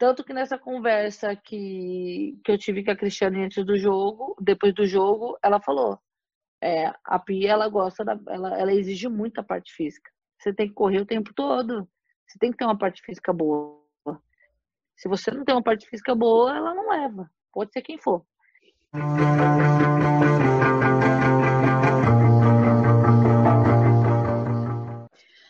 Tanto 0.00 0.24
que 0.24 0.32
nessa 0.32 0.56
conversa 0.58 1.36
que, 1.36 2.40
que 2.42 2.50
eu 2.50 2.56
tive 2.56 2.82
com 2.82 2.90
a 2.90 2.96
Cristiane 2.96 3.44
antes 3.44 3.62
do 3.66 3.76
jogo, 3.76 4.34
depois 4.40 4.72
do 4.74 4.86
jogo, 4.86 5.38
ela 5.42 5.60
falou: 5.60 6.00
é, 6.58 6.90
a 7.04 7.18
Pia, 7.18 7.50
ela 7.50 7.68
gosta, 7.68 8.02
da, 8.02 8.18
ela, 8.28 8.58
ela 8.58 8.72
exige 8.72 9.10
muito 9.10 9.38
a 9.38 9.44
parte 9.44 9.74
física. 9.74 10.10
Você 10.38 10.54
tem 10.54 10.68
que 10.68 10.72
correr 10.72 11.02
o 11.02 11.06
tempo 11.06 11.34
todo. 11.34 11.86
Você 12.26 12.38
tem 12.38 12.50
que 12.50 12.56
ter 12.56 12.64
uma 12.64 12.78
parte 12.78 13.02
física 13.02 13.30
boa. 13.30 13.78
Se 14.96 15.06
você 15.06 15.30
não 15.30 15.44
tem 15.44 15.54
uma 15.54 15.62
parte 15.62 15.86
física 15.86 16.14
boa, 16.14 16.56
ela 16.56 16.74
não 16.74 16.88
leva. 16.88 17.30
Pode 17.52 17.70
ser 17.70 17.82
quem 17.82 17.98
for. 17.98 18.24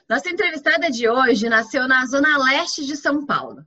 Nossa 0.08 0.28
entrevistada 0.28 0.90
de 0.90 1.08
hoje 1.08 1.48
nasceu 1.48 1.86
na 1.86 2.04
zona 2.06 2.36
leste 2.36 2.84
de 2.84 2.96
São 2.96 3.24
Paulo. 3.24 3.64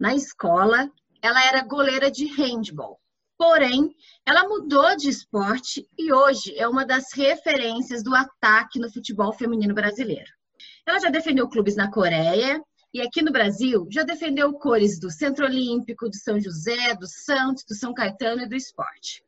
Na 0.00 0.14
escola, 0.14 0.90
ela 1.20 1.44
era 1.46 1.62
goleira 1.62 2.10
de 2.10 2.24
handball. 2.24 2.98
Porém, 3.36 3.94
ela 4.24 4.48
mudou 4.48 4.96
de 4.96 5.10
esporte 5.10 5.86
e 5.98 6.10
hoje 6.10 6.56
é 6.56 6.66
uma 6.66 6.86
das 6.86 7.12
referências 7.12 8.02
do 8.02 8.14
ataque 8.14 8.78
no 8.78 8.90
futebol 8.90 9.30
feminino 9.30 9.74
brasileiro. 9.74 10.30
Ela 10.86 10.98
já 11.00 11.10
defendeu 11.10 11.46
clubes 11.50 11.76
na 11.76 11.90
Coreia 11.90 12.62
e 12.94 13.02
aqui 13.02 13.20
no 13.20 13.30
Brasil 13.30 13.86
já 13.90 14.02
defendeu 14.02 14.50
cores 14.54 14.98
do 14.98 15.10
Centro 15.10 15.44
Olímpico, 15.44 16.08
do 16.08 16.16
São 16.16 16.40
José, 16.40 16.94
do 16.94 17.06
Santos, 17.06 17.64
do 17.68 17.74
São 17.74 17.92
Caetano 17.92 18.40
e 18.40 18.48
do 18.48 18.56
Esporte. 18.56 19.22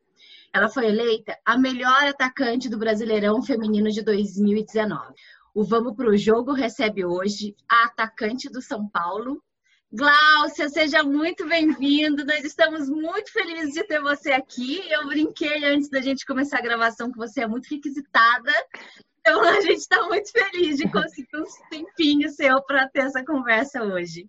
Ela 0.51 0.69
foi 0.69 0.87
eleita 0.87 1.37
a 1.45 1.55
melhor 1.55 2.03
atacante 2.07 2.67
do 2.67 2.79
Brasileirão 2.79 3.43
Feminino 3.43 3.91
de 3.91 4.01
2019. 4.01 5.13
O 5.53 5.63
Vamos 5.63 5.95
para 5.95 6.09
o 6.09 6.17
Jogo 6.17 6.51
recebe 6.51 7.05
hoje 7.05 7.55
a 7.69 7.85
atacante 7.85 8.49
do 8.49 8.59
São 8.59 8.89
Paulo, 8.89 9.39
Gláucia, 9.95 10.69
seja 10.69 11.03
muito 11.03 11.47
bem-vindo. 11.47 12.25
Nós 12.25 12.43
estamos 12.43 12.89
muito 12.89 13.31
felizes 13.31 13.75
de 13.75 13.83
ter 13.83 14.01
você 14.01 14.31
aqui. 14.31 14.81
Eu 14.89 15.05
brinquei 15.05 15.63
antes 15.65 15.87
da 15.87 16.01
gente 16.01 16.25
começar 16.25 16.57
a 16.57 16.63
gravação 16.63 17.11
que 17.11 17.17
você 17.17 17.41
é 17.41 17.47
muito 17.47 17.67
requisitada. 17.67 18.51
Então 19.19 19.39
a 19.43 19.61
gente 19.61 19.77
está 19.77 20.01
muito 20.07 20.31
feliz 20.31 20.77
de 20.77 20.91
conseguir 20.91 21.37
um 21.37 21.43
tempinho 21.69 22.27
seu 22.29 22.59
para 22.63 22.89
ter 22.89 23.01
essa 23.01 23.23
conversa 23.23 23.83
hoje. 23.83 24.25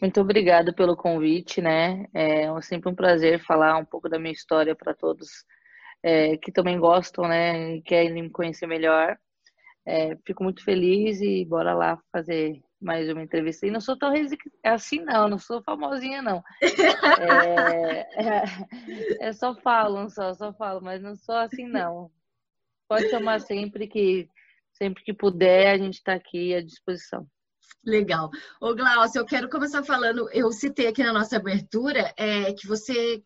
Muito 0.00 0.18
obrigada 0.22 0.72
pelo 0.72 0.96
convite, 0.96 1.60
né? 1.60 2.06
É 2.14 2.48
sempre 2.62 2.90
um 2.90 2.94
prazer 2.94 3.44
falar 3.44 3.76
um 3.76 3.84
pouco 3.84 4.08
da 4.08 4.18
minha 4.18 4.32
história 4.32 4.74
para 4.74 4.94
todos 4.94 5.28
é, 6.02 6.38
que 6.38 6.50
também 6.50 6.80
gostam, 6.80 7.28
né? 7.28 7.76
E 7.76 7.82
querem 7.82 8.14
me 8.14 8.30
conhecer 8.30 8.66
melhor. 8.66 9.18
É, 9.86 10.16
fico 10.26 10.42
muito 10.42 10.64
feliz 10.64 11.20
e 11.20 11.44
bora 11.44 11.74
lá 11.74 11.98
fazer 12.10 12.62
mais 12.84 13.08
uma 13.08 13.22
entrevista. 13.22 13.66
E 13.66 13.70
não 13.70 13.80
sou 13.80 13.96
tão 13.96 14.12
assim, 14.62 15.00
não, 15.00 15.28
não 15.28 15.38
sou 15.38 15.62
famosinha, 15.62 16.20
não. 16.22 16.42
É, 18.16 19.26
é, 19.28 19.32
só 19.32 19.54
falo, 19.54 20.08
só, 20.10 20.34
só 20.34 20.52
falo, 20.52 20.80
mas 20.82 21.02
não 21.02 21.16
sou 21.16 21.34
assim, 21.36 21.66
não. 21.66 22.10
Pode 22.88 23.08
chamar 23.08 23.40
sempre 23.40 23.88
que 23.88 24.28
sempre 24.72 25.02
que 25.04 25.14
puder, 25.14 25.72
a 25.72 25.78
gente 25.78 25.94
está 25.94 26.14
aqui 26.14 26.54
à 26.54 26.62
disposição. 26.62 27.26
Legal. 27.84 28.30
Ô, 28.60 28.74
Glaucio, 28.74 29.20
eu 29.20 29.26
quero 29.26 29.48
começar 29.48 29.82
falando, 29.82 30.28
eu 30.32 30.50
citei 30.52 30.88
aqui 30.88 31.02
na 31.02 31.12
nossa 31.12 31.36
abertura 31.36 32.12
é, 32.16 32.52
que 32.52 32.66
você 32.66 33.22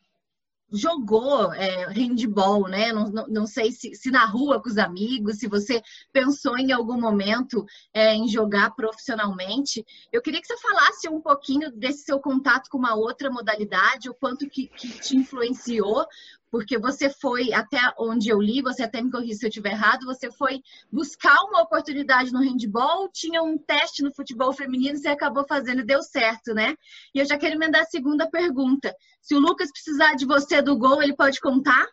jogou 0.70 1.52
é, 1.54 1.86
handball, 1.86 2.68
né? 2.68 2.92
Não, 2.92 3.08
não, 3.08 3.26
não 3.28 3.46
sei 3.46 3.72
se, 3.72 3.94
se, 3.94 4.10
na 4.10 4.24
rua 4.26 4.62
com 4.62 4.68
os 4.68 4.78
amigos, 4.78 5.38
se 5.38 5.48
você 5.48 5.82
pensou 6.12 6.58
em 6.58 6.72
algum 6.72 7.00
momento 7.00 7.64
é, 7.92 8.14
em 8.14 8.28
jogar 8.28 8.70
profissionalmente. 8.74 9.84
Eu 10.12 10.20
queria 10.20 10.40
que 10.40 10.46
você 10.46 10.56
falasse 10.58 11.08
um 11.08 11.20
pouquinho 11.20 11.70
desse 11.72 12.04
seu 12.04 12.20
contato 12.20 12.68
com 12.70 12.78
uma 12.78 12.94
outra 12.94 13.30
modalidade, 13.30 14.10
o 14.10 14.14
quanto 14.14 14.48
que, 14.48 14.66
que 14.68 14.88
te 15.00 15.16
influenciou, 15.16 16.06
porque 16.50 16.78
você 16.78 17.10
foi, 17.10 17.52
até 17.52 17.78
onde 17.98 18.28
eu 18.28 18.40
li, 18.40 18.62
você 18.62 18.84
até 18.84 19.02
me 19.02 19.10
corrija 19.10 19.34
se 19.34 19.46
eu 19.46 19.48
estiver 19.48 19.72
errado, 19.72 20.06
você 20.06 20.30
foi 20.30 20.60
buscar 20.90 21.36
uma 21.44 21.62
oportunidade 21.62 22.32
no 22.32 22.40
handball, 22.40 23.08
tinha 23.12 23.42
um 23.42 23.58
teste 23.58 24.02
no 24.02 24.14
futebol 24.14 24.52
feminino, 24.52 24.96
você 24.96 25.08
acabou 25.08 25.44
fazendo 25.46 25.80
e 25.80 25.86
deu 25.86 26.02
certo, 26.02 26.54
né? 26.54 26.74
E 27.14 27.18
eu 27.18 27.24
já 27.24 27.36
quero 27.36 27.54
emendar 27.54 27.82
a 27.82 27.86
segunda 27.86 28.28
pergunta. 28.28 28.94
Se 29.20 29.34
o 29.34 29.38
Lucas 29.38 29.70
precisar 29.70 30.14
de 30.14 30.24
você 30.24 30.62
do 30.62 30.76
gol, 30.76 31.02
ele 31.02 31.14
pode 31.14 31.40
contar? 31.40 31.86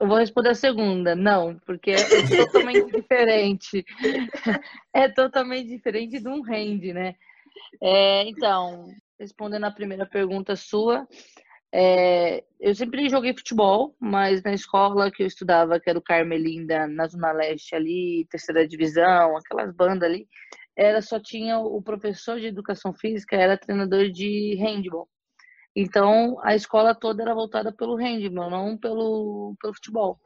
Eu 0.00 0.06
vou 0.06 0.18
responder 0.18 0.50
a 0.50 0.54
segunda, 0.54 1.14
não, 1.14 1.58
porque 1.64 1.92
é 1.92 2.36
totalmente 2.36 2.92
diferente. 2.92 3.84
É 4.94 5.08
totalmente 5.08 5.68
diferente 5.68 6.20
de 6.20 6.28
um 6.28 6.42
hand, 6.44 6.92
né? 6.92 7.14
É, 7.82 8.28
então, 8.28 8.88
respondendo 9.18 9.64
a 9.64 9.70
primeira 9.70 10.04
pergunta 10.04 10.54
sua, 10.54 11.08
é, 11.74 12.44
eu 12.60 12.74
sempre 12.74 13.08
joguei 13.08 13.32
futebol, 13.34 13.96
mas 13.98 14.42
na 14.42 14.52
escola 14.52 15.10
que 15.10 15.22
eu 15.22 15.26
estudava, 15.26 15.80
que 15.80 15.88
era 15.88 15.98
o 15.98 16.02
Carmelinda, 16.02 16.86
na 16.86 17.06
Zona 17.06 17.32
Leste 17.32 17.74
ali, 17.74 18.26
terceira 18.30 18.68
divisão, 18.68 19.36
aquelas 19.36 19.74
bandas 19.74 20.08
ali, 20.08 20.28
era 20.76 21.00
só 21.00 21.18
tinha 21.18 21.58
o 21.58 21.82
professor 21.82 22.38
de 22.38 22.46
educação 22.46 22.92
física, 22.94 23.36
era 23.36 23.58
treinador 23.58 24.10
de 24.10 24.54
handball. 24.56 25.08
Então 25.74 26.38
a 26.42 26.54
escola 26.54 26.94
toda 26.94 27.22
era 27.22 27.34
voltada 27.34 27.72
pelo 27.72 27.96
handball, 27.96 28.50
não 28.50 28.76
pelo, 28.76 29.56
pelo 29.60 29.74
futebol. 29.74 30.20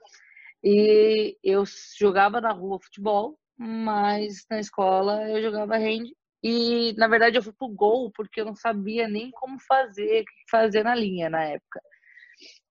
E 0.65 1.37
eu 1.45 1.65
jogava 1.99 2.41
na 2.41 2.53
rua 2.53 2.81
futebol, 2.81 3.39
mas 3.57 4.45
na 4.51 4.59
escola 4.61 5.29
eu 5.31 5.41
jogava 5.43 5.77
hand 5.79 6.09
e, 6.49 6.93
na 6.97 7.09
verdade, 7.09 7.37
eu 7.37 7.43
fui 7.43 7.53
pro 7.53 7.67
gol 7.67 8.09
porque 8.15 8.41
eu 8.41 8.45
não 8.45 8.55
sabia 8.55 9.09
nem 9.09 9.33
como 9.33 9.59
fazer, 9.59 10.25
fazer 10.49 10.85
na 10.85 10.95
linha 10.95 11.29
na 11.29 11.43
época. 11.43 11.81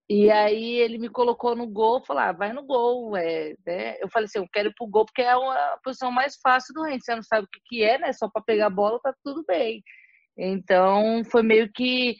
E 0.09 0.31
aí 0.31 0.75
ele 0.75 0.97
me 0.97 1.09
colocou 1.09 1.57
no 1.57 1.67
gol, 1.67 2.01
falou, 2.05 2.23
ah, 2.23 2.31
vai 2.31 2.53
no 2.53 2.63
gol, 2.63 3.17
é, 3.17 3.53
né? 3.67 3.97
Eu 3.99 4.07
falei 4.09 4.27
assim, 4.27 4.39
eu 4.39 4.47
quero 4.53 4.69
ir 4.69 4.73
pro 4.75 4.87
gol 4.87 5.05
porque 5.05 5.23
é 5.23 5.31
a 5.31 5.77
posição 5.83 6.09
mais 6.09 6.37
fácil 6.41 6.73
do 6.73 6.83
rende. 6.83 7.03
Você 7.03 7.15
não 7.15 7.23
sabe 7.23 7.45
o 7.45 7.49
que, 7.51 7.59
que 7.65 7.83
é, 7.83 7.97
né? 7.97 8.13
Só 8.13 8.29
para 8.29 8.41
pegar 8.43 8.67
a 8.67 8.69
bola 8.69 8.97
tá 9.03 9.13
tudo 9.21 9.43
bem. 9.45 9.83
Então 10.37 11.21
foi 11.25 11.43
meio 11.43 11.69
que 11.73 12.15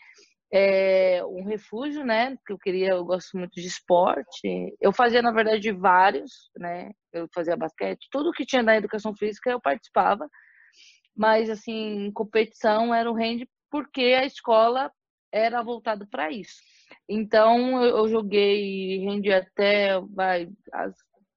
é, 0.54 1.24
um 1.26 1.46
refúgio, 1.46 2.04
né? 2.04 2.36
Que 2.46 2.52
eu 2.52 2.60
queria, 2.60 2.90
eu 2.90 3.06
gosto 3.06 3.38
muito 3.38 3.54
de 3.56 3.68
esporte. 3.68 4.76
Eu 4.82 4.92
fazia, 4.92 5.22
na 5.22 5.32
verdade, 5.32 5.72
vários, 5.72 6.32
né? 6.58 6.92
Eu 7.14 7.30
fazia 7.34 7.56
basquete, 7.56 8.10
tudo 8.12 8.34
que 8.34 8.46
tinha 8.46 8.62
na 8.62 8.76
educação 8.76 9.16
física 9.16 9.52
eu 9.52 9.62
participava 9.62 10.28
mas 11.16 11.50
assim, 11.50 12.12
competição 12.12 12.94
era 12.94 13.10
o 13.10 13.16
hand 13.16 13.46
porque 13.70 14.16
a 14.20 14.26
escola 14.26 14.92
era 15.32 15.62
voltada 15.62 16.08
para 16.10 16.32
isso. 16.32 16.56
Então 17.08 17.84
eu, 17.84 18.08
joguei 18.08 19.06
hand 19.08 19.28
até 19.30 20.00
vai 20.02 20.50
as, 20.72 20.94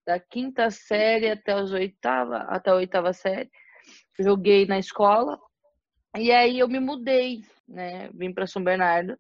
da 0.06 0.18
quinta 0.18 0.70
série 0.70 1.30
até 1.30 1.52
as 1.52 1.72
oitava, 1.72 2.38
até 2.48 2.70
a 2.70 2.76
oitava 2.76 3.12
série. 3.12 3.50
Joguei 4.18 4.66
na 4.66 4.78
escola 4.78 5.38
e 6.16 6.32
aí 6.32 6.58
eu 6.58 6.68
me 6.68 6.80
mudei, 6.80 7.42
né? 7.66 8.08
Vim 8.14 8.32
para 8.32 8.46
São 8.46 8.62
Bernardo. 8.62 9.18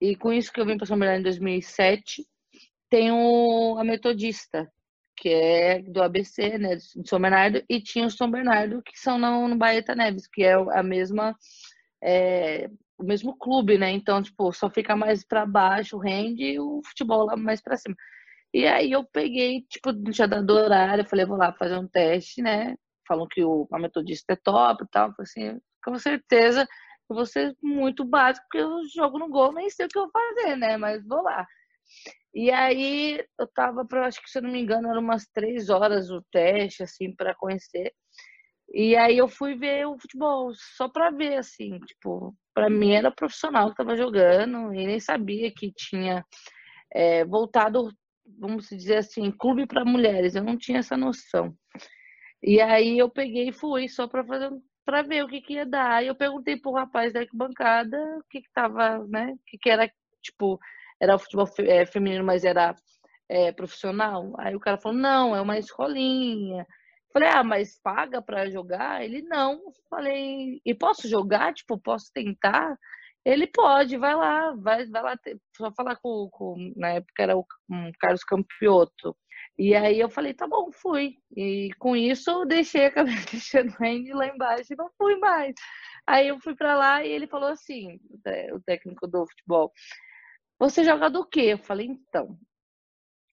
E 0.00 0.16
com 0.16 0.32
isso 0.32 0.52
que 0.52 0.60
eu 0.60 0.66
vim 0.66 0.76
para 0.76 0.86
São 0.86 0.98
Bernardo 0.98 1.20
em 1.20 1.24
2007, 1.24 2.26
tenho 2.88 3.76
a 3.78 3.84
metodista, 3.84 4.70
que 5.16 5.28
é 5.28 5.82
do 5.82 6.02
ABC, 6.02 6.58
né, 6.58 6.76
de 6.76 7.08
São 7.08 7.20
Bernardo, 7.20 7.62
e 7.68 7.80
tinha 7.80 8.06
o 8.06 8.10
São 8.10 8.30
Bernardo, 8.30 8.82
que 8.82 8.98
são 8.98 9.18
no, 9.18 9.48
no 9.48 9.56
Baeta 9.56 9.94
Neves, 9.94 10.26
que 10.26 10.44
é 10.44 10.54
a 10.54 10.82
mesma, 10.82 11.34
é, 12.02 12.68
o 12.98 13.04
mesmo 13.04 13.36
clube, 13.36 13.78
né? 13.78 13.90
Então, 13.90 14.22
tipo, 14.22 14.52
só 14.52 14.70
fica 14.70 14.94
mais 14.96 15.24
para 15.24 15.46
baixo 15.46 15.96
o 15.96 16.00
rende 16.00 16.44
e 16.44 16.60
o 16.60 16.80
futebol 16.84 17.24
lá 17.24 17.36
mais 17.36 17.60
para 17.60 17.76
cima. 17.76 17.96
E 18.54 18.66
aí 18.66 18.92
eu 18.92 19.04
peguei, 19.04 19.62
tipo, 19.68 19.92
tinha 20.12 20.28
dado 20.28 20.50
horário, 20.50 21.04
falei, 21.04 21.26
vou 21.26 21.36
lá 21.36 21.52
fazer 21.52 21.76
um 21.78 21.88
teste, 21.88 22.42
né? 22.42 22.76
Falam 23.08 23.26
que 23.30 23.44
o 23.44 23.68
a 23.72 23.78
metodista 23.78 24.32
é 24.32 24.36
top 24.36 24.84
e 24.84 24.88
tal, 24.88 25.12
assim, 25.20 25.58
com 25.84 25.98
certeza 25.98 26.66
eu 27.08 27.16
vou 27.16 27.26
ser 27.26 27.56
muito 27.62 28.04
básico, 28.04 28.44
porque 28.50 28.64
eu 28.64 28.80
jogo 28.94 29.18
no 29.18 29.28
gol, 29.28 29.52
nem 29.52 29.70
sei 29.70 29.86
o 29.86 29.88
que 29.88 29.98
eu 29.98 30.02
vou 30.02 30.10
fazer, 30.12 30.56
né? 30.56 30.76
Mas 30.76 31.06
vou 31.06 31.22
lá. 31.22 31.46
E 32.36 32.50
aí 32.50 33.24
eu 33.38 33.46
tava 33.48 33.82
para, 33.86 34.06
acho 34.06 34.22
que 34.22 34.28
se 34.30 34.36
eu 34.36 34.42
não 34.42 34.50
me 34.50 34.60
engano, 34.60 34.90
eram 34.90 35.00
umas 35.00 35.26
três 35.32 35.70
horas 35.70 36.10
o 36.10 36.20
teste, 36.30 36.82
assim, 36.82 37.10
para 37.16 37.34
conhecer. 37.34 37.94
E 38.74 38.94
aí 38.94 39.16
eu 39.16 39.26
fui 39.26 39.54
ver 39.56 39.86
o 39.86 39.98
futebol, 39.98 40.52
só 40.54 40.86
para 40.86 41.10
ver, 41.10 41.38
assim, 41.38 41.78
tipo, 41.80 42.36
para 42.52 42.68
mim 42.68 42.92
era 42.92 43.10
profissional 43.10 43.70
que 43.70 43.76
tava 43.76 43.96
jogando 43.96 44.74
e 44.74 44.86
nem 44.86 45.00
sabia 45.00 45.50
que 45.50 45.72
tinha 45.72 46.22
é, 46.92 47.24
voltado, 47.24 47.90
vamos 48.38 48.68
dizer 48.68 48.98
assim, 48.98 49.30
clube 49.32 49.66
para 49.66 49.82
mulheres. 49.82 50.34
Eu 50.34 50.44
não 50.44 50.58
tinha 50.58 50.80
essa 50.80 50.96
noção. 50.96 51.56
E 52.42 52.60
aí 52.60 52.98
eu 52.98 53.08
peguei 53.08 53.48
e 53.48 53.52
fui 53.52 53.88
só 53.88 54.06
para 54.06 54.22
fazer 54.24 54.50
para 54.84 55.02
ver 55.02 55.24
o 55.24 55.28
que, 55.28 55.40
que 55.40 55.54
ia 55.54 55.66
dar. 55.66 55.92
Aí 55.96 56.08
eu 56.08 56.14
perguntei 56.14 56.58
pro 56.58 56.72
rapaz 56.72 57.14
da 57.14 57.20
arquibancada 57.20 57.96
o 58.18 58.24
que 58.30 58.42
que 58.42 58.52
tava, 58.52 59.06
né? 59.08 59.32
O 59.32 59.40
que 59.46 59.58
que 59.58 59.70
era, 59.70 59.90
tipo, 60.22 60.60
era 61.00 61.18
futebol 61.18 61.48
é, 61.60 61.86
feminino, 61.86 62.24
mas 62.24 62.44
era 62.44 62.74
é, 63.28 63.52
profissional. 63.52 64.32
Aí 64.38 64.54
o 64.54 64.60
cara 64.60 64.78
falou, 64.78 64.98
não, 64.98 65.34
é 65.34 65.40
uma 65.40 65.58
escolinha. 65.58 66.66
Falei, 67.12 67.28
ah, 67.28 67.44
mas 67.44 67.80
paga 67.82 68.20
para 68.20 68.50
jogar? 68.50 69.04
Ele, 69.04 69.22
não. 69.22 69.60
Falei, 69.88 70.60
e 70.64 70.74
posso 70.74 71.08
jogar? 71.08 71.54
Tipo, 71.54 71.78
posso 71.78 72.10
tentar? 72.12 72.76
Ele 73.24 73.46
pode, 73.48 73.96
vai 73.96 74.14
lá, 74.14 74.52
vai, 74.54 74.86
vai 74.86 75.02
lá, 75.02 75.18
só 75.56 75.72
falar 75.72 75.96
com, 75.96 76.28
com 76.30 76.72
na 76.76 76.90
época 76.90 77.22
era 77.22 77.36
o 77.36 77.44
um 77.68 77.90
Carlos 77.98 78.22
Campioto. 78.22 79.16
E 79.58 79.74
aí 79.74 79.98
eu 79.98 80.08
falei, 80.08 80.34
tá 80.34 80.46
bom, 80.46 80.70
fui. 80.70 81.16
E 81.36 81.70
com 81.78 81.96
isso 81.96 82.30
eu 82.30 82.46
deixei 82.46 82.86
a 82.86 82.92
cabeça 82.92 83.26
deixando 83.32 83.74
lá 84.14 84.28
embaixo 84.28 84.72
e 84.72 84.76
não 84.76 84.90
fui 84.96 85.16
mais. 85.16 85.54
Aí 86.06 86.28
eu 86.28 86.38
fui 86.40 86.54
para 86.54 86.76
lá 86.76 87.04
e 87.04 87.08
ele 87.10 87.26
falou 87.26 87.48
assim, 87.48 87.98
o 88.52 88.60
técnico 88.60 89.08
do 89.08 89.26
futebol, 89.26 89.72
você 90.58 90.84
joga 90.84 91.10
do 91.10 91.24
quê? 91.24 91.52
Eu 91.52 91.58
falei, 91.58 91.86
então, 91.86 92.38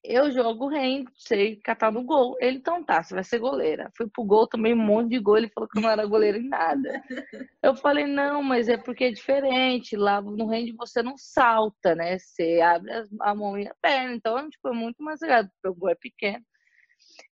eu 0.04 0.30
jogo 0.30 0.68
rende, 0.68 1.10
sei 1.16 1.56
catar 1.56 1.90
no 1.90 2.04
gol. 2.04 2.36
Ele, 2.38 2.58
então 2.58 2.84
tá, 2.84 3.02
você 3.02 3.14
vai 3.14 3.24
ser 3.24 3.38
goleira. 3.38 3.90
Fui 3.96 4.06
pro 4.06 4.22
gol, 4.22 4.46
tomei 4.46 4.74
um 4.74 4.76
monte 4.76 5.10
de 5.10 5.18
gol, 5.18 5.38
ele 5.38 5.48
falou 5.48 5.66
que 5.68 5.78
eu 5.78 5.82
não 5.82 5.88
era 5.88 6.04
goleira 6.04 6.36
em 6.36 6.46
nada. 6.48 7.02
Eu 7.62 7.74
falei, 7.74 8.06
não, 8.06 8.42
mas 8.42 8.68
é 8.68 8.76
porque 8.76 9.04
é 9.04 9.10
diferente. 9.10 9.96
Lá 9.96 10.20
no 10.20 10.46
rende 10.46 10.72
você 10.72 11.02
não 11.02 11.16
salta, 11.16 11.94
né? 11.94 12.18
Você 12.18 12.60
abre 12.60 12.92
a 13.20 13.34
mão 13.34 13.58
e 13.58 13.66
a 13.66 13.74
perna. 13.80 14.14
Então, 14.14 14.50
tipo, 14.50 14.68
é 14.68 14.72
muito 14.72 15.02
mais 15.02 15.20
legal, 15.22 15.44
porque 15.44 15.68
o 15.68 15.74
gol 15.74 15.88
é 15.88 15.94
pequeno. 15.94 16.44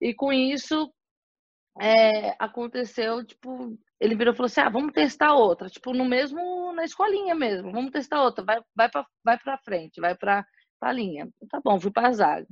E 0.00 0.15
com 0.15 0.33
isso, 0.33 0.91
é, 1.81 2.35
aconteceu, 2.38 3.25
tipo, 3.25 3.79
ele 4.02 4.16
virou 4.16 4.34
e 4.34 4.37
falou 4.37 4.46
assim: 4.46 4.60
ah, 4.60 4.69
vamos 4.69 4.93
testar 4.93 5.34
outra. 5.34 5.69
Tipo, 5.70 5.94
no 5.94 6.04
mesmo, 6.04 6.72
na 6.72 6.84
escolinha 6.84 7.34
mesmo, 7.34 7.70
vamos 7.70 7.93
testar 7.93 8.22
outra. 8.22 8.44
Vai, 8.44 8.60
vai, 8.75 8.90
pra, 8.90 9.06
vai 9.25 9.38
pra 9.38 9.58
frente, 9.58 10.00
vai 10.00 10.16
pra, 10.16 10.44
pra 10.81 10.93
linha. 10.93 11.28
Tá 11.49 11.60
bom, 11.64 11.78
fui 11.81 11.93
pra 11.93 12.12
zaga. 12.12 12.46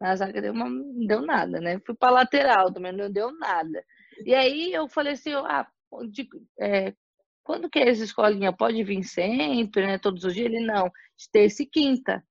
Na 0.00 0.16
zaga 0.16 0.42
deu 0.42 0.52
uma, 0.52 0.68
não 0.68 1.06
deu 1.06 1.22
nada, 1.22 1.60
né? 1.60 1.80
Fui 1.86 1.94
pra 1.94 2.10
lateral 2.10 2.72
também, 2.72 2.92
não 2.92 3.10
deu 3.10 3.32
nada. 3.38 3.84
E 4.24 4.34
aí 4.34 4.72
eu 4.72 4.88
falei 4.88 5.12
assim: 5.12 5.32
ah, 5.32 5.66
de, 6.10 6.28
é, 6.60 6.92
quando 7.44 7.70
que 7.70 7.78
é 7.78 7.88
essa 7.88 8.04
escolinha? 8.04 8.52
Pode 8.52 8.82
vir 8.82 9.04
sempre, 9.04 9.86
né? 9.86 9.98
Todos 9.98 10.24
os 10.24 10.34
dias? 10.34 10.46
Ele 10.46 10.60
não, 10.66 10.86
de 10.86 11.30
terça 11.32 11.62
e 11.62 11.66
quinta. 11.66 12.24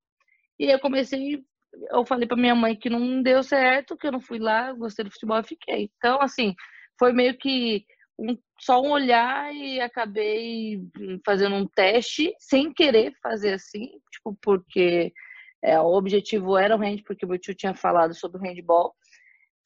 E 0.60 0.66
eu 0.66 0.80
comecei 0.80 1.44
eu 1.92 2.06
falei 2.06 2.28
para 2.28 2.38
minha 2.38 2.56
mãe 2.56 2.76
que 2.76 2.90
não 2.90 3.22
deu 3.22 3.44
certo, 3.44 3.98
que 3.98 4.08
eu 4.08 4.12
não 4.12 4.22
fui 4.22 4.40
lá, 4.40 4.72
gostei 4.74 5.04
do 5.04 5.12
futebol 5.12 5.40
e 5.40 5.44
fiquei. 5.44 5.92
Então, 5.98 6.22
assim, 6.22 6.56
foi 6.98 7.12
meio 7.14 7.38
que 7.38 7.86
um, 8.18 8.38
só 8.60 8.82
um 8.82 8.92
olhar 8.92 9.54
e 9.54 9.80
acabei 9.82 10.82
fazendo 11.26 11.56
um 11.56 11.68
teste 11.68 12.34
sem 12.40 12.74
querer 12.74 13.14
fazer 13.22 13.54
assim, 13.54 14.00
tipo, 14.12 14.38
porque 14.42 15.14
é, 15.62 15.80
o 15.80 15.94
objetivo 15.94 16.58
era 16.58 16.76
o 16.76 16.80
hand, 16.80 17.02
porque 17.06 17.26
meu 17.26 17.40
tio 17.40 17.56
tinha 17.56 17.74
falado 17.76 18.14
sobre 18.14 18.38
o 18.38 18.42
handball. 18.42 18.96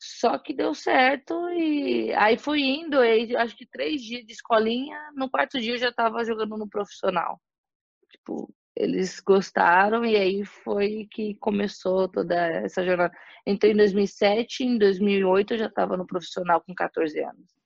Só 0.01 0.37
que 0.37 0.53
deu 0.53 0.73
certo 0.73 1.33
e 1.49 2.13
aí 2.13 2.37
fui 2.37 2.61
indo, 2.61 3.03
e 3.03 3.35
acho 3.35 3.55
que 3.55 3.65
três 3.65 4.01
dias 4.01 4.25
de 4.25 4.31
escolinha, 4.31 4.97
no 5.13 5.29
quarto 5.29 5.59
dia 5.59 5.73
eu 5.73 5.77
já 5.77 5.89
estava 5.89 6.23
jogando 6.23 6.57
no 6.57 6.69
profissional. 6.69 7.39
Tipo, 8.09 8.49
eles 8.75 9.19
gostaram 9.19 10.05
e 10.05 10.15
aí 10.15 10.45
foi 10.45 11.05
que 11.11 11.35
começou 11.35 12.07
toda 12.07 12.33
essa 12.63 12.83
jornada. 12.83 13.13
Entrei 13.45 13.73
em 13.73 13.75
2007, 13.75 14.63
em 14.63 14.77
2008 14.77 15.53
eu 15.55 15.57
já 15.57 15.65
estava 15.65 15.97
no 15.97 16.07
profissional 16.07 16.61
com 16.61 16.73
14 16.73 17.21
anos. 17.21 17.58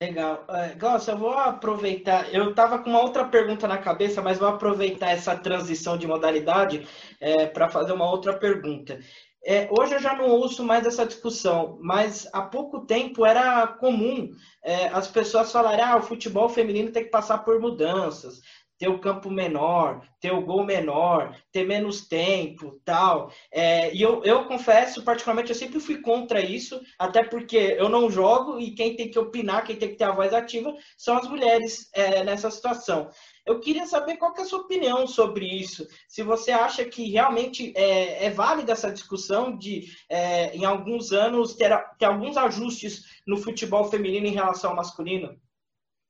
Legal. 0.00 0.46
Uh, 0.48 1.10
eu 1.10 1.18
vou 1.18 1.32
aproveitar. 1.32 2.32
Eu 2.32 2.50
estava 2.50 2.78
com 2.78 2.88
uma 2.88 3.02
outra 3.02 3.24
pergunta 3.24 3.66
na 3.66 3.78
cabeça, 3.78 4.22
mas 4.22 4.38
vou 4.38 4.46
aproveitar 4.48 5.10
essa 5.10 5.36
transição 5.36 5.98
de 5.98 6.06
modalidade 6.06 6.86
é, 7.20 7.46
para 7.46 7.68
fazer 7.68 7.92
uma 7.92 8.08
outra 8.08 8.32
pergunta. 8.38 9.00
É, 9.44 9.68
hoje 9.70 9.94
eu 9.94 9.98
já 10.00 10.14
não 10.14 10.28
ouço 10.28 10.62
mais 10.62 10.86
essa 10.86 11.04
discussão, 11.04 11.78
mas 11.80 12.28
há 12.32 12.42
pouco 12.42 12.86
tempo 12.86 13.26
era 13.26 13.66
comum 13.66 14.30
é, 14.62 14.86
as 14.88 15.08
pessoas 15.08 15.50
falarem: 15.50 15.84
ah, 15.84 15.96
o 15.96 16.02
futebol 16.02 16.48
feminino 16.48 16.92
tem 16.92 17.04
que 17.04 17.10
passar 17.10 17.38
por 17.38 17.60
mudanças, 17.60 18.40
ter 18.78 18.88
o 18.88 19.00
campo 19.00 19.28
menor, 19.28 20.02
ter 20.20 20.32
o 20.32 20.40
gol 20.40 20.64
menor, 20.64 21.36
ter 21.52 21.66
menos 21.66 22.06
tempo, 22.06 22.80
tal. 22.84 23.32
É, 23.50 23.92
e 23.92 24.00
eu, 24.00 24.22
eu 24.24 24.44
confesso, 24.44 25.02
particularmente, 25.02 25.50
eu 25.50 25.56
sempre 25.56 25.80
fui 25.80 26.00
contra 26.00 26.40
isso, 26.40 26.80
até 26.98 27.24
porque 27.24 27.56
eu 27.56 27.88
não 27.88 28.10
jogo 28.10 28.60
e 28.60 28.70
quem 28.70 28.94
tem 28.94 29.10
que 29.10 29.18
opinar, 29.18 29.64
quem 29.64 29.76
tem 29.76 29.88
que 29.88 29.96
ter 29.96 30.04
a 30.04 30.12
voz 30.12 30.32
ativa, 30.32 30.72
são 30.96 31.16
as 31.16 31.28
mulheres 31.28 31.90
é, 31.92 32.22
nessa 32.22 32.50
situação. 32.50 33.10
Eu 33.44 33.60
queria 33.60 33.86
saber 33.86 34.16
qual 34.16 34.32
que 34.32 34.40
é 34.40 34.44
a 34.44 34.46
sua 34.46 34.60
opinião 34.60 35.06
sobre 35.06 35.46
isso. 35.46 35.86
Se 36.06 36.22
você 36.22 36.52
acha 36.52 36.84
que 36.84 37.10
realmente 37.10 37.72
é, 37.74 38.26
é 38.26 38.30
válida 38.30 38.72
essa 38.72 38.92
discussão 38.92 39.56
de, 39.56 39.86
é, 40.08 40.54
em 40.54 40.64
alguns 40.64 41.12
anos, 41.12 41.54
ter, 41.54 41.76
ter 41.98 42.04
alguns 42.04 42.36
ajustes 42.36 43.04
no 43.26 43.38
futebol 43.38 43.84
feminino 43.90 44.26
em 44.26 44.34
relação 44.34 44.70
ao 44.70 44.76
masculino? 44.76 45.34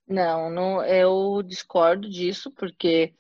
Não, 0.09 0.49
não, 0.49 0.83
eu 0.85 1.43
discordo 1.43 2.09
disso, 2.09 2.51
porque 2.53 3.15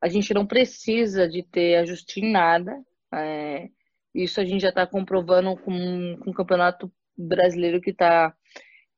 a 0.00 0.08
gente 0.08 0.32
não 0.32 0.46
precisa 0.46 1.28
de 1.28 1.42
ter 1.42 1.76
ajuste 1.76 2.20
em 2.20 2.30
nada. 2.30 2.80
É, 3.12 3.68
isso 4.14 4.40
a 4.40 4.44
gente 4.44 4.62
já 4.62 4.68
está 4.68 4.86
comprovando 4.86 5.56
com, 5.56 6.16
com 6.18 6.30
o 6.30 6.34
Campeonato 6.34 6.92
Brasileiro 7.16 7.80
que 7.80 7.90
está 7.90 8.34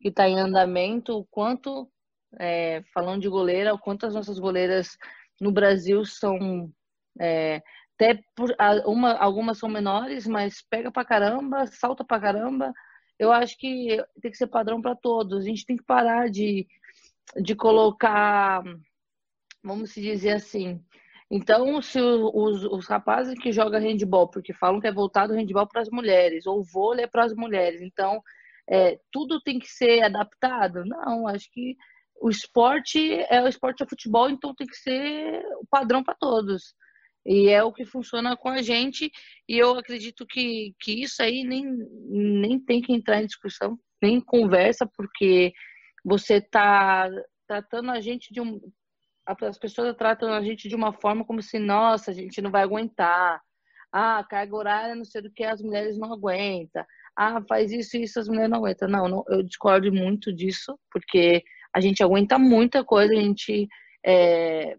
que 0.00 0.10
tá 0.10 0.26
em 0.28 0.40
andamento, 0.40 1.14
o 1.18 1.26
quanto, 1.26 1.90
é, 2.38 2.82
falando 2.94 3.20
de 3.20 3.28
goleira, 3.28 3.74
o 3.74 3.78
quanto 3.78 4.06
as 4.06 4.14
nossas 4.14 4.38
goleiras 4.38 4.96
no 5.40 5.52
Brasil 5.52 6.04
são. 6.04 6.72
É, 7.20 7.62
até 7.94 8.22
por, 8.34 8.54
uma, 8.86 9.12
algumas 9.14 9.58
são 9.58 9.68
menores, 9.68 10.26
mas 10.26 10.62
pega 10.62 10.90
pra 10.90 11.04
caramba, 11.04 11.66
salta 11.66 12.04
pra 12.04 12.20
caramba. 12.20 12.72
Eu 13.18 13.30
acho 13.30 13.58
que 13.58 14.02
tem 14.22 14.30
que 14.30 14.38
ser 14.38 14.46
padrão 14.46 14.80
para 14.80 14.96
todos. 14.96 15.42
A 15.42 15.46
gente 15.46 15.66
tem 15.66 15.76
que 15.76 15.84
parar 15.84 16.30
de 16.30 16.66
de 17.36 17.54
colocar, 17.54 18.62
vamos 19.62 19.94
dizer 19.94 20.32
assim. 20.32 20.82
Então, 21.30 21.80
se 21.80 22.00
os, 22.00 22.64
os 22.64 22.86
rapazes 22.88 23.38
que 23.38 23.52
jogam 23.52 23.80
handball, 23.80 24.28
porque 24.28 24.52
falam 24.52 24.80
que 24.80 24.88
é 24.88 24.92
voltado 24.92 25.32
o 25.32 25.36
handball 25.36 25.66
para 25.66 25.82
as 25.82 25.88
mulheres, 25.88 26.44
ou 26.44 26.64
vôlei 26.64 27.04
é 27.04 27.08
para 27.08 27.24
as 27.24 27.32
mulheres, 27.32 27.80
então 27.80 28.20
é, 28.68 28.98
tudo 29.12 29.40
tem 29.40 29.58
que 29.58 29.68
ser 29.68 30.02
adaptado? 30.02 30.84
Não, 30.84 31.28
acho 31.28 31.48
que 31.52 31.76
o 32.20 32.28
esporte 32.28 33.14
é 33.30 33.42
o 33.42 33.48
esporte 33.48 33.82
é 33.82 33.86
futebol, 33.86 34.28
então 34.28 34.54
tem 34.54 34.66
que 34.66 34.76
ser 34.76 35.42
o 35.60 35.66
padrão 35.70 36.02
para 36.02 36.14
todos. 36.14 36.74
E 37.24 37.48
é 37.48 37.62
o 37.62 37.72
que 37.72 37.84
funciona 37.84 38.36
com 38.36 38.48
a 38.48 38.62
gente, 38.62 39.10
e 39.48 39.58
eu 39.58 39.78
acredito 39.78 40.26
que, 40.26 40.74
que 40.80 41.02
isso 41.02 41.22
aí 41.22 41.44
nem, 41.44 41.64
nem 42.08 42.58
tem 42.58 42.80
que 42.80 42.92
entrar 42.92 43.22
em 43.22 43.26
discussão, 43.26 43.78
nem 44.02 44.20
conversa, 44.20 44.88
porque 44.96 45.52
você 46.04 46.34
está 46.34 47.08
tratando 47.46 47.90
a 47.90 48.00
gente 48.00 48.32
de 48.32 48.40
um. 48.40 48.60
As 49.26 49.58
pessoas 49.58 49.94
tratam 49.96 50.32
a 50.32 50.42
gente 50.42 50.68
de 50.68 50.74
uma 50.74 50.92
forma 50.92 51.24
como 51.24 51.42
se, 51.42 51.58
nossa, 51.58 52.10
a 52.10 52.14
gente 52.14 52.40
não 52.40 52.50
vai 52.50 52.62
aguentar. 52.62 53.40
Ah, 53.92 54.24
carga 54.28 54.56
horária, 54.56 54.94
não 54.94 55.04
sei 55.04 55.20
do 55.20 55.30
que, 55.32 55.44
as 55.44 55.60
mulheres 55.60 55.98
não 55.98 56.12
aguentam. 56.12 56.84
Ah, 57.16 57.42
faz 57.48 57.72
isso 57.72 57.96
e 57.96 58.04
isso, 58.04 58.20
as 58.20 58.28
mulheres 58.28 58.50
não 58.50 58.58
aguentam. 58.58 58.88
Não, 58.88 59.08
não, 59.08 59.24
eu 59.28 59.42
discordo 59.42 59.92
muito 59.92 60.32
disso, 60.32 60.78
porque 60.92 61.42
a 61.72 61.80
gente 61.80 62.02
aguenta 62.02 62.38
muita 62.38 62.84
coisa, 62.84 63.12
a 63.12 63.16
gente. 63.16 63.68
É, 64.04 64.76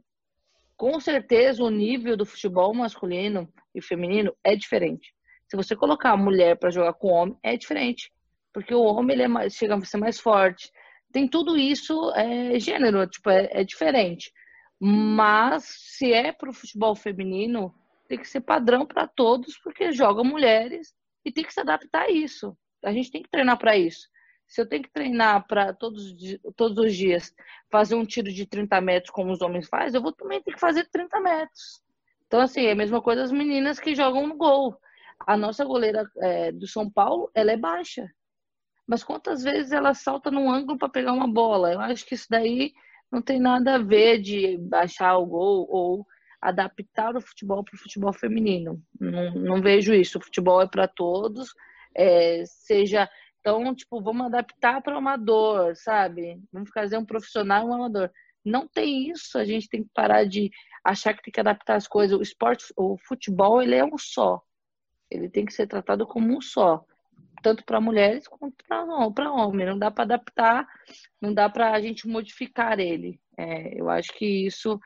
com 0.75 0.99
certeza, 0.99 1.63
o 1.63 1.69
nível 1.69 2.17
do 2.17 2.25
futebol 2.25 2.73
masculino 2.73 3.47
e 3.75 3.81
feminino 3.81 4.35
é 4.43 4.55
diferente. 4.55 5.13
Se 5.47 5.55
você 5.55 5.75
colocar 5.75 6.11
a 6.11 6.17
mulher 6.17 6.57
para 6.57 6.71
jogar 6.71 6.93
com 6.93 7.09
o 7.09 7.11
homem, 7.11 7.37
é 7.43 7.55
diferente. 7.55 8.11
Porque 8.53 8.73
o 8.73 8.81
homem 8.81 9.13
ele 9.13 9.23
é 9.23 9.27
mais, 9.27 9.53
chega 9.53 9.75
a 9.75 9.85
ser 9.85 9.97
mais 9.97 10.19
forte, 10.19 10.71
tem 11.11 11.27
tudo 11.27 11.57
isso 11.57 12.11
é 12.15 12.59
gênero, 12.59 13.05
tipo, 13.07 13.29
é, 13.29 13.49
é 13.51 13.63
diferente. 13.63 14.31
Mas 14.79 15.65
se 15.65 16.11
é 16.11 16.31
para 16.31 16.49
o 16.49 16.53
futebol 16.53 16.95
feminino, 16.95 17.73
tem 18.07 18.17
que 18.17 18.27
ser 18.27 18.41
padrão 18.41 18.85
para 18.85 19.07
todos, 19.07 19.57
porque 19.57 19.91
jogam 19.91 20.23
mulheres 20.23 20.93
e 21.23 21.31
tem 21.31 21.43
que 21.43 21.53
se 21.53 21.59
adaptar 21.59 22.03
a 22.03 22.11
isso. 22.11 22.57
A 22.83 22.91
gente 22.91 23.11
tem 23.11 23.21
que 23.21 23.29
treinar 23.29 23.57
para 23.57 23.77
isso. 23.77 24.07
Se 24.47 24.59
eu 24.59 24.67
tenho 24.67 24.83
que 24.83 24.91
treinar 24.91 25.45
para 25.47 25.73
todos, 25.73 26.03
todos 26.55 26.77
os 26.77 26.95
dias 26.95 27.33
fazer 27.71 27.95
um 27.95 28.05
tiro 28.05 28.33
de 28.33 28.45
30 28.45 28.81
metros 28.81 29.11
como 29.11 29.31
os 29.31 29.41
homens 29.41 29.67
fazem, 29.69 29.97
eu 29.97 30.01
vou 30.01 30.11
também 30.11 30.41
ter 30.41 30.53
que 30.53 30.59
fazer 30.59 30.89
30 30.89 31.21
metros. 31.21 31.81
Então, 32.25 32.41
assim, 32.41 32.65
é 32.65 32.71
a 32.71 32.75
mesma 32.75 33.01
coisa 33.01 33.23
as 33.23 33.31
meninas 33.31 33.79
que 33.79 33.95
jogam 33.95 34.27
no 34.27 34.35
gol. 34.35 34.75
A 35.27 35.37
nossa 35.37 35.63
goleira 35.63 36.09
é, 36.17 36.51
do 36.51 36.67
São 36.67 36.89
Paulo, 36.89 37.29
ela 37.35 37.51
é 37.51 37.57
baixa 37.57 38.09
mas 38.91 39.05
quantas 39.05 39.41
vezes 39.41 39.71
ela 39.71 39.93
salta 39.93 40.29
num 40.29 40.51
ângulo 40.51 40.77
para 40.77 40.89
pegar 40.89 41.13
uma 41.13 41.25
bola? 41.25 41.71
Eu 41.71 41.79
acho 41.79 42.05
que 42.05 42.13
isso 42.13 42.27
daí 42.29 42.73
não 43.09 43.21
tem 43.21 43.39
nada 43.39 43.75
a 43.75 43.77
ver 43.77 44.19
de 44.19 44.57
baixar 44.57 45.17
o 45.17 45.25
gol 45.25 45.65
ou 45.69 46.05
adaptar 46.41 47.15
o 47.15 47.21
futebol 47.21 47.63
para 47.63 47.73
o 47.73 47.79
futebol 47.79 48.11
feminino. 48.11 48.83
Não, 48.99 49.33
não, 49.35 49.61
vejo 49.61 49.93
isso. 49.93 50.17
O 50.17 50.21
futebol 50.21 50.61
é 50.61 50.67
para 50.67 50.89
todos, 50.89 51.53
é, 51.95 52.43
seja. 52.45 53.09
Então, 53.39 53.73
tipo, 53.73 54.01
vamos 54.01 54.25
adaptar 54.25 54.81
para 54.81 54.95
o 54.95 54.97
amador, 54.97 55.73
sabe? 55.77 56.41
Vamos 56.51 56.69
fazer 56.73 56.97
um 56.97 57.05
profissional 57.05 57.65
um 57.65 57.73
amador. 57.73 58.11
Não 58.43 58.67
tem 58.67 59.09
isso. 59.09 59.37
A 59.37 59.45
gente 59.45 59.69
tem 59.69 59.85
que 59.85 59.89
parar 59.93 60.25
de 60.25 60.51
achar 60.83 61.13
que 61.13 61.23
tem 61.23 61.31
que 61.31 61.39
adaptar 61.39 61.77
as 61.77 61.87
coisas. 61.87 62.19
O 62.19 62.21
esporte, 62.21 62.65
o 62.75 62.97
futebol, 62.97 63.61
ele 63.61 63.75
é 63.75 63.85
um 63.85 63.97
só. 63.97 64.41
Ele 65.09 65.29
tem 65.29 65.45
que 65.45 65.53
ser 65.53 65.65
tratado 65.65 66.05
como 66.05 66.35
um 66.35 66.41
só 66.41 66.85
tanto 67.41 67.63
para 67.65 67.81
mulheres 67.81 68.27
quanto 68.27 68.63
para 68.67 69.31
homens. 69.31 69.69
Não 69.69 69.79
dá 69.79 69.91
para 69.91 70.03
adaptar, 70.03 70.67
não 71.19 71.33
dá 71.33 71.49
para 71.49 71.71
a 71.71 71.81
gente 71.81 72.07
modificar 72.07 72.79
ele. 72.79 73.19
É, 73.37 73.79
eu 73.79 73.89
acho 73.89 74.13
que 74.13 74.45
isso 74.45 74.79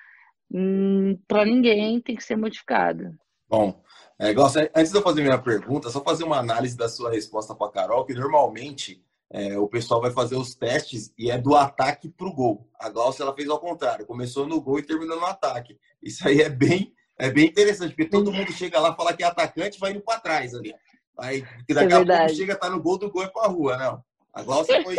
hum, 0.52 1.20
para 1.28 1.46
ninguém 1.46 2.00
tem 2.02 2.16
que 2.16 2.24
ser 2.24 2.36
modificado. 2.36 3.16
Bom, 3.48 3.84
é, 4.20 4.34
antes 4.76 4.92
de 4.92 4.98
eu 4.98 5.02
fazer 5.02 5.22
minha 5.22 5.38
pergunta, 5.38 5.90
só 5.90 6.02
fazer 6.02 6.24
uma 6.24 6.40
análise 6.40 6.78
da 6.78 6.88
sua 6.88 7.12
resposta 7.12 7.54
para 7.54 7.72
Carol, 7.72 8.06
que 8.06 8.14
normalmente 8.14 9.04
é, 9.30 9.58
o 9.58 9.68
pessoal 9.68 10.02
vai 10.02 10.12
fazer 10.12 10.36
os 10.36 10.56
testes 10.56 11.14
e 11.18 11.30
é 11.30 11.38
do 11.38 11.56
ataque 11.56 12.10
para 12.10 12.28
o 12.28 12.34
gol. 12.34 12.70
A 12.80 12.90
Glaucia 12.90 13.24
ela 13.24 13.36
fez 13.36 13.50
ao 13.50 13.60
contrário, 13.60 14.06
começou 14.06 14.48
no 14.48 14.62
gol 14.62 14.80
e 14.80 14.84
terminou 14.84 15.20
no 15.20 15.26
ataque. 15.26 15.78
Isso 16.02 16.28
aí 16.28 16.42
é 16.42 16.50
bem, 16.50 16.94
é 17.18 17.30
bem 17.30 17.46
interessante, 17.48 17.96
porque 17.96 18.10
todo 18.10 18.32
mundo 18.32 18.52
chega 18.54 18.80
lá 18.80 18.96
fala 18.96 19.14
que 19.14 19.24
é 19.24 19.28
atacante 19.28 19.80
vai 19.80 19.92
indo 19.92 20.02
para 20.02 20.20
trás 20.20 20.54
ali. 20.54 20.74
Aí, 21.18 21.42
daqui 21.70 21.94
é 21.94 21.98
a 21.98 22.06
pouco 22.06 22.36
chega, 22.36 22.56
tá 22.56 22.70
no 22.70 22.82
gol 22.82 22.98
do 22.98 23.12
gol 23.12 23.24
e 23.24 23.26
é 23.26 23.30
para 23.30 23.44
a 23.44 23.48
rua, 23.48 23.78
não. 23.78 24.04
A 24.34 24.44
Glaucia 24.44 24.84
foi 24.84 24.96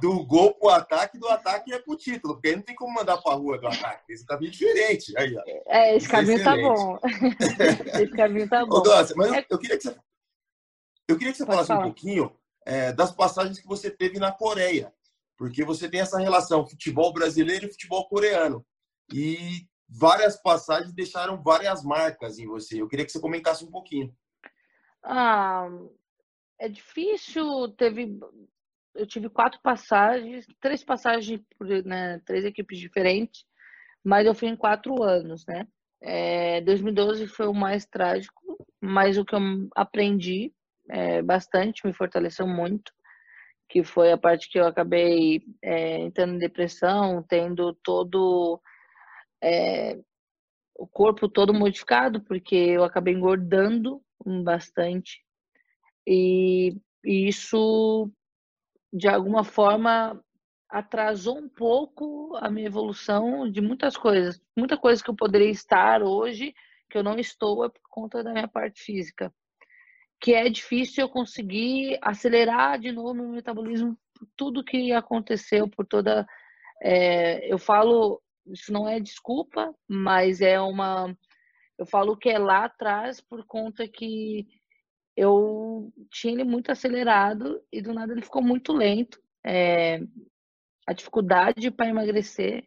do 0.00 0.24
gol 0.24 0.54
pro 0.54 0.68
ataque, 0.68 1.18
do 1.18 1.28
ataque 1.28 1.72
é 1.72 1.78
pro 1.78 1.96
título, 1.96 2.34
porque 2.34 2.48
aí 2.48 2.56
não 2.56 2.62
tem 2.62 2.74
como 2.74 2.92
mandar 2.92 3.16
pra 3.18 3.34
rua 3.34 3.58
do 3.58 3.66
ataque. 3.66 4.12
Esse 4.12 4.26
caminho 4.26 4.50
é 4.50 4.52
diferente. 4.52 5.18
Aí, 5.18 5.36
ó. 5.36 5.42
É, 5.66 5.96
esse 5.96 6.08
caminho 6.08 6.44
tá 6.44 6.56
bom. 6.56 6.98
esse 7.94 8.08
caminho 8.08 8.48
tá 8.48 8.66
bom. 8.66 8.76
Ô, 8.76 8.82
Glaucia, 8.82 9.14
mas 9.16 9.32
é... 9.32 9.46
eu, 9.48 9.58
queria 9.58 9.76
que 9.76 9.84
você, 9.84 9.96
eu 11.08 11.16
queria 11.16 11.32
que 11.32 11.38
você 11.38 11.46
falasse 11.46 11.68
falar. 11.68 11.80
um 11.80 11.84
pouquinho 11.84 12.30
é, 12.66 12.92
das 12.92 13.12
passagens 13.12 13.58
que 13.58 13.66
você 13.66 13.90
teve 13.90 14.18
na 14.18 14.30
Coreia, 14.30 14.92
porque 15.38 15.64
você 15.64 15.88
tem 15.88 16.00
essa 16.00 16.18
relação 16.18 16.66
futebol 16.66 17.12
brasileiro 17.12 17.66
e 17.66 17.70
futebol 17.70 18.06
coreano. 18.08 18.64
E 19.12 19.66
várias 19.88 20.36
passagens 20.36 20.92
deixaram 20.92 21.42
várias 21.42 21.82
marcas 21.82 22.38
em 22.38 22.46
você. 22.46 22.80
Eu 22.80 22.88
queria 22.88 23.06
que 23.06 23.12
você 23.12 23.20
comentasse 23.20 23.64
um 23.64 23.70
pouquinho. 23.70 24.14
Ah, 25.08 25.68
é 26.58 26.68
difícil. 26.68 27.68
Teve, 27.76 28.18
eu 28.94 29.06
tive 29.06 29.28
quatro 29.30 29.60
passagens, 29.62 30.46
três 30.60 30.84
passagens 30.84 31.40
por 31.56 31.66
né, 31.84 32.20
três 32.26 32.44
equipes 32.44 32.78
diferentes, 32.78 33.44
mas 34.04 34.26
eu 34.26 34.34
fui 34.34 34.48
em 34.48 34.56
quatro 34.56 35.02
anos, 35.02 35.46
né? 35.46 35.66
É, 36.02 36.60
2012 36.62 37.26
foi 37.28 37.46
o 37.46 37.54
mais 37.54 37.86
trágico, 37.86 38.58
mas 38.80 39.16
o 39.16 39.24
que 39.24 39.34
eu 39.34 39.40
aprendi 39.76 40.52
é, 40.90 41.22
bastante, 41.22 41.86
me 41.86 41.92
fortaleceu 41.92 42.46
muito, 42.46 42.92
que 43.68 43.84
foi 43.84 44.12
a 44.12 44.18
parte 44.18 44.50
que 44.50 44.58
eu 44.58 44.66
acabei 44.66 45.42
é, 45.62 45.98
entrando 46.00 46.34
em 46.34 46.38
depressão, 46.38 47.22
tendo 47.22 47.74
todo 47.82 48.60
o 50.78 50.86
corpo 50.86 51.28
todo 51.28 51.54
modificado, 51.54 52.20
porque 52.22 52.54
eu 52.54 52.84
acabei 52.84 53.14
engordando 53.14 54.02
bastante. 54.24 55.24
E, 56.06 56.76
isso, 57.04 58.10
de 58.92 59.08
alguma 59.08 59.44
forma, 59.44 60.22
atrasou 60.68 61.38
um 61.38 61.48
pouco 61.48 62.36
a 62.36 62.50
minha 62.50 62.66
evolução 62.66 63.50
de 63.50 63.60
muitas 63.60 63.96
coisas. 63.96 64.40
Muita 64.56 64.76
coisa 64.76 65.02
que 65.02 65.10
eu 65.10 65.16
poderia 65.16 65.50
estar 65.50 66.02
hoje, 66.02 66.54
que 66.90 66.98
eu 66.98 67.02
não 67.02 67.18
estou, 67.18 67.64
é 67.64 67.68
por 67.68 67.82
conta 67.88 68.22
da 68.22 68.32
minha 68.32 68.48
parte 68.48 68.82
física 68.82 69.32
que 70.20 70.32
é 70.34 70.48
difícil 70.48 71.04
eu 71.04 71.08
conseguir 71.08 71.98
acelerar 72.02 72.78
de 72.78 72.92
novo 72.92 73.14
meu 73.14 73.28
metabolismo 73.28 73.96
por 74.14 74.28
tudo 74.36 74.64
que 74.64 74.92
aconteceu, 74.92 75.68
por 75.68 75.86
toda. 75.86 76.26
É, 76.82 77.52
eu 77.52 77.58
falo, 77.58 78.22
isso 78.46 78.72
não 78.72 78.88
é 78.88 78.98
desculpa, 78.98 79.74
mas 79.88 80.40
é 80.40 80.60
uma. 80.60 81.16
Eu 81.78 81.86
falo 81.86 82.16
que 82.16 82.28
é 82.28 82.38
lá 82.38 82.64
atrás 82.64 83.20
por 83.20 83.44
conta 83.44 83.86
que 83.86 84.46
eu 85.16 85.92
tinha 86.10 86.34
ele 86.34 86.44
muito 86.44 86.70
acelerado 86.70 87.62
e 87.72 87.80
do 87.80 87.92
nada 87.92 88.12
ele 88.12 88.22
ficou 88.22 88.42
muito 88.42 88.72
lento. 88.72 89.20
É, 89.44 90.00
a 90.86 90.92
dificuldade 90.92 91.70
para 91.70 91.88
emagrecer, 91.88 92.66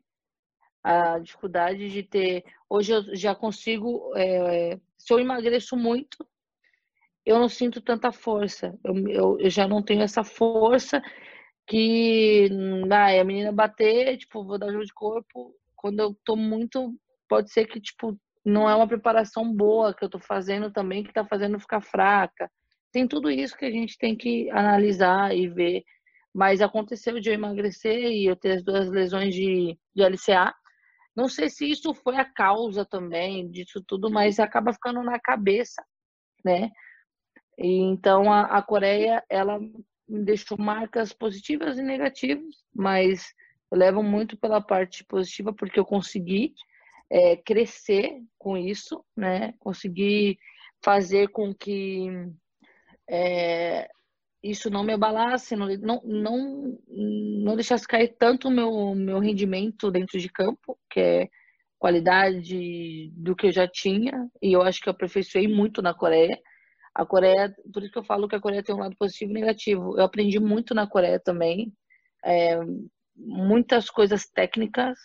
a 0.83 1.19
dificuldade 1.19 1.89
de 1.89 2.03
ter. 2.03 2.43
Hoje 2.69 2.93
eu 2.93 3.15
já 3.15 3.35
consigo. 3.35 4.11
É, 4.15 4.79
se 4.97 5.13
eu 5.13 5.19
emagreço 5.19 5.77
muito, 5.77 6.25
eu 7.25 7.39
não 7.39 7.49
sinto 7.49 7.81
tanta 7.81 8.11
força. 8.11 8.77
Eu, 8.83 9.07
eu, 9.07 9.39
eu 9.39 9.49
já 9.49 9.67
não 9.67 9.81
tenho 9.83 10.01
essa 10.01 10.23
força 10.23 11.01
que 11.67 12.49
ah, 12.91 13.21
a 13.21 13.23
menina 13.23 13.51
bater, 13.51 14.17
tipo, 14.17 14.43
vou 14.43 14.57
dar 14.57 14.71
jogo 14.71 14.85
de 14.85 14.93
corpo. 14.93 15.55
Quando 15.75 15.99
eu 15.99 16.17
tô 16.25 16.35
muito, 16.35 16.95
pode 17.27 17.51
ser 17.51 17.65
que, 17.67 17.79
tipo, 17.79 18.19
não 18.49 18.69
é 18.69 18.75
uma 18.75 18.87
preparação 18.87 19.53
boa 19.53 19.93
que 19.93 20.03
eu 20.03 20.09
tô 20.09 20.19
fazendo 20.19 20.71
também, 20.71 21.03
que 21.03 21.13
tá 21.13 21.25
fazendo 21.25 21.59
ficar 21.59 21.81
fraca. 21.81 22.51
Tem 22.91 23.07
tudo 23.07 23.29
isso 23.29 23.57
que 23.57 23.65
a 23.65 23.71
gente 23.71 23.97
tem 23.97 24.15
que 24.15 24.49
analisar 24.51 25.35
e 25.35 25.47
ver. 25.47 25.83
Mas 26.33 26.61
aconteceu 26.61 27.19
de 27.19 27.29
eu 27.29 27.33
emagrecer 27.33 28.11
e 28.11 28.25
eu 28.25 28.35
ter 28.35 28.57
as 28.57 28.63
duas 28.63 28.89
lesões 28.89 29.33
de, 29.33 29.77
de 29.95 30.03
LCA. 30.03 30.53
Não 31.15 31.27
sei 31.27 31.49
se 31.49 31.69
isso 31.69 31.93
foi 31.93 32.17
a 32.17 32.25
causa 32.25 32.85
também 32.85 33.49
disso 33.49 33.83
tudo, 33.85 34.09
mas 34.09 34.39
acaba 34.39 34.73
ficando 34.73 35.03
na 35.03 35.19
cabeça, 35.19 35.83
né? 36.43 36.71
então 37.61 38.31
a, 38.31 38.43
a 38.43 38.61
Coreia 38.61 39.21
ela 39.29 39.59
me 39.59 40.23
deixou 40.23 40.57
marcas 40.57 41.11
positivas 41.11 41.77
e 41.77 41.83
negativas, 41.83 42.55
mas 42.73 43.33
eu 43.69 43.77
levo 43.77 44.01
muito 44.01 44.37
pela 44.37 44.61
parte 44.61 45.03
positiva 45.03 45.53
porque 45.53 45.79
eu 45.79 45.85
consegui 45.85 46.53
é, 47.09 47.35
crescer 47.37 48.21
com 48.37 48.57
isso, 48.57 49.03
né? 49.15 49.53
Consegui 49.59 50.37
fazer 50.83 51.29
com 51.29 51.53
que 51.53 52.07
é, 53.09 53.89
isso 54.43 54.69
não 54.69 54.83
me 54.83 54.93
abalasse, 54.93 55.55
não, 55.55 55.67
não, 55.77 56.01
não, 56.05 56.79
não 56.87 57.55
deixasse 57.55 57.87
cair 57.87 58.15
tanto 58.17 58.47
o 58.47 58.51
meu, 58.51 58.95
meu 58.95 59.19
rendimento 59.19 59.91
dentro 59.91 60.19
de 60.19 60.29
campo, 60.29 60.77
que 60.89 60.99
é 60.99 61.29
qualidade 61.77 63.09
do 63.13 63.35
que 63.35 63.47
eu 63.47 63.51
já 63.51 63.67
tinha, 63.67 64.29
e 64.41 64.53
eu 64.53 64.61
acho 64.61 64.81
que 64.81 64.89
eu 64.89 64.91
aperfeiçoei 64.91 65.47
muito 65.47 65.81
na 65.81 65.93
Coreia. 65.93 66.39
A 66.93 67.05
Coreia, 67.05 67.53
por 67.73 67.83
isso 67.83 67.91
que 67.91 67.99
eu 67.99 68.03
falo 68.03 68.27
que 68.27 68.35
a 68.35 68.41
Coreia 68.41 68.63
tem 68.63 68.75
um 68.75 68.79
lado 68.79 68.95
positivo 68.97 69.31
e 69.31 69.33
negativo. 69.33 69.97
Eu 69.97 70.03
aprendi 70.03 70.39
muito 70.39 70.73
na 70.73 70.87
Coreia 70.87 71.19
também, 71.19 71.73
é, 72.23 72.59
muitas 73.15 73.89
coisas 73.89 74.25
técnicas, 74.27 74.97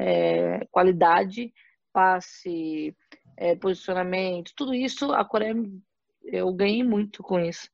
é, 0.00 0.66
qualidade, 0.70 1.52
passe, 1.92 2.96
é, 3.36 3.54
posicionamento, 3.54 4.52
tudo 4.56 4.74
isso 4.74 5.12
a 5.12 5.24
Coreia 5.24 5.54
eu 6.24 6.52
ganhei 6.54 6.82
muito 6.82 7.22
com 7.22 7.38
isso. 7.38 7.68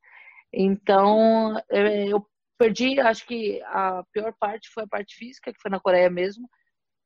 Então 0.53 1.57
é, 1.71 2.09
eu 2.09 2.27
perdi, 2.59 2.99
acho 3.01 3.27
que 3.27 3.63
a 3.65 4.03
pior 4.13 4.35
parte 4.41 4.69
foi 4.71 4.85
a 4.85 4.89
parte 4.89 5.15
física, 5.15 5.53
que 5.53 5.61
foi 5.61 5.71
na 5.71 5.81
Coreia 5.81 6.11
mesmo, 6.11 6.49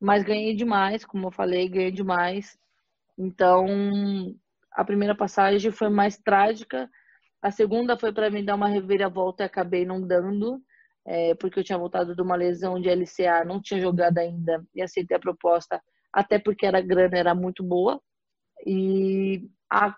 mas 0.00 0.24
ganhei 0.24 0.54
demais, 0.54 1.04
como 1.04 1.26
eu 1.26 1.32
falei, 1.32 1.68
ganhei 1.68 1.90
demais. 1.90 2.58
Então 3.18 3.66
a 4.72 4.84
primeira 4.84 5.14
passagem 5.14 5.70
foi 5.70 5.90
mais 5.90 6.16
trágica. 6.16 6.88
A 7.42 7.50
segunda 7.50 7.98
foi 7.98 8.12
para 8.12 8.30
mim 8.30 8.44
dar 8.44 8.54
uma 8.54 8.68
reviravolta 8.68 9.42
e 9.42 9.46
acabei 9.46 9.84
não 9.84 10.00
dando, 10.00 10.62
é, 11.06 11.34
porque 11.34 11.58
eu 11.58 11.64
tinha 11.64 11.78
voltado 11.78 12.14
de 12.14 12.22
uma 12.22 12.36
lesão 12.36 12.80
de 12.80 12.88
LCA, 12.88 13.44
não 13.44 13.60
tinha 13.60 13.80
jogado 13.80 14.18
ainda 14.18 14.64
e 14.74 14.82
aceitei 14.82 15.16
a 15.16 15.20
proposta, 15.20 15.82
até 16.12 16.38
porque 16.38 16.66
a 16.66 16.80
grana 16.80 17.16
era 17.16 17.34
muito 17.34 17.64
boa. 17.64 18.00
E 18.66 19.48
a, 19.70 19.94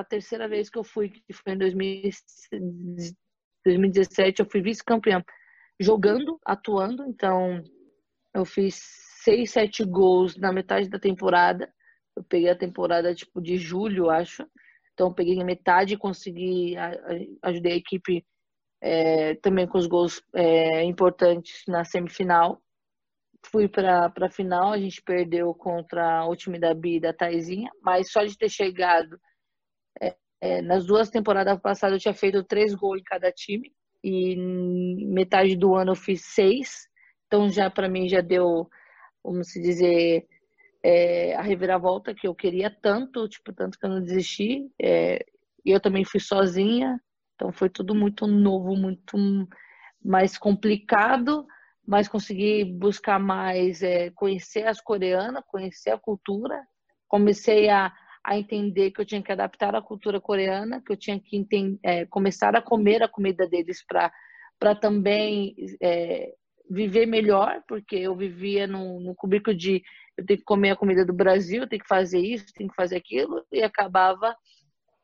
a, 0.00 0.04
terceira 0.04 0.48
vez 0.48 0.68
que 0.68 0.78
eu 0.78 0.84
fui, 0.84 1.10
que 1.10 1.32
foi 1.32 1.52
em 1.52 1.58
2017, 1.58 4.40
eu 4.40 4.50
fui 4.50 4.60
vice-campeã 4.60 5.22
jogando, 5.78 6.40
atuando. 6.44 7.04
Então, 7.06 7.62
eu 8.34 8.44
fiz 8.44 8.80
seis, 9.22 9.50
sete 9.50 9.84
gols 9.84 10.36
na 10.36 10.52
metade 10.52 10.88
da 10.88 10.98
temporada. 10.98 11.72
Eu 12.16 12.24
peguei 12.24 12.48
a 12.48 12.56
temporada 12.56 13.14
tipo 13.14 13.40
de 13.40 13.56
julho, 13.56 14.10
acho. 14.10 14.44
Então 14.94 15.12
peguei 15.12 15.42
metade 15.44 15.94
e 15.94 15.98
consegui 15.98 16.74
ajudei 17.42 17.72
a 17.72 17.76
equipe 17.76 18.24
é, 18.80 19.34
também 19.36 19.66
com 19.66 19.78
os 19.78 19.86
gols 19.86 20.22
é, 20.34 20.82
importantes 20.84 21.62
na 21.66 21.84
semifinal. 21.84 22.60
Fui 23.44 23.68
para 23.68 24.12
a 24.20 24.30
final, 24.30 24.72
a 24.72 24.78
gente 24.78 25.02
perdeu 25.02 25.54
contra 25.54 26.26
o 26.26 26.34
time 26.34 26.58
da 26.58 26.74
Bi 26.74 26.98
da 26.98 27.12
Taizinha, 27.12 27.70
mas 27.82 28.10
só 28.10 28.24
de 28.24 28.36
ter 28.36 28.48
chegado 28.48 29.18
é, 30.00 30.16
é, 30.40 30.62
nas 30.62 30.86
duas 30.86 31.10
temporadas 31.10 31.60
passadas 31.60 31.96
eu 31.96 32.00
tinha 32.00 32.14
feito 32.14 32.42
três 32.44 32.74
gols 32.74 33.00
em 33.00 33.04
cada 33.04 33.30
time 33.30 33.72
e 34.02 34.36
metade 35.06 35.56
do 35.56 35.74
ano 35.74 35.92
eu 35.92 35.96
fiz 35.96 36.24
seis. 36.24 36.88
Então 37.26 37.48
já 37.48 37.70
para 37.70 37.88
mim 37.88 38.08
já 38.08 38.20
deu, 38.20 38.68
vamos 39.24 39.48
dizer, 39.48 40.26
é, 40.82 41.34
a 41.34 41.42
reviravolta 41.42 42.14
que 42.14 42.28
eu 42.28 42.34
queria 42.34 42.70
tanto, 42.70 43.28
tipo, 43.28 43.52
tanto 43.52 43.78
que 43.78 43.84
eu 43.86 43.90
não 43.90 44.00
desisti. 44.00 44.70
É, 44.80 45.24
e 45.64 45.70
eu 45.70 45.80
também 45.80 46.04
fui 46.04 46.20
sozinha, 46.20 47.00
então 47.36 47.52
foi 47.52 47.68
tudo 47.68 47.94
muito 47.94 48.26
novo, 48.26 48.74
muito 48.74 49.16
mais 50.02 50.36
complicado, 50.36 51.46
mas 51.86 52.08
consegui 52.08 52.64
buscar 52.64 53.20
mais, 53.20 53.82
é, 53.82 54.10
conhecer 54.10 54.66
as 54.66 54.80
coreanas, 54.80 55.44
conhecer 55.46 55.90
a 55.90 55.98
cultura. 55.98 56.60
Comecei 57.06 57.68
a, 57.68 57.92
a 58.24 58.36
entender 58.36 58.90
que 58.90 59.00
eu 59.00 59.04
tinha 59.04 59.22
que 59.22 59.30
adaptar 59.30 59.74
a 59.76 59.82
cultura 59.82 60.20
coreana, 60.20 60.82
que 60.84 60.92
eu 60.92 60.96
tinha 60.96 61.20
que 61.20 61.36
entender, 61.36 61.78
é, 61.82 62.06
começar 62.06 62.56
a 62.56 62.62
comer 62.62 63.02
a 63.02 63.08
comida 63.08 63.46
deles 63.46 63.84
para 63.86 64.74
também 64.74 65.54
é, 65.80 66.32
viver 66.68 67.06
melhor, 67.06 67.62
porque 67.68 67.96
eu 67.96 68.16
vivia 68.16 68.66
num, 68.66 68.98
num 68.98 69.14
cubículo 69.14 69.56
de 69.56 69.82
eu 70.16 70.24
tenho 70.24 70.38
que 70.38 70.44
comer 70.44 70.70
a 70.70 70.76
comida 70.76 71.04
do 71.04 71.12
Brasil, 71.12 71.62
eu 71.62 71.68
tenho 71.68 71.82
que 71.82 71.88
fazer 71.88 72.18
isso, 72.18 72.52
tenho 72.54 72.70
que 72.70 72.74
fazer 72.74 72.96
aquilo, 72.96 73.44
e 73.52 73.62
acabava 73.62 74.34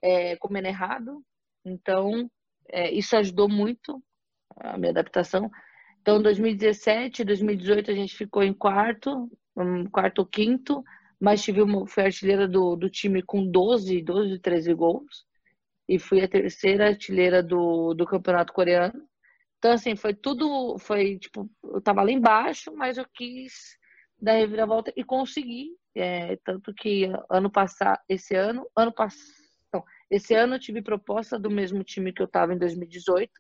é, 0.03 0.37
comendo 0.37 0.67
errado. 0.67 1.23
Então, 1.65 2.31
é, 2.69 2.91
isso 2.91 3.17
ajudou 3.17 3.49
muito 3.49 4.03
a 4.57 4.77
minha 4.79 4.91
adaptação. 4.91 5.51
Então, 6.01 6.21
2017, 6.21 7.25
2018 7.25 7.91
a 7.91 7.95
gente 7.95 8.17
ficou 8.17 8.43
em 8.43 8.53
quarto, 8.53 9.31
um, 9.57 9.87
quarto 9.87 10.21
ou 10.21 10.27
quinto, 10.27 10.83
mas 11.21 11.43
tive 11.43 11.63
uma, 11.63 11.87
fui 11.87 12.03
artilheira 12.05 12.49
do, 12.49 12.75
do 12.75 12.91
time 12.91 13.23
com 13.23 13.47
12, 13.49 14.03
12, 14.03 14.39
13 14.41 14.75
gols. 14.75 15.25
E 15.89 15.99
fui 15.99 16.23
a 16.23 16.29
terceira 16.29 16.89
artilheira 16.89 17.43
do, 17.43 17.95
do 17.95 18.07
campeonato 18.07 18.53
coreano. 18.53 19.07
Então, 19.59 19.73
assim, 19.73 19.95
foi 19.95 20.15
tudo, 20.15 20.77
foi 20.79 21.19
tipo, 21.19 21.49
eu 21.63 21.81
tava 21.81 22.03
lá 22.03 22.11
embaixo, 22.11 22.73
mas 22.75 22.99
eu 22.99 23.07
quis 23.15 23.79
dar 24.21 24.33
reviravolta 24.33 24.93
e 24.97 25.05
consegui. 25.05 25.71
É, 25.95 26.37
tanto 26.45 26.73
que 26.75 27.05
ano 27.31 27.51
passado, 27.51 28.01
esse 28.09 28.35
ano, 28.35 28.67
ano 28.75 28.93
passado, 28.93 29.42
esse 30.13 30.35
ano 30.35 30.57
eu 30.57 30.61
tive 30.61 30.83
proposta 30.83 31.39
do 31.39 31.51
mesmo 31.51 31.83
time 31.83 32.13
que 32.13 32.21
eu 32.21 32.27
estava 32.27 32.53
em 32.53 32.59
2018. 32.59 33.33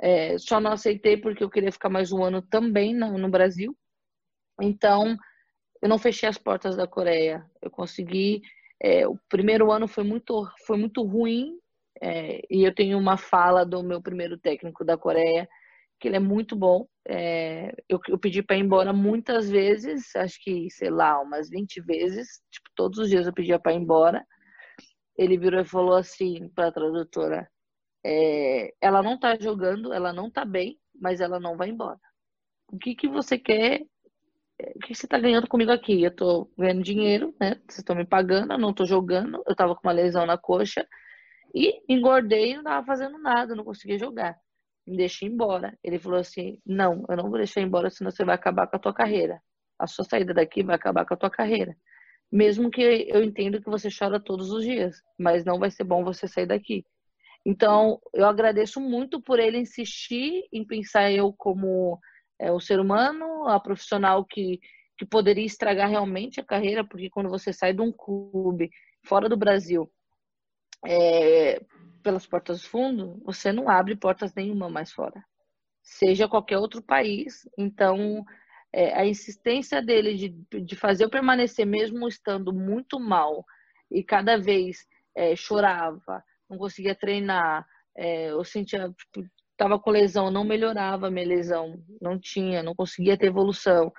É, 0.00 0.36
só 0.36 0.58
não 0.58 0.72
aceitei 0.72 1.16
porque 1.16 1.44
eu 1.44 1.48
queria 1.48 1.70
ficar 1.70 1.88
mais 1.88 2.10
um 2.10 2.24
ano 2.24 2.42
também 2.42 2.92
no, 2.92 3.16
no 3.16 3.28
Brasil. 3.28 3.76
Então, 4.60 5.16
eu 5.80 5.88
não 5.88 5.96
fechei 5.96 6.28
as 6.28 6.36
portas 6.36 6.74
da 6.76 6.88
Coreia. 6.88 7.48
Eu 7.62 7.70
consegui. 7.70 8.42
É, 8.82 9.06
o 9.06 9.16
primeiro 9.28 9.70
ano 9.70 9.86
foi 9.86 10.02
muito, 10.02 10.50
foi 10.66 10.76
muito 10.76 11.04
ruim. 11.04 11.56
É, 12.02 12.42
e 12.50 12.64
eu 12.64 12.74
tenho 12.74 12.98
uma 12.98 13.16
fala 13.16 13.64
do 13.64 13.80
meu 13.80 14.02
primeiro 14.02 14.36
técnico 14.36 14.84
da 14.84 14.98
Coreia, 14.98 15.48
que 16.00 16.08
ele 16.08 16.16
é 16.16 16.20
muito 16.20 16.56
bom. 16.56 16.88
É, 17.06 17.72
eu, 17.88 18.00
eu, 18.08 18.18
pedi 18.18 18.42
para 18.42 18.56
ir 18.56 18.60
embora 18.62 18.92
muitas 18.92 19.48
vezes, 19.48 20.14
acho 20.16 20.42
que, 20.42 20.68
sei 20.70 20.90
lá, 20.90 21.20
umas 21.20 21.48
20 21.48 21.80
vezes. 21.80 22.40
Tipo, 22.50 22.68
todos 22.74 22.98
os 22.98 23.08
dias 23.08 23.28
eu 23.28 23.32
pedia 23.32 23.60
para 23.60 23.72
ir 23.72 23.76
embora 23.76 24.26
ele 25.18 25.36
virou 25.36 25.60
e 25.60 25.64
falou 25.64 25.94
assim 25.96 26.48
para 26.50 26.68
a 26.68 26.72
tradutora: 26.72 27.50
é, 28.04 28.72
ela 28.80 29.02
não 29.02 29.14
está 29.16 29.36
jogando, 29.38 29.92
ela 29.92 30.12
não 30.12 30.28
está 30.28 30.44
bem, 30.44 30.78
mas 30.94 31.20
ela 31.20 31.40
não 31.40 31.56
vai 31.56 31.68
embora. 31.70 32.00
O 32.72 32.78
que, 32.78 32.94
que 32.94 33.08
você 33.08 33.38
quer? 33.38 33.82
O 34.76 34.80
que 34.80 34.94
você 34.94 35.06
está 35.06 35.18
ganhando 35.18 35.48
comigo 35.48 35.70
aqui? 35.72 36.02
Eu 36.02 36.10
estou 36.10 36.50
ganhando 36.58 36.82
dinheiro, 36.82 37.34
né? 37.40 37.54
Vocês 37.68 37.78
estão 37.78 37.96
me 37.96 38.04
pagando, 38.06 38.52
eu 38.52 38.58
não 38.58 38.70
estou 38.70 38.86
jogando. 38.86 39.42
Eu 39.46 39.52
estava 39.52 39.74
com 39.74 39.86
uma 39.86 39.92
lesão 39.92 40.26
na 40.26 40.38
coxa 40.38 40.86
e 41.54 41.82
engordei 41.88 42.52
não 42.52 42.60
estava 42.60 42.86
fazendo 42.86 43.18
nada, 43.18 43.54
não 43.54 43.64
conseguia 43.64 43.98
jogar. 43.98 44.36
Me 44.86 44.96
deixei 44.96 45.28
embora. 45.28 45.76
Ele 45.82 45.98
falou 45.98 46.18
assim: 46.18 46.60
não, 46.66 47.04
eu 47.08 47.16
não 47.16 47.28
vou 47.28 47.38
deixar 47.38 47.60
embora, 47.60 47.90
senão 47.90 48.10
você 48.10 48.24
vai 48.24 48.34
acabar 48.34 48.66
com 48.66 48.76
a 48.76 48.78
tua 48.78 48.94
carreira. 48.94 49.40
A 49.78 49.86
sua 49.86 50.04
saída 50.04 50.34
daqui 50.34 50.62
vai 50.62 50.76
acabar 50.76 51.06
com 51.06 51.14
a 51.14 51.16
tua 51.16 51.30
carreira. 51.30 51.76
Mesmo 52.30 52.70
que 52.70 52.82
eu 52.82 53.22
entendo 53.22 53.60
que 53.60 53.70
você 53.70 53.88
chora 53.90 54.20
todos 54.20 54.50
os 54.50 54.62
dias, 54.62 55.02
mas 55.18 55.44
não 55.44 55.58
vai 55.58 55.70
ser 55.70 55.84
bom 55.84 56.04
você 56.04 56.28
sair 56.28 56.46
daqui. 56.46 56.84
Então, 57.44 58.00
eu 58.12 58.26
agradeço 58.26 58.80
muito 58.80 59.20
por 59.20 59.38
ele 59.38 59.58
insistir 59.58 60.46
em 60.52 60.64
pensar 60.64 61.10
eu 61.10 61.32
como 61.32 61.98
é, 62.38 62.52
o 62.52 62.60
ser 62.60 62.78
humano, 62.78 63.48
a 63.48 63.58
profissional 63.58 64.24
que, 64.24 64.60
que 64.98 65.06
poderia 65.06 65.46
estragar 65.46 65.88
realmente 65.88 66.40
a 66.40 66.44
carreira, 66.44 66.84
porque 66.84 67.08
quando 67.08 67.30
você 67.30 67.52
sai 67.52 67.72
de 67.72 67.80
um 67.80 67.90
clube 67.92 68.70
fora 69.04 69.28
do 69.28 69.36
Brasil, 69.36 69.90
é, 70.86 71.60
pelas 72.02 72.26
portas 72.26 72.62
do 72.62 72.68
fundo, 72.68 73.20
você 73.24 73.52
não 73.52 73.68
abre 73.68 73.96
portas 73.96 74.34
nenhuma 74.34 74.68
mais 74.68 74.92
fora, 74.92 75.24
seja 75.82 76.28
qualquer 76.28 76.58
outro 76.58 76.82
país. 76.82 77.48
Então, 77.56 78.24
é, 78.72 78.94
a 78.94 79.06
insistência 79.06 79.82
dele 79.82 80.14
de, 80.14 80.60
de 80.60 80.76
fazer 80.76 81.04
eu 81.04 81.10
permanecer 81.10 81.66
mesmo 81.66 82.06
estando 82.06 82.52
muito 82.52 83.00
mal 83.00 83.44
e 83.90 84.02
cada 84.02 84.36
vez 84.36 84.86
é, 85.16 85.34
chorava, 85.34 86.22
não 86.48 86.58
conseguia 86.58 86.94
treinar, 86.94 87.66
é, 87.96 88.30
eu 88.30 88.44
sentia, 88.44 88.88
tipo, 88.90 89.28
tava 89.56 89.78
com 89.78 89.90
lesão, 89.90 90.30
não 90.30 90.44
melhorava 90.44 91.10
minha 91.10 91.26
lesão, 91.26 91.82
não 92.00 92.18
tinha, 92.18 92.62
não 92.62 92.74
conseguia 92.74 93.18
ter 93.18 93.26
evolução. 93.26 93.92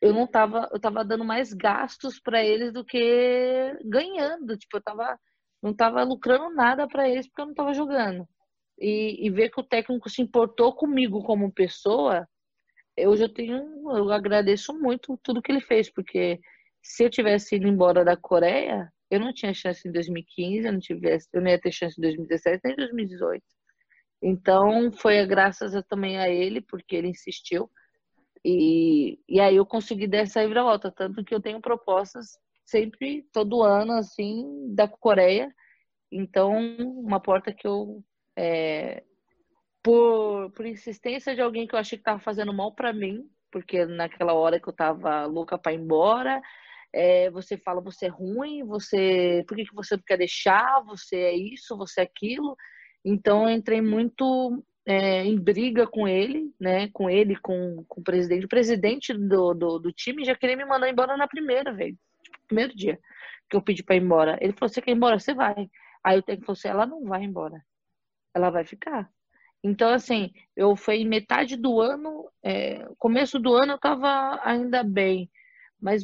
Eu 0.00 0.14
não 0.14 0.26
tava, 0.26 0.68
eu 0.72 0.80
tava 0.80 1.04
dando 1.04 1.24
mais 1.24 1.52
gastos 1.52 2.18
para 2.18 2.42
eles 2.42 2.72
do 2.72 2.84
que 2.84 3.76
ganhando, 3.84 4.56
tipo, 4.56 4.78
eu 4.78 4.82
tava 4.82 5.18
não 5.62 5.74
tava 5.74 6.02
lucrando 6.04 6.54
nada 6.54 6.86
para 6.86 7.08
eles 7.08 7.26
porque 7.26 7.40
eu 7.40 7.46
não 7.46 7.54
tava 7.54 7.72
jogando. 7.72 8.28
E, 8.78 9.26
e 9.26 9.30
ver 9.30 9.50
que 9.50 9.60
o 9.60 9.64
técnico 9.64 10.10
se 10.10 10.20
importou 10.20 10.74
comigo 10.74 11.22
como 11.22 11.52
pessoa, 11.52 12.28
eu 12.96 13.16
já 13.16 13.28
tenho, 13.28 13.62
eu 13.96 14.10
agradeço 14.12 14.72
muito 14.78 15.18
tudo 15.22 15.42
que 15.42 15.50
ele 15.50 15.60
fez, 15.60 15.90
porque 15.90 16.40
se 16.82 17.04
eu 17.04 17.10
tivesse 17.10 17.56
ido 17.56 17.66
embora 17.66 18.04
da 18.04 18.16
Coreia, 18.16 18.92
eu 19.10 19.20
não 19.20 19.32
tinha 19.32 19.54
chance 19.54 19.86
em 19.88 19.92
2015, 19.92 20.66
eu 20.66 20.72
não 20.72 20.80
tivesse, 20.80 21.28
eu 21.32 21.40
não 21.40 21.50
ia 21.50 21.60
ter 21.60 21.72
chance 21.72 21.94
em 21.98 22.02
2017 22.02 22.60
nem 22.64 22.72
em 22.74 22.76
2018. 22.76 23.42
Então 24.22 24.92
foi 24.92 25.24
graças 25.26 25.74
a, 25.74 25.82
também 25.82 26.18
a 26.18 26.28
ele, 26.28 26.60
porque 26.60 26.96
ele 26.96 27.08
insistiu. 27.08 27.70
E, 28.44 29.18
e 29.28 29.40
aí 29.40 29.56
eu 29.56 29.66
consegui 29.66 30.06
dar 30.06 30.18
essa 30.18 30.46
volta 30.48 30.90
tanto 30.90 31.24
que 31.24 31.34
eu 31.34 31.40
tenho 31.40 31.60
propostas 31.60 32.38
sempre, 32.64 33.26
todo 33.32 33.62
ano, 33.62 33.92
assim, 33.92 34.74
da 34.74 34.88
Coreia. 34.88 35.54
Então, 36.10 36.56
uma 36.78 37.20
porta 37.20 37.52
que 37.52 37.66
eu 37.66 38.02
é, 38.36 39.02
por, 39.84 40.50
por 40.52 40.64
insistência 40.64 41.34
de 41.34 41.42
alguém 41.42 41.66
que 41.66 41.74
eu 41.74 41.78
achei 41.78 41.98
que 41.98 42.00
estava 42.00 42.18
fazendo 42.18 42.54
mal 42.54 42.74
para 42.74 42.90
mim, 42.90 43.28
porque 43.52 43.84
naquela 43.84 44.32
hora 44.32 44.58
que 44.58 44.66
eu 44.66 44.70
estava 44.72 45.26
louca 45.26 45.58
para 45.58 45.74
ir 45.74 45.78
embora, 45.78 46.40
é, 46.90 47.30
você 47.30 47.58
fala 47.58 47.82
você 47.82 48.06
é 48.06 48.08
ruim, 48.08 48.64
você, 48.64 49.44
por 49.46 49.56
que, 49.56 49.66
que 49.66 49.74
você 49.74 49.96
não 49.96 50.02
quer 50.04 50.16
deixar? 50.16 50.82
Você 50.86 51.16
é 51.16 51.36
isso, 51.36 51.76
você 51.76 52.00
é 52.00 52.04
aquilo. 52.04 52.56
Então 53.04 53.48
eu 53.48 53.54
entrei 53.54 53.82
muito 53.82 54.64
é, 54.86 55.22
em 55.24 55.38
briga 55.38 55.86
com 55.86 56.08
ele, 56.08 56.50
né? 56.58 56.88
Com 56.92 57.10
ele, 57.10 57.36
com, 57.36 57.84
com 57.86 58.00
o 58.00 58.04
presidente. 58.04 58.46
O 58.46 58.48
presidente 58.48 59.12
do, 59.12 59.52
do, 59.52 59.78
do 59.78 59.92
time 59.92 60.24
já 60.24 60.34
queria 60.34 60.56
me 60.56 60.64
mandar 60.64 60.88
embora 60.88 61.16
na 61.16 61.28
primeira, 61.28 61.74
velho. 61.74 61.98
Tipo, 62.22 62.38
primeiro 62.46 62.74
dia 62.74 62.98
que 63.50 63.56
eu 63.56 63.62
pedi 63.62 63.82
para 63.82 63.96
ir 63.96 64.02
embora. 64.02 64.38
Ele 64.40 64.54
falou: 64.54 64.70
você 64.70 64.80
quer 64.80 64.92
ir 64.92 64.96
embora? 64.96 65.18
Você 65.18 65.34
vai. 65.34 65.70
Aí 66.02 66.16
eu 66.16 66.22
tenho 66.22 66.40
que 66.40 66.46
falar 66.46 66.74
ela 66.74 66.86
não 66.86 67.04
vai 67.04 67.22
embora. 67.22 67.62
Ela 68.34 68.50
vai 68.50 68.64
ficar. 68.64 69.10
Então, 69.64 69.88
assim, 69.90 70.30
eu 70.54 70.76
fui 70.76 71.06
metade 71.06 71.56
do 71.56 71.80
ano, 71.80 72.30
é, 72.42 72.84
começo 72.98 73.38
do 73.38 73.54
ano 73.54 73.72
eu 73.72 73.76
estava 73.76 74.38
ainda 74.44 74.84
bem, 74.84 75.30
mas 75.80 76.02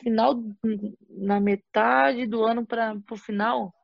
final, 0.00 0.34
na 1.08 1.40
metade 1.40 2.24
do 2.28 2.44
ano 2.44 2.64
para 2.64 2.96
o 3.10 3.16
final, 3.16 3.74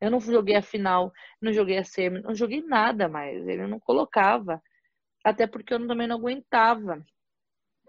eu 0.00 0.10
não 0.10 0.20
joguei 0.20 0.56
a 0.56 0.62
final, 0.62 1.12
não 1.42 1.52
joguei 1.52 1.78
a 1.78 1.84
semi, 1.84 2.20
não 2.22 2.34
joguei 2.34 2.62
nada 2.62 3.08
mais, 3.08 3.46
ele 3.48 3.66
não 3.66 3.80
colocava, 3.80 4.62
até 5.24 5.46
porque 5.48 5.74
eu 5.74 5.86
também 5.86 6.06
não 6.08 6.16
aguentava. 6.18 7.04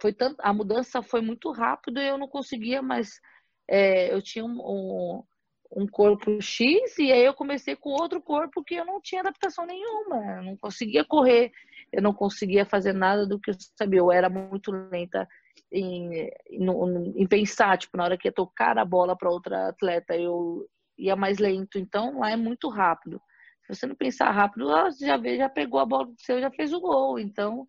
Foi 0.01 0.13
tanto, 0.13 0.37
a 0.41 0.53
mudança 0.53 1.01
foi 1.03 1.21
muito 1.21 1.51
rápido 1.51 1.99
e 1.99 2.07
eu 2.07 2.17
não 2.17 2.27
conseguia 2.27 2.81
mais. 2.81 3.19
É, 3.67 4.13
eu 4.13 4.21
tinha 4.21 4.43
um, 4.45 4.59
um 4.59 5.23
um 5.73 5.87
corpo 5.87 6.41
X 6.41 6.97
e 6.99 7.11
aí 7.11 7.23
eu 7.23 7.33
comecei 7.33 7.75
com 7.75 7.89
outro 7.91 8.21
corpo 8.21 8.63
que 8.63 8.75
eu 8.75 8.85
não 8.85 8.99
tinha 9.01 9.21
adaptação 9.21 9.65
nenhuma, 9.65 10.37
eu 10.37 10.43
não 10.43 10.57
conseguia 10.57 11.05
correr, 11.05 11.51
eu 11.91 12.01
não 12.01 12.13
conseguia 12.13 12.65
fazer 12.65 12.93
nada 12.93 13.25
do 13.25 13.39
que 13.39 13.51
eu 13.51 13.55
sabia, 13.77 13.99
eu 13.99 14.11
era 14.11 14.29
muito 14.29 14.71
lenta 14.71 15.27
em, 15.71 16.29
em, 16.49 17.13
em 17.15 17.27
pensar, 17.27 17.77
tipo, 17.77 17.97
na 17.97 18.03
hora 18.03 18.17
que 18.17 18.27
ia 18.27 18.33
tocar 18.33 18.77
a 18.77 18.85
bola 18.85 19.15
para 19.15 19.29
outra 19.29 19.69
atleta, 19.69 20.15
eu 20.15 20.67
ia 20.97 21.15
mais 21.15 21.37
lento, 21.37 21.79
então 21.79 22.19
lá 22.19 22.31
é 22.31 22.35
muito 22.35 22.69
rápido. 22.69 23.21
Se 23.65 23.75
você 23.75 23.87
não 23.87 23.95
pensar 23.95 24.29
rápido, 24.31 24.67
você 24.67 25.05
já 25.05 25.17
vê, 25.17 25.37
já 25.37 25.47
pegou 25.47 25.79
a 25.79 25.85
bola 25.85 26.07
do 26.07 26.15
seu, 26.17 26.41
já 26.41 26.51
fez 26.51 26.73
o 26.73 26.81
gol, 26.81 27.17
então 27.17 27.65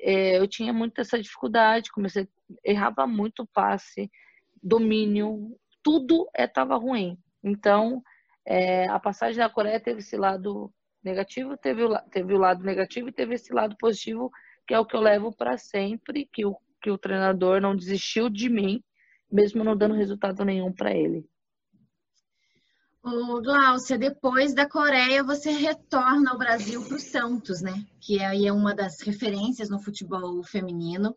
é, 0.00 0.38
eu 0.38 0.46
tinha 0.46 0.72
muito 0.72 1.00
essa 1.00 1.20
dificuldade, 1.20 1.90
comecei, 1.90 2.28
errava 2.64 3.06
muito 3.06 3.48
passe, 3.54 4.10
domínio, 4.62 5.56
tudo 5.82 6.28
estava 6.36 6.74
é, 6.74 6.78
ruim. 6.78 7.18
Então, 7.42 8.02
é, 8.44 8.88
a 8.88 8.98
passagem 8.98 9.38
da 9.38 9.48
Coreia 9.48 9.80
teve 9.80 10.00
esse 10.00 10.16
lado 10.16 10.72
negativo, 11.02 11.56
teve 11.56 11.84
o, 11.84 11.98
teve 12.10 12.34
o 12.34 12.38
lado 12.38 12.62
negativo 12.64 13.08
e 13.08 13.12
teve 13.12 13.34
esse 13.34 13.52
lado 13.52 13.76
positivo, 13.76 14.30
que 14.66 14.74
é 14.74 14.78
o 14.78 14.86
que 14.86 14.96
eu 14.96 15.00
levo 15.00 15.34
para 15.34 15.58
sempre, 15.58 16.28
que 16.32 16.44
o, 16.46 16.56
que 16.80 16.90
o 16.90 16.98
treinador 16.98 17.60
não 17.60 17.76
desistiu 17.76 18.28
de 18.28 18.48
mim, 18.48 18.82
mesmo 19.30 19.64
não 19.64 19.76
dando 19.76 19.94
resultado 19.94 20.44
nenhum 20.44 20.72
para 20.72 20.92
ele. 20.92 21.26
Ô, 23.04 23.40
Glaucia, 23.42 23.98
depois 23.98 24.54
da 24.54 24.68
Coreia, 24.68 25.24
você 25.24 25.50
retorna 25.50 26.30
ao 26.30 26.38
Brasil 26.38 26.84
para 26.86 26.96
o 26.96 27.00
Santos, 27.00 27.60
né? 27.60 27.84
Que 28.00 28.22
aí 28.22 28.46
é 28.46 28.52
uma 28.52 28.72
das 28.72 29.00
referências 29.00 29.68
no 29.68 29.82
futebol 29.82 30.40
feminino. 30.44 31.16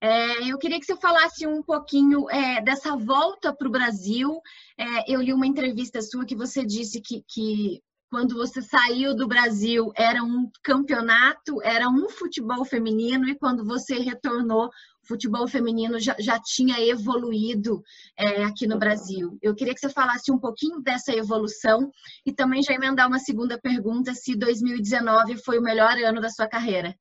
É, 0.00 0.50
eu 0.50 0.58
queria 0.58 0.78
que 0.78 0.84
você 0.84 0.96
falasse 0.96 1.46
um 1.46 1.62
pouquinho 1.62 2.28
é, 2.30 2.60
dessa 2.60 2.96
volta 2.96 3.54
para 3.54 3.66
o 3.68 3.70
Brasil. 3.70 4.40
É, 4.78 5.12
eu 5.12 5.20
li 5.20 5.32
uma 5.32 5.46
entrevista 5.46 6.02
sua 6.02 6.26
que 6.26 6.36
você 6.36 6.64
disse 6.64 7.00
que, 7.00 7.24
que 7.26 7.82
quando 8.10 8.36
você 8.36 8.62
saiu 8.62 9.14
do 9.16 9.26
Brasil, 9.26 9.92
era 9.96 10.22
um 10.22 10.48
campeonato, 10.62 11.60
era 11.62 11.88
um 11.88 12.08
futebol 12.08 12.64
feminino, 12.64 13.28
e 13.28 13.34
quando 13.34 13.64
você 13.64 13.98
retornou, 13.98 14.66
o 14.66 15.06
futebol 15.06 15.46
feminino 15.48 15.98
já, 15.98 16.14
já 16.18 16.38
tinha 16.40 16.80
evoluído 16.80 17.82
é, 18.16 18.44
aqui 18.44 18.66
no 18.66 18.78
Brasil. 18.78 19.36
Eu 19.42 19.54
queria 19.54 19.74
que 19.74 19.80
você 19.80 19.88
falasse 19.88 20.30
um 20.30 20.38
pouquinho 20.38 20.80
dessa 20.80 21.12
evolução 21.12 21.90
e 22.24 22.32
também 22.32 22.62
já 22.62 22.74
emendar 22.74 23.08
uma 23.08 23.18
segunda 23.18 23.58
pergunta: 23.60 24.14
se 24.14 24.36
2019 24.36 25.36
foi 25.38 25.58
o 25.58 25.62
melhor 25.62 25.96
ano 25.98 26.20
da 26.20 26.30
sua 26.30 26.46
carreira. 26.48 26.96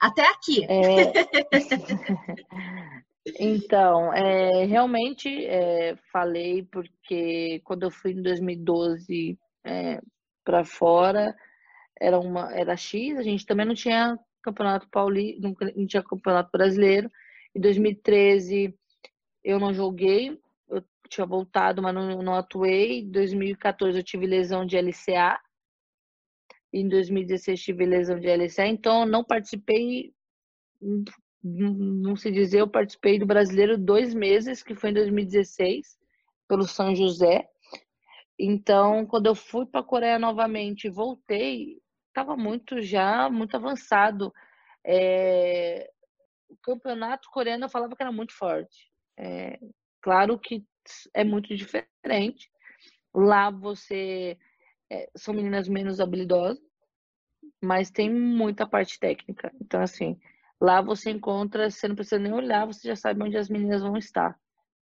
Até 0.00 0.26
aqui. 0.28 0.64
É... 0.64 1.12
Então, 3.38 4.12
é, 4.14 4.64
realmente 4.64 5.28
é, 5.46 5.96
falei 6.10 6.62
porque 6.62 7.60
quando 7.64 7.82
eu 7.82 7.90
fui 7.90 8.12
em 8.12 8.22
2012 8.22 9.38
é, 9.64 10.00
para 10.44 10.64
fora 10.64 11.36
era 12.00 12.18
uma 12.18 12.54
era 12.54 12.76
X, 12.76 13.18
a 13.18 13.22
gente 13.22 13.44
também 13.44 13.66
não 13.66 13.74
tinha 13.74 14.18
campeonato 14.42 14.88
paulista, 14.88 15.42
não, 15.42 15.54
não 15.76 15.86
tinha 15.86 16.02
campeonato 16.02 16.50
brasileiro. 16.50 17.10
Em 17.54 17.60
2013 17.60 18.74
eu 19.42 19.58
não 19.58 19.74
joguei, 19.74 20.38
eu 20.68 20.82
tinha 21.08 21.26
voltado, 21.26 21.82
mas 21.82 21.94
não, 21.94 22.22
não 22.22 22.34
atuei. 22.34 23.00
Em 23.00 23.10
2014 23.10 23.98
eu 23.98 24.04
tive 24.04 24.26
lesão 24.26 24.64
de 24.64 24.76
LCA. 24.76 25.38
Em 26.72 26.88
2016 26.88 27.62
tive 27.62 27.86
lesão 27.86 28.18
de 28.18 28.28
LCA, 28.28 28.66
então 28.66 29.06
não 29.06 29.24
participei 29.24 30.12
não 31.42 32.16
se 32.16 32.30
dizer, 32.30 32.60
eu 32.60 32.68
participei 32.68 33.18
do 33.18 33.26
Brasileiro 33.26 33.78
dois 33.78 34.14
meses, 34.14 34.62
que 34.62 34.74
foi 34.74 34.90
em 34.90 34.94
2016, 34.94 35.98
pelo 36.48 36.64
São 36.64 36.94
José. 36.94 37.48
Então, 38.38 39.06
quando 39.06 39.26
eu 39.26 39.34
fui 39.34 39.66
para 39.66 39.80
a 39.80 39.84
Coreia 39.84 40.18
novamente 40.18 40.88
voltei, 40.88 41.80
estava 42.08 42.36
muito 42.36 42.80
já, 42.80 43.28
muito 43.30 43.56
avançado. 43.56 44.32
É... 44.84 45.90
O 46.48 46.56
campeonato 46.62 47.28
coreano 47.30 47.64
eu 47.64 47.68
falava 47.68 47.94
que 47.94 48.02
era 48.02 48.12
muito 48.12 48.32
forte. 48.32 48.90
É... 49.16 49.58
Claro 50.00 50.38
que 50.38 50.64
é 51.14 51.24
muito 51.24 51.54
diferente. 51.54 52.50
Lá 53.14 53.50
você 53.50 54.38
é... 54.90 55.08
são 55.16 55.34
meninas 55.34 55.68
menos 55.68 56.00
habilidosas, 56.00 56.62
mas 57.62 57.90
tem 57.90 58.12
muita 58.12 58.66
parte 58.66 58.98
técnica. 58.98 59.52
Então, 59.60 59.80
assim, 59.80 60.18
Lá 60.60 60.80
você 60.80 61.10
encontra, 61.10 61.70
você 61.70 61.86
não 61.86 61.94
precisa 61.94 62.18
nem 62.18 62.32
olhar, 62.32 62.66
você 62.66 62.88
já 62.88 62.96
sabe 62.96 63.22
onde 63.22 63.36
as 63.36 63.48
meninas 63.48 63.82
vão 63.82 63.96
estar. 63.96 64.36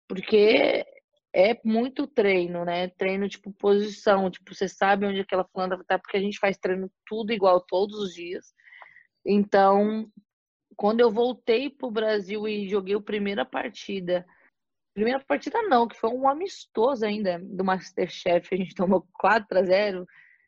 Porque 0.07 0.85
é 1.33 1.59
muito 1.65 2.07
treino, 2.07 2.63
né? 2.63 2.87
Treino 2.89 3.27
tipo 3.27 3.51
posição, 3.51 4.31
tipo, 4.31 4.53
você 4.55 4.69
sabe 4.69 5.05
onde 5.05 5.19
aquela 5.19 5.43
fulana 5.43 5.75
vai 5.75 5.83
estar, 5.83 5.99
porque 5.99 6.15
a 6.15 6.21
gente 6.21 6.39
faz 6.39 6.57
treino 6.57 6.89
tudo 7.05 7.33
igual 7.33 7.59
todos 7.59 7.99
os 7.99 8.13
dias. 8.13 8.53
Então, 9.25 10.09
quando 10.77 11.01
eu 11.01 11.11
voltei 11.11 11.69
pro 11.69 11.91
Brasil 11.91 12.47
e 12.47 12.69
joguei 12.69 12.95
a 12.95 13.01
primeira 13.01 13.43
partida, 13.43 14.25
primeira 14.95 15.19
partida 15.19 15.61
não, 15.63 15.87
que 15.87 15.99
foi 15.99 16.09
um 16.09 16.27
amistoso 16.27 17.05
ainda 17.05 17.39
do 17.39 17.63
Masterchef, 17.63 18.55
a 18.55 18.57
gente 18.57 18.73
tomou 18.73 19.07
4 19.13 19.59
a 19.59 19.63
0. 19.63 20.07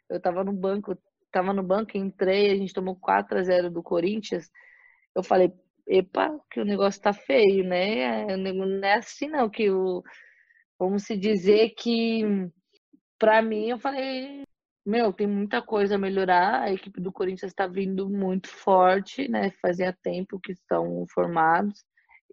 Eu 0.10 0.20
tava 0.20 0.44
no 0.44 0.54
banco, 0.54 0.98
tava 1.32 1.54
no 1.54 1.62
banco, 1.62 1.98
entrei, 1.98 2.52
a 2.52 2.56
gente 2.56 2.74
tomou 2.74 2.96
4 2.96 3.38
a 3.38 3.44
0 3.44 3.70
do 3.70 3.84
Corinthians 3.84 4.50
eu 5.18 5.24
falei, 5.24 5.52
epa, 5.88 6.40
que 6.52 6.60
o 6.62 6.66
negócio 6.66 7.02
tá 7.02 7.12
feio, 7.12 7.64
né? 7.64 8.38
Não 8.38 8.84
é 8.84 8.94
assim 8.94 9.28
não, 9.28 9.50
que 9.50 9.72
o. 9.72 10.04
Vamos 10.80 11.06
se 11.06 11.18
dizer 11.18 11.72
que 11.72 12.22
para 13.18 13.42
mim 13.42 13.70
eu 13.70 13.80
falei, 13.80 14.44
meu, 14.86 15.12
tem 15.12 15.26
muita 15.26 15.60
coisa 15.60 15.96
a 15.96 15.98
melhorar. 15.98 16.62
A 16.62 16.72
equipe 16.72 17.02
do 17.02 17.12
Corinthians 17.12 17.52
está 17.52 17.66
vindo 17.66 18.08
muito 18.08 18.48
forte, 18.48 19.28
né? 19.28 19.50
Fazia 19.60 19.92
tempo 20.04 20.40
que 20.40 20.52
estão 20.52 21.06
formados. 21.12 21.84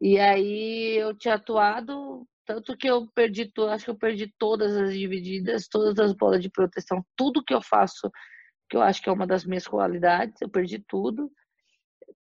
E 0.00 0.18
aí 0.18 0.96
eu 0.98 1.14
tinha 1.16 1.35
atuado, 1.35 2.26
tanto 2.44 2.76
que 2.76 2.88
eu 2.88 3.07
perdi, 3.14 3.50
acho 3.70 3.85
que 3.85 3.90
eu 3.90 3.98
perdi 3.98 4.33
todas 4.38 4.76
as 4.76 4.92
divididas, 4.92 5.68
todas 5.68 5.98
as 5.98 6.12
bolas 6.14 6.42
de 6.42 6.50
proteção, 6.50 7.04
tudo 7.16 7.44
que 7.44 7.54
eu 7.54 7.62
faço, 7.62 8.11
que 8.68 8.76
eu 8.76 8.83
acho 8.83 9.02
que 9.02 9.09
é 9.09 9.12
uma 9.12 9.26
das 9.26 9.44
minhas 9.44 9.66
qualidades, 9.66 10.40
eu 10.40 10.48
perdi 10.48 10.78
tudo. 10.78 11.30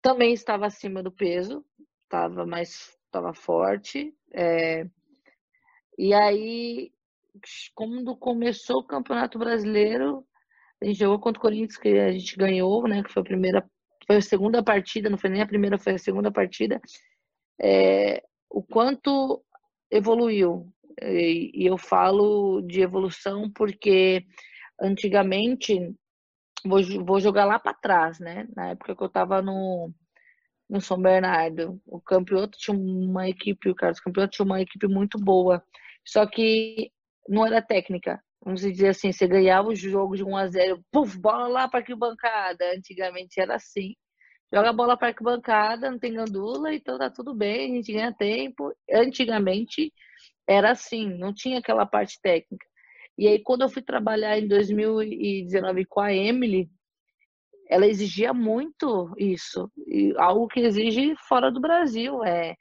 Também 0.00 0.32
estava 0.32 0.66
acima 0.66 1.02
do 1.02 1.12
peso, 1.12 1.64
estava 2.04 2.46
mais, 2.46 2.96
estava 3.06 3.32
forte. 3.34 4.14
É, 4.32 4.86
e 5.98 6.12
aí, 6.14 6.92
quando 7.74 8.16
começou 8.16 8.80
o 8.80 8.86
Campeonato 8.86 9.38
Brasileiro, 9.38 10.26
a 10.80 10.84
gente 10.84 10.98
jogou 10.98 11.18
contra 11.18 11.38
o 11.38 11.42
Corinthians, 11.42 11.76
que 11.76 11.88
a 11.88 12.12
gente 12.12 12.36
ganhou, 12.36 12.86
né? 12.88 13.02
Que 13.02 13.12
foi 13.12 13.22
a 13.22 13.24
primeira, 13.24 13.70
foi 14.06 14.16
a 14.16 14.22
segunda 14.22 14.62
partida, 14.62 15.08
não 15.08 15.18
foi 15.18 15.30
nem 15.30 15.42
a 15.42 15.46
primeira, 15.46 15.78
foi 15.78 15.94
a 15.94 15.98
segunda 15.98 16.30
partida. 16.30 16.80
É, 17.62 18.22
o 18.50 18.62
quanto 18.62 19.44
evoluiu. 19.90 20.72
E, 21.00 21.50
e 21.54 21.66
eu 21.66 21.78
falo 21.78 22.60
de 22.62 22.80
evolução 22.80 23.50
porque 23.50 24.24
antigamente 24.80 25.94
vou, 26.64 26.80
vou 27.04 27.20
jogar 27.20 27.44
lá 27.44 27.58
para 27.58 27.74
trás, 27.74 28.18
né? 28.18 28.46
Na 28.54 28.70
época 28.70 28.96
que 28.96 29.02
eu 29.02 29.06
estava 29.06 29.40
no, 29.42 29.92
no 30.68 30.80
São 30.80 31.00
Bernardo, 31.00 31.80
o 31.86 32.00
campeonato 32.00 32.58
tinha 32.58 32.76
uma 32.76 33.28
equipe, 33.28 33.70
o 33.70 33.74
Carlos 33.74 34.00
Campeonato 34.00 34.32
tinha 34.32 34.46
uma 34.46 34.60
equipe 34.60 34.86
muito 34.88 35.18
boa, 35.18 35.62
só 36.06 36.26
que 36.26 36.90
não 37.28 37.46
era 37.46 37.62
técnica. 37.62 38.22
Vamos 38.44 38.62
dizer 38.62 38.88
assim, 38.88 39.12
você 39.12 39.28
ganhava 39.28 39.68
o 39.68 39.74
jogo 39.74 40.16
de 40.16 40.24
1 40.24 40.36
a 40.36 40.46
0, 40.48 40.84
puf, 40.90 41.16
bola 41.18 41.46
lá 41.46 41.68
para 41.68 41.80
arquibancada. 41.80 42.64
Antigamente 42.76 43.40
era 43.40 43.54
assim. 43.54 43.94
Joga 44.52 44.70
a 44.70 44.72
bola 44.72 44.96
para 44.96 45.08
arquibancada, 45.08 45.90
não 45.90 45.98
tem 45.98 46.12
gandula, 46.12 46.74
então 46.74 46.98
tá 46.98 47.08
tudo 47.08 47.34
bem, 47.34 47.72
a 47.72 47.76
gente 47.76 47.92
ganha 47.92 48.12
tempo. 48.12 48.72
Antigamente 48.92 49.92
era 50.46 50.72
assim, 50.72 51.08
não 51.08 51.32
tinha 51.32 51.58
aquela 51.58 51.86
parte 51.86 52.20
técnica. 52.20 52.66
E 53.16 53.28
aí, 53.28 53.42
quando 53.42 53.62
eu 53.62 53.68
fui 53.68 53.82
trabalhar 53.82 54.38
em 54.38 54.48
2019 54.48 55.84
com 55.86 56.00
a 56.00 56.12
Emily, 56.12 56.70
ela 57.68 57.86
exigia 57.86 58.34
muito 58.34 59.14
isso, 59.16 59.70
algo 60.18 60.46
que 60.48 60.60
exige 60.60 61.14
fora 61.26 61.50
do 61.50 61.60
Brasil, 61.60 62.22
é 62.22 62.54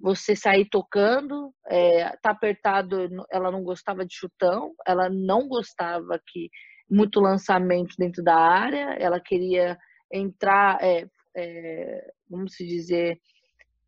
você 0.00 0.34
sair 0.34 0.68
tocando, 0.68 1.52
é, 1.68 2.16
tá 2.22 2.30
apertado, 2.30 3.08
ela 3.30 3.50
não 3.50 3.62
gostava 3.62 4.04
de 4.04 4.14
chutão, 4.14 4.72
ela 4.86 5.08
não 5.08 5.48
gostava 5.48 6.20
que 6.26 6.48
muito 6.90 7.20
lançamento 7.20 7.94
dentro 7.98 8.22
da 8.22 8.36
área, 8.36 8.96
ela 8.98 9.20
queria 9.20 9.76
entrar, 10.12 10.82
é, 10.82 11.06
é, 11.38 12.12
vamos 12.28 12.52
dizer, 12.58 13.20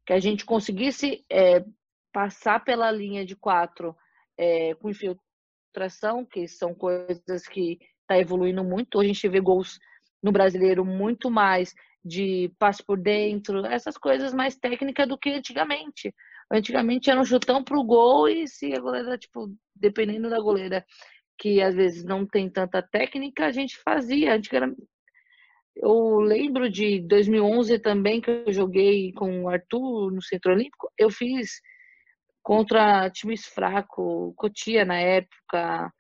que 0.07 0.13
a 0.13 0.21
gente 0.21 0.45
conseguisse 0.45 1.25
é, 1.31 1.65
passar 2.13 2.65
pela 2.65 2.91
linha 2.91 3.25
de 3.25 3.37
quatro 3.37 3.95
é, 4.39 4.75
com 4.75 4.91
tração, 5.73 6.25
que 6.25 6.49
são 6.49 6.75
coisas 6.75 7.47
que 7.49 7.79
está 8.01 8.19
evoluindo 8.19 8.65
muito. 8.65 8.99
Hoje 8.99 9.11
a 9.11 9.13
gente 9.13 9.29
vê 9.29 9.41
gols 9.41 9.79
no 10.23 10.33
brasileiro 10.33 10.85
muito 10.85 11.31
mais 11.31 11.75
de 12.05 12.51
passe 12.59 12.83
por 12.83 12.99
dentro, 12.99 13.65
essas 13.67 13.97
coisas 13.97 14.33
mais 14.33 14.57
técnicas 14.57 15.07
do 15.07 15.19
que 15.19 15.31
antigamente. 15.31 16.15
Antigamente 16.51 17.11
era 17.11 17.21
um 17.21 17.25
chutão 17.25 17.63
pro 17.63 17.85
gol 17.85 18.29
e 18.29 18.49
se 18.49 18.73
a 18.75 18.81
goleira, 18.81 19.17
tipo, 19.19 19.55
dependendo 19.77 20.29
da 20.29 20.41
goleira, 20.41 20.85
que 21.39 21.63
às 21.63 21.75
vezes 21.75 22.05
não 22.05 22.27
tem 22.27 22.51
tanta 22.51 22.83
técnica, 22.83 23.47
a 23.47 23.53
gente 23.53 23.77
fazia. 23.85 24.41
Eu 25.77 26.21
lembro 26.21 26.71
de 26.71 27.01
2011 27.01 27.79
também, 27.79 28.21
que 28.21 28.31
eu 28.31 28.53
joguei 28.53 29.13
com 29.13 29.45
o 29.45 29.49
Arthur 29.49 30.11
no 30.13 30.23
Centro 30.23 30.53
Olímpico, 30.53 30.91
eu 30.99 31.11
fiz 31.11 31.61
contra 32.43 33.09
times 33.11 33.47
fracos, 33.47 34.33
Cotia 34.37 34.85
na 34.85 34.99
época, 34.99 35.93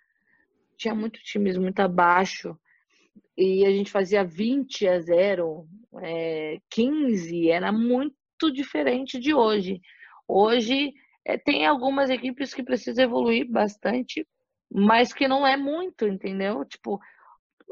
tinha 0.76 0.94
muitos 0.94 1.22
times 1.22 1.56
muito 1.56 1.80
abaixo, 1.80 2.58
e 3.36 3.64
a 3.64 3.70
gente 3.70 3.90
fazia 3.90 4.24
20 4.24 4.86
a 4.88 5.00
0, 5.00 5.66
é, 6.02 6.58
15, 6.70 7.50
era 7.50 7.72
muito 7.72 8.52
diferente 8.52 9.18
de 9.18 9.32
hoje. 9.32 9.80
Hoje 10.26 10.92
é, 11.24 11.38
tem 11.38 11.66
algumas 11.66 12.10
equipes 12.10 12.52
que 12.52 12.62
precisam 12.62 13.04
evoluir 13.04 13.50
bastante, 13.50 14.26
mas 14.70 15.12
que 15.12 15.26
não 15.26 15.46
é 15.46 15.56
muito, 15.56 16.06
entendeu? 16.06 16.64
Tipo, 16.64 17.00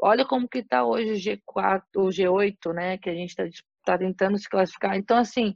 olha 0.01 0.25
como 0.25 0.47
que 0.47 0.63
tá 0.63 0.85
hoje 0.85 1.11
o 1.11 1.15
G4, 1.15 1.83
o 1.97 2.09
G8, 2.09 2.73
né, 2.73 2.97
que 2.97 3.09
a 3.09 3.13
gente 3.13 3.29
está 3.29 3.43
tá 3.85 3.97
tentando 3.97 4.37
se 4.37 4.49
classificar. 4.49 4.95
Então, 4.95 5.17
assim, 5.17 5.55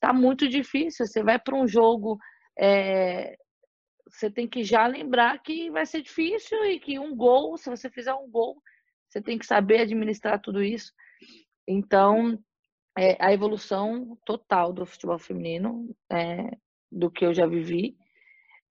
tá 0.00 0.12
muito 0.12 0.48
difícil. 0.48 1.06
Você 1.06 1.22
vai 1.22 1.38
para 1.38 1.56
um 1.56 1.66
jogo 1.66 2.18
é, 2.58 3.36
você 4.06 4.30
tem 4.30 4.46
que 4.46 4.62
já 4.62 4.86
lembrar 4.86 5.42
que 5.42 5.70
vai 5.70 5.84
ser 5.84 6.02
difícil 6.02 6.64
e 6.66 6.78
que 6.78 6.98
um 6.98 7.16
gol, 7.16 7.56
se 7.56 7.68
você 7.68 7.90
fizer 7.90 8.14
um 8.14 8.30
gol, 8.30 8.62
você 9.08 9.20
tem 9.20 9.38
que 9.38 9.46
saber 9.46 9.80
administrar 9.80 10.40
tudo 10.40 10.62
isso. 10.62 10.92
Então, 11.66 12.38
é, 12.96 13.16
a 13.18 13.32
evolução 13.32 14.16
total 14.24 14.72
do 14.72 14.86
futebol 14.86 15.18
feminino, 15.18 15.94
é, 16.10 16.50
do 16.90 17.10
que 17.10 17.24
eu 17.24 17.34
já 17.34 17.46
vivi. 17.46 17.96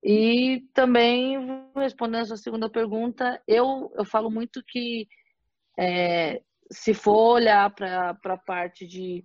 E 0.03 0.65
também, 0.73 1.37
respondendo 1.75 2.23
a 2.23 2.25
sua 2.25 2.37
segunda 2.37 2.69
pergunta, 2.69 3.41
eu, 3.47 3.89
eu 3.95 4.03
falo 4.03 4.29
muito 4.29 4.61
que 4.67 5.07
é, 5.79 6.41
se 6.69 6.93
for 6.93 7.35
olhar 7.35 7.73
para 7.73 8.17
a 8.23 8.37
parte 8.37 8.85
de. 8.85 9.23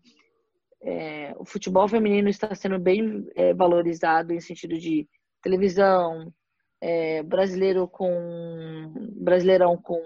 É, 0.81 1.35
o 1.37 1.45
futebol 1.45 1.89
feminino 1.89 2.29
está 2.29 2.55
sendo 2.55 2.79
bem 2.79 3.29
é, 3.35 3.53
valorizado 3.53 4.33
em 4.33 4.39
sentido 4.39 4.79
de 4.79 5.09
televisão, 5.43 6.33
é, 6.81 7.21
brasileiro 7.25 7.89
com 7.89 8.95
brasileirão 9.17 9.77
com 9.77 10.01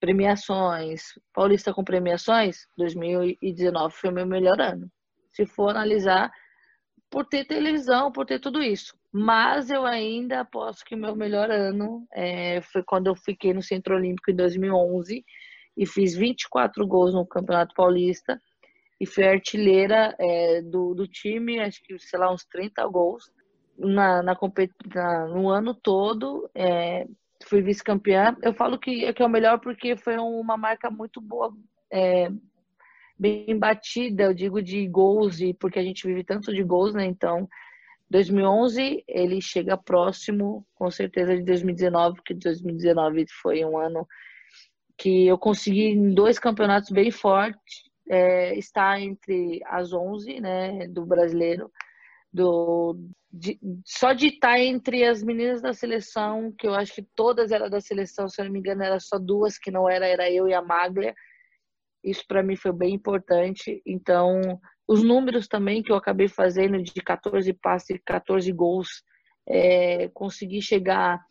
premiações, 0.00 1.02
paulista 1.34 1.74
com 1.74 1.84
premiações, 1.84 2.66
2019 2.78 3.94
foi 3.94 4.10
o 4.10 4.12
meu 4.12 4.26
melhor 4.26 4.58
ano. 4.60 4.90
Se 5.32 5.44
for 5.44 5.70
analisar 5.70 6.30
por 7.10 7.26
ter 7.26 7.44
televisão, 7.46 8.10
por 8.10 8.24
ter 8.24 8.38
tudo 8.38 8.62
isso. 8.62 8.96
Mas 9.16 9.70
eu 9.70 9.86
ainda 9.86 10.40
aposto 10.40 10.84
que 10.84 10.96
o 10.96 10.98
meu 10.98 11.14
melhor 11.14 11.48
ano 11.48 12.04
é, 12.12 12.60
foi 12.62 12.82
quando 12.82 13.06
eu 13.06 13.14
fiquei 13.14 13.54
no 13.54 13.62
Centro 13.62 13.94
Olímpico 13.94 14.28
em 14.28 14.34
2011 14.34 15.24
e 15.76 15.86
fiz 15.86 16.16
24 16.16 16.84
gols 16.84 17.14
no 17.14 17.24
Campeonato 17.24 17.76
Paulista 17.76 18.42
e 19.00 19.06
fui 19.06 19.22
artilheira 19.22 20.16
é, 20.18 20.62
do, 20.62 20.94
do 20.94 21.06
time, 21.06 21.60
acho 21.60 21.80
que, 21.84 21.96
sei 21.96 22.18
lá, 22.18 22.32
uns 22.32 22.44
30 22.44 22.84
gols 22.88 23.30
na, 23.78 24.20
na, 24.20 24.34
na 24.34 25.28
no 25.28 25.48
ano 25.48 25.74
todo. 25.76 26.50
É, 26.52 27.06
fui 27.46 27.62
vice-campeã. 27.62 28.36
Eu 28.42 28.52
falo 28.52 28.76
que, 28.80 29.12
que 29.12 29.22
é 29.22 29.26
o 29.26 29.30
melhor 29.30 29.60
porque 29.60 29.96
foi 29.96 30.16
uma 30.16 30.56
marca 30.56 30.90
muito 30.90 31.20
boa, 31.20 31.54
é, 31.88 32.28
bem 33.16 33.56
batida, 33.56 34.24
eu 34.24 34.34
digo 34.34 34.60
de 34.60 34.88
gols, 34.88 35.40
e 35.40 35.54
porque 35.54 35.78
a 35.78 35.84
gente 35.84 36.04
vive 36.04 36.24
tanto 36.24 36.52
de 36.52 36.64
gols, 36.64 36.94
né? 36.94 37.04
Então, 37.04 37.48
2011 38.10 39.04
ele 39.08 39.40
chega 39.40 39.76
próximo, 39.76 40.66
com 40.74 40.90
certeza, 40.90 41.36
de 41.36 41.42
2019, 41.42 42.16
porque 42.16 42.34
2019 42.34 43.26
foi 43.42 43.64
um 43.64 43.78
ano 43.78 44.06
que 44.96 45.26
eu 45.26 45.38
consegui 45.38 45.86
em 45.86 46.14
dois 46.14 46.38
campeonatos 46.38 46.90
bem 46.90 47.10
fortes 47.10 47.84
é, 48.08 48.56
estar 48.56 49.00
entre 49.00 49.60
as 49.66 49.92
11, 49.92 50.40
né, 50.40 50.86
do 50.88 51.04
brasileiro, 51.04 51.70
do 52.32 52.96
de, 53.32 53.58
só 53.84 54.12
de 54.12 54.28
estar 54.28 54.60
entre 54.60 55.04
as 55.04 55.22
meninas 55.22 55.60
da 55.60 55.72
seleção, 55.72 56.52
que 56.56 56.66
eu 56.68 56.74
acho 56.74 56.94
que 56.94 57.02
todas 57.16 57.50
eram 57.50 57.68
da 57.68 57.80
seleção, 57.80 58.28
se 58.28 58.40
eu 58.40 58.44
não 58.44 58.52
me 58.52 58.60
engano, 58.60 58.82
era 58.82 59.00
só 59.00 59.18
duas 59.18 59.58
que 59.58 59.72
não 59.72 59.88
era, 59.88 60.06
era 60.06 60.30
eu 60.30 60.46
e 60.46 60.54
a 60.54 60.62
Maglia. 60.62 61.14
Isso 62.02 62.24
para 62.28 62.42
mim 62.44 62.54
foi 62.54 62.72
bem 62.72 62.94
importante. 62.94 63.82
Então, 63.84 64.40
os 64.86 65.02
números 65.02 65.48
também 65.48 65.82
que 65.82 65.90
eu 65.90 65.96
acabei 65.96 66.28
fazendo 66.28 66.82
de 66.82 66.92
14 66.92 67.52
passes 67.54 67.90
e 67.90 67.98
14 67.98 68.50
gols, 68.52 69.02
é, 69.46 70.08
consegui 70.08 70.60
chegar 70.60 71.24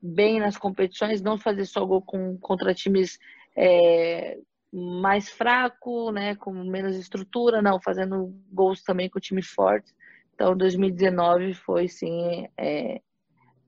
bem 0.00 0.40
nas 0.40 0.56
competições, 0.56 1.22
não 1.22 1.38
fazer 1.38 1.64
só 1.64 1.84
gol 1.84 2.02
com, 2.02 2.36
contra 2.38 2.74
times 2.74 3.18
é, 3.56 4.38
mais 4.72 5.28
fraco, 5.28 6.10
né, 6.10 6.34
com 6.34 6.52
menos 6.52 6.96
estrutura, 6.96 7.60
não, 7.60 7.80
fazendo 7.80 8.34
gols 8.52 8.82
também 8.82 9.08
com 9.08 9.20
times 9.20 9.48
fortes. 9.48 9.94
Então, 10.34 10.56
2019 10.56 11.54
foi 11.54 11.88
sim 11.88 12.48
é, 12.56 13.00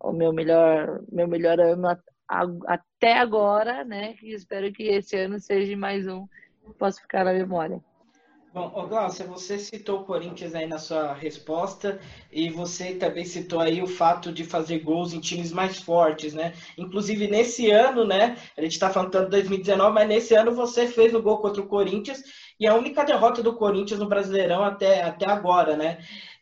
o 0.01 0.13
meu 0.13 0.33
melhor, 0.33 1.03
meu 1.11 1.29
melhor 1.29 1.61
ano 1.61 1.89
até 2.67 3.19
agora, 3.19 3.85
né? 3.85 4.17
E 4.23 4.33
espero 4.33 4.73
que 4.73 4.85
esse 4.85 5.17
ano 5.17 5.39
seja 5.39 5.77
mais 5.77 6.07
um 6.09 6.27
posso 6.79 7.01
ficar 7.01 7.25
na 7.25 7.33
memória. 7.33 7.83
Bom, 8.55 8.71
ô 8.73 8.87
Glaucia, 8.87 9.27
você 9.27 9.59
citou 9.59 9.99
o 9.99 10.05
Corinthians 10.05 10.55
aí 10.55 10.65
na 10.65 10.79
sua 10.79 11.13
resposta 11.13 11.99
e 12.31 12.49
você 12.49 12.95
também 12.95 13.25
citou 13.25 13.59
aí 13.59 13.83
o 13.83 13.87
fato 13.89 14.31
de 14.31 14.45
fazer 14.45 14.79
gols 14.79 15.13
em 15.13 15.19
times 15.19 15.51
mais 15.51 15.81
fortes, 15.81 16.35
né? 16.35 16.55
Inclusive 16.79 17.27
nesse 17.27 17.73
ano, 17.73 18.05
né? 18.05 18.37
A 18.57 18.63
gente 18.63 18.75
está 18.75 18.89
falando 18.91 19.11
de 19.11 19.27
2019, 19.29 19.93
mas 19.93 20.07
nesse 20.07 20.37
ano 20.37 20.55
você 20.55 20.87
fez 20.87 21.13
o 21.13 21.21
gol 21.21 21.39
contra 21.39 21.61
o 21.61 21.67
Corinthians 21.67 22.23
e 22.61 22.69
a 22.69 22.77
única 22.77 23.03
derrota 23.03 23.43
do 23.43 23.57
Corinthians 23.57 23.99
no 23.99 24.09
Brasileirão 24.09 24.63
até, 24.63 25.03
até 25.03 25.29
agora, 25.29 25.77
né? 25.77 25.99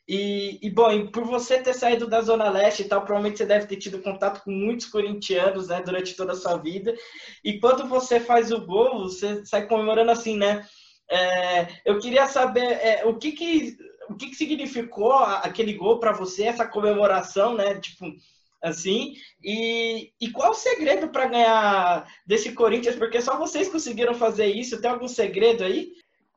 E, 0.07 0.59
e, 0.61 0.69
bom, 0.69 0.93
e 0.93 1.11
por 1.11 1.25
você 1.25 1.63
ter 1.63 1.73
saído 1.73 2.07
da 2.07 2.21
Zona 2.21 2.51
Leste 2.51 2.83
e 2.83 2.89
tal, 2.89 3.01
provavelmente 3.07 3.39
você 3.39 3.47
deve 3.47 3.65
ter 3.67 3.77
tido 3.77 4.03
contato 4.03 4.43
com 4.45 4.51
muitos 4.51 4.85
corintianos, 4.85 5.69
né, 5.69 5.81
durante 5.81 6.15
toda 6.15 6.33
a 6.33 6.37
sua 6.37 6.59
vida. 6.59 6.95
E 7.43 7.59
quando 7.59 7.89
você 7.89 8.21
faz 8.21 8.53
o 8.53 8.67
gol, 8.67 9.05
você 9.05 9.47
sai 9.47 9.67
comemorando 9.67 10.11
assim, 10.11 10.37
né? 10.37 10.67
É, 11.11 11.69
eu 11.85 11.99
queria 11.99 12.27
saber 12.27 12.61
é, 12.61 13.05
o 13.05 13.17
que 13.17 13.33
que 13.33 13.77
o 14.09 14.15
que, 14.15 14.29
que 14.29 14.37
significou 14.37 15.13
aquele 15.13 15.75
gol 15.75 15.99
para 15.99 16.13
você, 16.13 16.45
essa 16.45 16.67
comemoração, 16.67 17.55
né? 17.55 17.81
Tipo, 17.81 18.07
assim. 18.63 19.15
E, 19.43 20.13
e 20.21 20.31
qual 20.31 20.53
o 20.53 20.55
segredo 20.55 21.09
para 21.09 21.27
ganhar 21.27 22.07
desse 22.27 22.53
Corinthians? 22.53 22.97
Porque 22.97 23.21
só 23.21 23.39
vocês 23.39 23.69
conseguiram 23.69 24.15
fazer 24.15 24.47
isso. 24.47 24.81
Tem 24.81 24.91
algum 24.91 25.09
segredo 25.09 25.65
aí? 25.65 25.93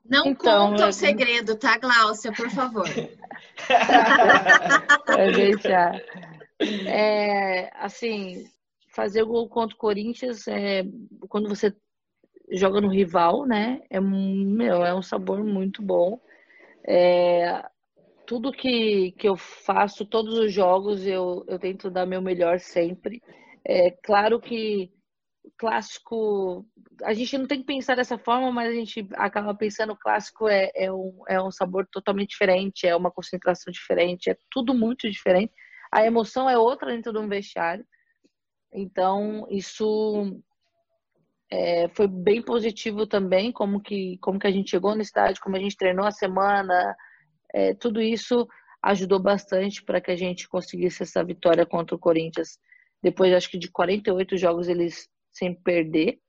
Não 0.07 0.27
então, 0.27 0.71
conta 0.71 0.87
o 0.87 0.93
segredo, 0.93 1.55
tá, 1.55 1.79
Gláucia, 1.79 2.31
por 2.31 2.49
favor. 2.51 2.87
Vai 5.07 5.31
deixar. 5.31 5.99
É, 6.59 7.71
assim, 7.75 8.45
fazer 8.89 9.23
o 9.23 9.27
gol 9.27 9.49
contra 9.49 9.75
o 9.75 9.79
Corinthians 9.79 10.47
é 10.47 10.83
quando 11.27 11.49
você 11.49 11.73
joga 12.57 12.81
no 12.81 12.89
rival, 12.89 13.45
né? 13.45 13.81
É, 13.89 13.99
meu, 13.99 14.85
é 14.85 14.93
um 14.93 15.01
sabor 15.01 15.43
muito 15.43 15.81
bom. 15.81 16.19
É, 16.87 17.63
tudo 18.25 18.51
que, 18.51 19.11
que 19.13 19.27
eu 19.27 19.37
faço, 19.37 20.05
todos 20.05 20.37
os 20.37 20.51
jogos, 20.51 21.05
eu, 21.05 21.43
eu 21.47 21.59
tento 21.59 21.89
dar 21.89 22.05
meu 22.05 22.21
melhor 22.21 22.59
sempre. 22.59 23.21
É 23.63 23.91
claro 23.91 24.39
que 24.39 24.91
clássico, 25.57 26.65
a 27.03 27.13
gente 27.13 27.37
não 27.37 27.47
tem 27.47 27.59
que 27.59 27.65
pensar 27.65 27.95
dessa 27.95 28.17
forma, 28.17 28.51
mas 28.51 28.69
a 28.69 28.73
gente 28.73 29.07
acaba 29.13 29.53
pensando 29.53 29.93
o 29.93 29.97
clássico 29.97 30.47
é, 30.47 30.71
é, 30.75 30.91
um, 30.91 31.21
é 31.27 31.41
um 31.41 31.51
sabor 31.51 31.87
totalmente 31.91 32.29
diferente, 32.29 32.87
é 32.87 32.95
uma 32.95 33.11
concentração 33.11 33.71
diferente, 33.71 34.29
é 34.29 34.37
tudo 34.49 34.73
muito 34.73 35.09
diferente. 35.09 35.53
A 35.91 36.05
emoção 36.05 36.49
é 36.49 36.57
outra 36.57 36.91
dentro 36.91 37.13
de 37.13 37.19
um 37.19 37.27
vestiário. 37.27 37.85
Então, 38.73 39.47
isso 39.49 40.41
é, 41.51 41.87
foi 41.89 42.07
bem 42.07 42.41
positivo 42.41 43.05
também, 43.05 43.51
como 43.51 43.81
que, 43.81 44.17
como 44.19 44.39
que 44.39 44.47
a 44.47 44.51
gente 44.51 44.71
chegou 44.71 44.95
no 44.95 45.01
estádio, 45.01 45.41
como 45.41 45.55
a 45.55 45.59
gente 45.59 45.77
treinou 45.77 46.05
a 46.05 46.11
semana, 46.11 46.95
é, 47.53 47.73
tudo 47.73 48.01
isso 48.01 48.47
ajudou 48.81 49.19
bastante 49.19 49.83
para 49.83 49.99
que 49.99 50.11
a 50.11 50.15
gente 50.15 50.47
conseguisse 50.47 51.03
essa 51.03 51.23
vitória 51.23 51.65
contra 51.65 51.95
o 51.95 51.99
Corinthians. 51.99 52.59
Depois, 53.01 53.33
acho 53.33 53.49
que 53.49 53.57
de 53.57 53.71
48 53.71 54.37
jogos, 54.37 54.67
eles 54.67 55.07
sem 55.31 55.53
perder. 55.53 56.19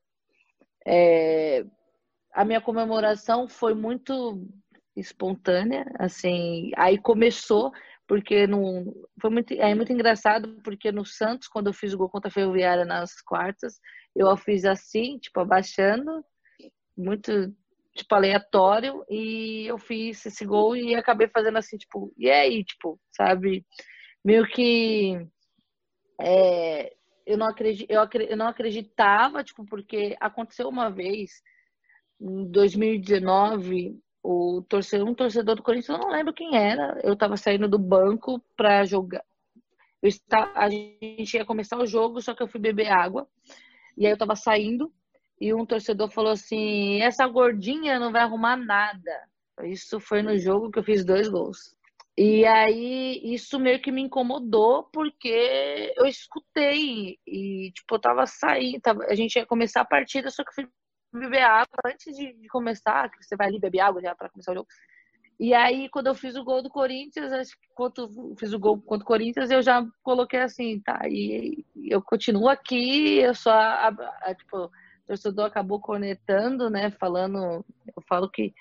É, 0.86 1.64
a 2.32 2.44
minha 2.44 2.60
comemoração 2.60 3.48
foi 3.48 3.74
muito 3.74 4.46
espontânea, 4.94 5.84
assim, 5.98 6.70
aí 6.76 6.98
começou 6.98 7.72
porque 8.06 8.46
não 8.46 8.84
foi 9.20 9.30
muito 9.30 9.52
é 9.54 9.74
muito 9.74 9.92
engraçado 9.92 10.60
porque 10.62 10.92
no 10.92 11.04
Santos 11.04 11.48
quando 11.48 11.68
eu 11.68 11.72
fiz 11.72 11.92
o 11.92 11.98
gol 11.98 12.08
contra 12.08 12.28
a 12.28 12.32
Ferroviária 12.32 12.84
nas 12.84 13.20
quartas 13.22 13.80
eu 14.14 14.36
fiz 14.36 14.64
assim 14.64 15.18
tipo 15.18 15.40
abaixando 15.40 16.24
muito 16.96 17.54
tipo 17.94 18.14
aleatório 18.14 19.04
e 19.08 19.66
eu 19.66 19.78
fiz 19.78 20.24
esse 20.26 20.44
gol 20.44 20.76
e 20.76 20.94
acabei 20.94 21.28
fazendo 21.28 21.58
assim 21.58 21.76
tipo 21.76 22.12
e 22.16 22.30
aí 22.30 22.64
tipo 22.64 23.00
sabe? 23.12 23.64
Meio 24.24 24.46
que 24.46 25.26
é, 26.20 26.92
eu 27.26 27.36
não, 27.36 27.48
acredit, 27.48 27.86
eu, 27.88 28.00
eu 28.28 28.36
não 28.36 28.46
acreditava, 28.46 29.42
tipo, 29.42 29.64
porque 29.66 30.16
aconteceu 30.20 30.68
uma 30.68 30.88
vez, 30.90 31.42
em 32.20 32.50
2019, 32.50 33.98
o 34.26 34.62
torcedor, 34.62 35.08
um 35.08 35.14
torcedor 35.14 35.54
do 35.54 35.62
Corinthians, 35.62 35.98
eu 35.98 36.04
não 36.04 36.10
lembro 36.12 36.34
quem 36.34 36.56
era, 36.56 37.00
eu 37.04 37.12
estava 37.12 37.36
saindo 37.36 37.68
do 37.68 37.78
banco 37.78 38.42
para 38.56 38.84
jogar. 38.84 39.24
Eu 40.02 40.08
está, 40.08 40.50
a 40.54 40.68
gente 40.68 41.34
ia 41.34 41.44
começar 41.44 41.78
o 41.78 41.86
jogo, 41.86 42.20
só 42.20 42.34
que 42.34 42.42
eu 42.42 42.48
fui 42.48 42.60
beber 42.60 42.88
água. 42.88 43.28
E 43.96 44.04
aí 44.04 44.10
eu 44.10 44.16
estava 44.16 44.34
saindo 44.34 44.92
e 45.40 45.54
um 45.54 45.64
torcedor 45.64 46.10
falou 46.10 46.32
assim: 46.32 47.00
essa 47.00 47.26
gordinha 47.28 48.00
não 48.00 48.10
vai 48.10 48.22
arrumar 48.22 48.56
nada. 48.56 49.28
Isso 49.62 50.00
foi 50.00 50.22
no 50.22 50.36
jogo 50.36 50.70
que 50.70 50.78
eu 50.80 50.84
fiz 50.84 51.04
dois 51.04 51.28
gols. 51.28 51.74
E 52.18 52.44
aí 52.46 53.20
isso 53.22 53.60
meio 53.60 53.80
que 53.80 53.92
me 53.92 54.02
incomodou 54.02 54.84
porque 54.92 55.92
eu 55.96 56.06
escutei 56.06 57.18
e 57.26 57.70
tipo 57.72 57.94
eu 57.94 58.00
tava 58.00 58.26
saindo, 58.26 58.80
tava, 58.80 59.04
a 59.04 59.14
gente 59.14 59.36
ia 59.36 59.46
começar 59.46 59.82
a 59.82 59.84
partida, 59.84 60.30
só 60.30 60.42
que 60.42 60.50
eu 60.50 60.54
fui 60.54 60.68
beber 61.18 61.42
água 61.42 61.66
antes 61.86 62.16
de, 62.16 62.48
começar, 62.48 63.10
que 63.10 63.24
você 63.24 63.36
vai 63.36 63.48
ali 63.48 63.58
beber 63.58 63.80
água 63.80 64.00
já 64.00 64.14
para 64.14 64.28
começar 64.28 64.52
o 64.52 64.54
jogo. 64.54 64.68
E 65.38 65.52
aí 65.52 65.88
quando 65.90 66.06
eu 66.06 66.14
fiz 66.14 66.34
o 66.36 66.44
gol 66.44 66.62
do 66.62 66.70
Corinthians, 66.70 67.32
acho 67.32 67.52
que 67.60 67.68
quando 67.74 68.34
fiz 68.38 68.52
o 68.52 68.58
gol 68.58 68.80
contra 68.80 69.04
o 69.04 69.06
Corinthians, 69.06 69.50
eu 69.50 69.62
já 69.62 69.86
coloquei 70.02 70.40
assim, 70.40 70.80
tá, 70.80 71.00
e 71.08 71.64
eu 71.84 72.00
continuo 72.00 72.48
aqui, 72.48 73.18
eu 73.18 73.34
só 73.34 73.52
a, 73.52 73.88
a, 74.22 74.34
tipo, 74.34 74.56
o 74.56 74.70
torcedor 75.06 75.44
acabou 75.44 75.78
conectando, 75.78 76.70
né, 76.70 76.90
falando, 76.90 77.64
eu 77.94 78.02
falo 78.08 78.30
que 78.30 78.54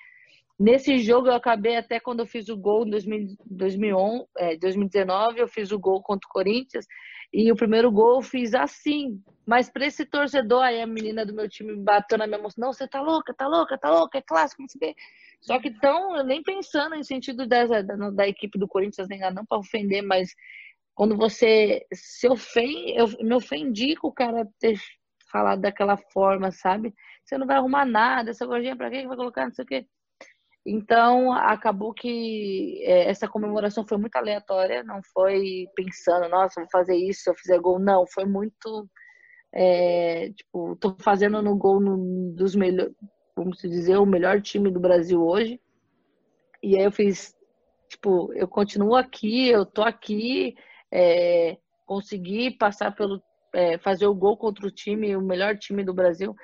Nesse 0.58 0.98
jogo 0.98 1.28
eu 1.28 1.34
acabei 1.34 1.76
até 1.76 2.00
quando 2.00 2.20
eu 2.20 2.26
fiz 2.26 2.48
o 2.48 2.56
gol 2.56 2.86
em 2.86 2.90
2000, 2.90 3.36
2011, 3.44 4.26
é, 4.38 4.56
2019, 4.56 5.38
eu 5.38 5.48
fiz 5.48 5.70
o 5.70 5.78
gol 5.78 6.02
contra 6.02 6.26
o 6.26 6.32
Corinthians 6.32 6.86
e 7.32 7.50
o 7.50 7.56
primeiro 7.56 7.90
gol 7.90 8.16
eu 8.16 8.22
fiz 8.22 8.54
assim. 8.54 9.22
Mas 9.46 9.70
para 9.70 9.86
esse 9.86 10.04
torcedor, 10.04 10.62
aí 10.62 10.80
a 10.80 10.86
menina 10.86 11.24
do 11.24 11.32
meu 11.32 11.48
time 11.48 11.76
bateu 11.76 12.18
na 12.18 12.26
minha 12.26 12.40
moça, 12.40 12.60
não, 12.60 12.72
você 12.72 12.88
tá 12.88 13.00
louca, 13.00 13.32
tá 13.32 13.46
louca, 13.46 13.78
tá 13.78 13.90
louca, 13.90 14.18
é 14.18 14.22
clássico, 14.22 14.62
não 14.62 14.68
sei 14.68 14.78
o 14.78 14.94
quê. 14.94 15.00
Só 15.40 15.60
que 15.60 15.70
tão 15.70 16.24
nem 16.24 16.42
pensando 16.42 16.94
em 16.96 17.04
sentido 17.04 17.46
da, 17.46 17.64
da, 17.82 18.10
da 18.10 18.28
equipe 18.28 18.58
do 18.58 18.66
Corinthians, 18.66 19.08
nem 19.08 19.20
não 19.32 19.46
para 19.46 19.58
ofender, 19.58 20.02
mas 20.02 20.34
quando 20.94 21.16
você 21.16 21.86
se 21.92 22.26
ofende, 22.28 22.96
eu 22.96 23.06
me 23.20 23.34
ofendi 23.34 23.94
com 23.96 24.08
o 24.08 24.12
cara 24.12 24.48
ter 24.58 24.76
falado 25.30 25.60
daquela 25.60 25.96
forma, 25.96 26.50
sabe? 26.50 26.94
Você 27.24 27.36
não 27.36 27.46
vai 27.46 27.56
arrumar 27.56 27.84
nada, 27.84 28.30
essa 28.30 28.46
gordinha 28.46 28.74
para 28.74 28.90
quem 28.90 29.06
vai 29.06 29.16
colocar, 29.16 29.44
não 29.44 29.52
sei 29.52 29.64
o 29.64 29.68
quê. 29.68 29.86
Então, 30.68 31.32
acabou 31.32 31.94
que 31.94 32.82
é, 32.82 33.08
essa 33.08 33.28
comemoração 33.28 33.86
foi 33.86 33.98
muito 33.98 34.16
aleatória, 34.16 34.82
não 34.82 35.00
foi 35.14 35.68
pensando, 35.76 36.28
nossa, 36.28 36.60
vou 36.60 36.68
fazer 36.68 36.96
isso 36.96 37.22
se 37.22 37.30
eu 37.30 37.34
fizer 37.36 37.60
gol. 37.60 37.78
Não, 37.78 38.04
foi 38.04 38.24
muito. 38.24 38.88
É, 39.54 40.32
tipo, 40.32 40.74
tô 40.76 40.96
fazendo 40.98 41.40
no 41.40 41.56
gol 41.56 41.78
no, 41.78 42.32
dos 42.34 42.56
melhores, 42.56 42.92
vamos 43.36 43.58
dizer, 43.58 43.96
o 43.98 44.04
melhor 44.04 44.42
time 44.42 44.68
do 44.68 44.80
Brasil 44.80 45.24
hoje. 45.24 45.60
E 46.60 46.76
aí 46.76 46.84
eu 46.84 46.90
fiz, 46.90 47.32
tipo, 47.88 48.32
eu 48.34 48.48
continuo 48.48 48.96
aqui, 48.96 49.48
eu 49.48 49.64
tô 49.64 49.82
aqui, 49.82 50.56
é, 50.92 51.56
consegui 51.86 52.50
passar 52.50 52.92
pelo. 52.92 53.22
É, 53.54 53.78
fazer 53.78 54.06
o 54.06 54.14
gol 54.14 54.36
contra 54.36 54.66
o 54.66 54.70
time, 54.70 55.16
o 55.16 55.22
melhor 55.22 55.56
time 55.56 55.84
do 55.84 55.94
Brasil. 55.94 56.34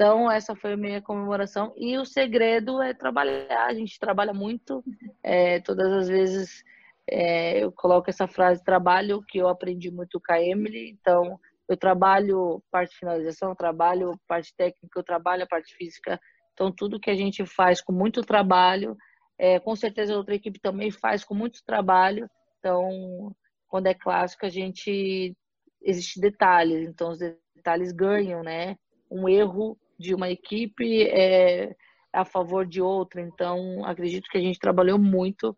Então, 0.00 0.32
essa 0.32 0.56
foi 0.56 0.72
a 0.72 0.76
minha 0.78 1.02
comemoração. 1.02 1.74
E 1.76 1.98
o 1.98 2.06
segredo 2.06 2.80
é 2.80 2.94
trabalhar. 2.94 3.66
A 3.66 3.74
gente 3.74 3.98
trabalha 3.98 4.32
muito. 4.32 4.82
É, 5.22 5.60
todas 5.60 5.92
as 5.92 6.08
vezes 6.08 6.64
é, 7.06 7.62
eu 7.62 7.70
coloco 7.70 8.08
essa 8.08 8.26
frase 8.26 8.64
trabalho, 8.64 9.22
que 9.28 9.36
eu 9.36 9.46
aprendi 9.46 9.90
muito 9.90 10.18
com 10.18 10.32
a 10.32 10.40
Emily. 10.40 10.88
Então, 10.98 11.38
eu 11.68 11.76
trabalho 11.76 12.62
parte 12.70 12.92
de 12.92 12.96
finalização, 12.96 13.54
trabalho 13.54 14.18
parte 14.26 14.54
técnica, 14.56 14.98
eu 14.98 15.04
trabalho 15.04 15.42
a 15.42 15.46
parte 15.46 15.74
física. 15.74 16.18
Então, 16.54 16.72
tudo 16.72 16.98
que 16.98 17.10
a 17.10 17.14
gente 17.14 17.44
faz 17.44 17.82
com 17.82 17.92
muito 17.92 18.22
trabalho, 18.22 18.96
é, 19.36 19.60
com 19.60 19.76
certeza 19.76 20.14
a 20.14 20.16
outra 20.16 20.34
equipe 20.34 20.58
também 20.58 20.90
faz 20.90 21.24
com 21.24 21.34
muito 21.34 21.62
trabalho. 21.62 22.26
Então, 22.58 23.36
quando 23.68 23.86
é 23.88 23.92
clássico, 23.92 24.46
a 24.46 24.50
gente 24.50 25.36
existe 25.82 26.18
detalhes. 26.18 26.88
Então, 26.88 27.10
os 27.10 27.18
detalhes 27.54 27.92
ganham, 27.92 28.42
né? 28.42 28.78
Um 29.10 29.28
erro 29.28 29.76
de 30.00 30.14
uma 30.14 30.30
equipe 30.30 31.02
é 31.08 31.76
a 32.12 32.24
favor 32.24 32.66
de 32.66 32.80
outra. 32.80 33.20
Então, 33.20 33.84
acredito 33.84 34.28
que 34.30 34.38
a 34.38 34.40
gente 34.40 34.58
trabalhou 34.58 34.98
muito 34.98 35.54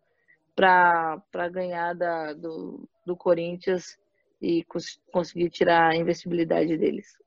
para 0.53 1.49
ganhar 1.51 1.93
da, 1.93 2.33
do, 2.33 2.87
do 3.05 3.15
Corinthians 3.15 3.97
e 4.41 4.63
cons 4.65 4.99
conseguir 5.11 5.49
tirar 5.49 5.91
a 5.91 5.95
invencibilidade 5.95 6.77
deles. 6.77 7.17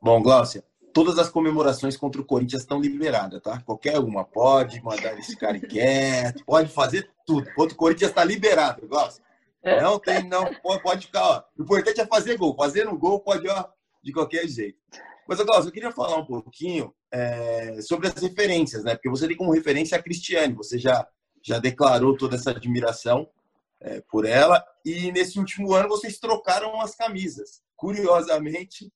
Bom, 0.00 0.22
Glaucia, 0.22 0.62
todas 0.92 1.18
as 1.18 1.30
comemorações 1.30 1.96
contra 1.96 2.20
o 2.20 2.24
Corinthians 2.24 2.62
estão 2.62 2.78
liberadas, 2.78 3.42
tá? 3.42 3.60
Qualquer 3.62 3.98
uma 3.98 4.24
pode 4.24 4.80
mandar 4.82 5.18
esse 5.18 5.34
cara 5.34 5.58
quieto, 5.58 6.44
pode 6.44 6.68
fazer 6.68 7.10
tudo. 7.26 7.50
Contra 7.54 7.74
o 7.74 7.78
Corinthians 7.78 8.10
está 8.10 8.22
liberado, 8.22 8.86
Glaucia. 8.86 9.24
É. 9.62 9.80
Não 9.80 9.98
tem, 9.98 10.22
não, 10.28 10.44
pode 10.80 11.06
ficar, 11.06 11.24
ó. 11.24 11.42
O 11.58 11.62
importante 11.62 12.00
é 12.00 12.06
fazer 12.06 12.36
gol. 12.36 12.54
Fazer 12.54 12.86
um 12.86 12.96
gol 12.96 13.18
pode, 13.18 13.48
ó, 13.48 13.64
de 14.00 14.12
qualquer 14.12 14.46
jeito. 14.46 14.78
Mas, 15.28 15.40
Glaucio, 15.40 15.68
eu 15.68 15.72
queria 15.72 15.92
falar 15.92 16.16
um 16.16 16.24
pouquinho 16.24 16.94
é, 17.10 17.80
sobre 17.82 18.08
as 18.08 18.14
referências, 18.14 18.84
né? 18.84 18.94
Porque 18.94 19.10
você 19.10 19.26
tem 19.26 19.36
como 19.36 19.52
referência 19.52 19.98
a 19.98 20.02
Cristiane, 20.02 20.54
você 20.54 20.78
já, 20.78 21.06
já 21.42 21.58
declarou 21.58 22.16
toda 22.16 22.36
essa 22.36 22.50
admiração 22.50 23.28
é, 23.80 24.00
por 24.02 24.24
ela, 24.24 24.64
e 24.84 25.10
nesse 25.12 25.38
último 25.38 25.74
ano 25.74 25.88
vocês 25.88 26.18
trocaram 26.18 26.80
as 26.80 26.94
camisas. 26.94 27.62
Curiosamente, 27.74 28.92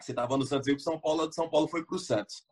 você 0.00 0.12
estava 0.12 0.36
no 0.36 0.46
Santos 0.46 0.68
e 0.68 0.72
o 0.72 0.80
São 0.80 0.98
Paulo, 0.98 1.26
do 1.26 1.34
São 1.34 1.48
Paulo 1.48 1.68
foi 1.68 1.84
para 1.84 1.96
o 1.96 1.98
Santos. 1.98 2.44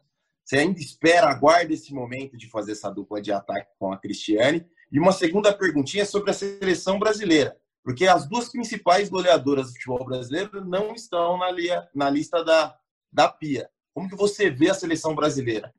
Você 0.45 0.57
ainda 0.57 0.81
espera, 0.81 1.29
aguarda 1.29 1.75
esse 1.75 1.93
momento 1.93 2.35
de 2.37 2.49
fazer 2.49 2.73
essa 2.73 2.91
dupla 2.91 3.21
de 3.21 3.31
ataque 3.31 3.71
com 3.79 3.93
a 3.93 3.99
Cristiane. 3.99 4.67
E 4.91 4.99
uma 4.99 5.13
segunda 5.13 5.53
perguntinha 5.53 6.07
sobre 6.07 6.31
a 6.31 6.35
seleção 6.35 6.99
brasileira. 6.99 7.55
Porque 7.89 8.07
as 8.07 8.29
duas 8.29 8.53
principais 8.53 9.09
goleadoras 9.09 9.69
do 9.69 9.73
futebol 9.73 10.05
brasileiro 10.05 10.63
não 10.63 10.93
estão 10.93 11.39
na, 11.39 11.51
lia, 11.51 11.89
na 11.95 12.11
lista 12.11 12.45
da, 12.45 12.79
da 13.11 13.31
PIA. 13.31 13.71
Como 13.95 14.11
que 14.11 14.15
você 14.15 14.51
vê 14.51 14.69
a 14.69 14.75
seleção 14.75 15.15
brasileira? 15.15 15.73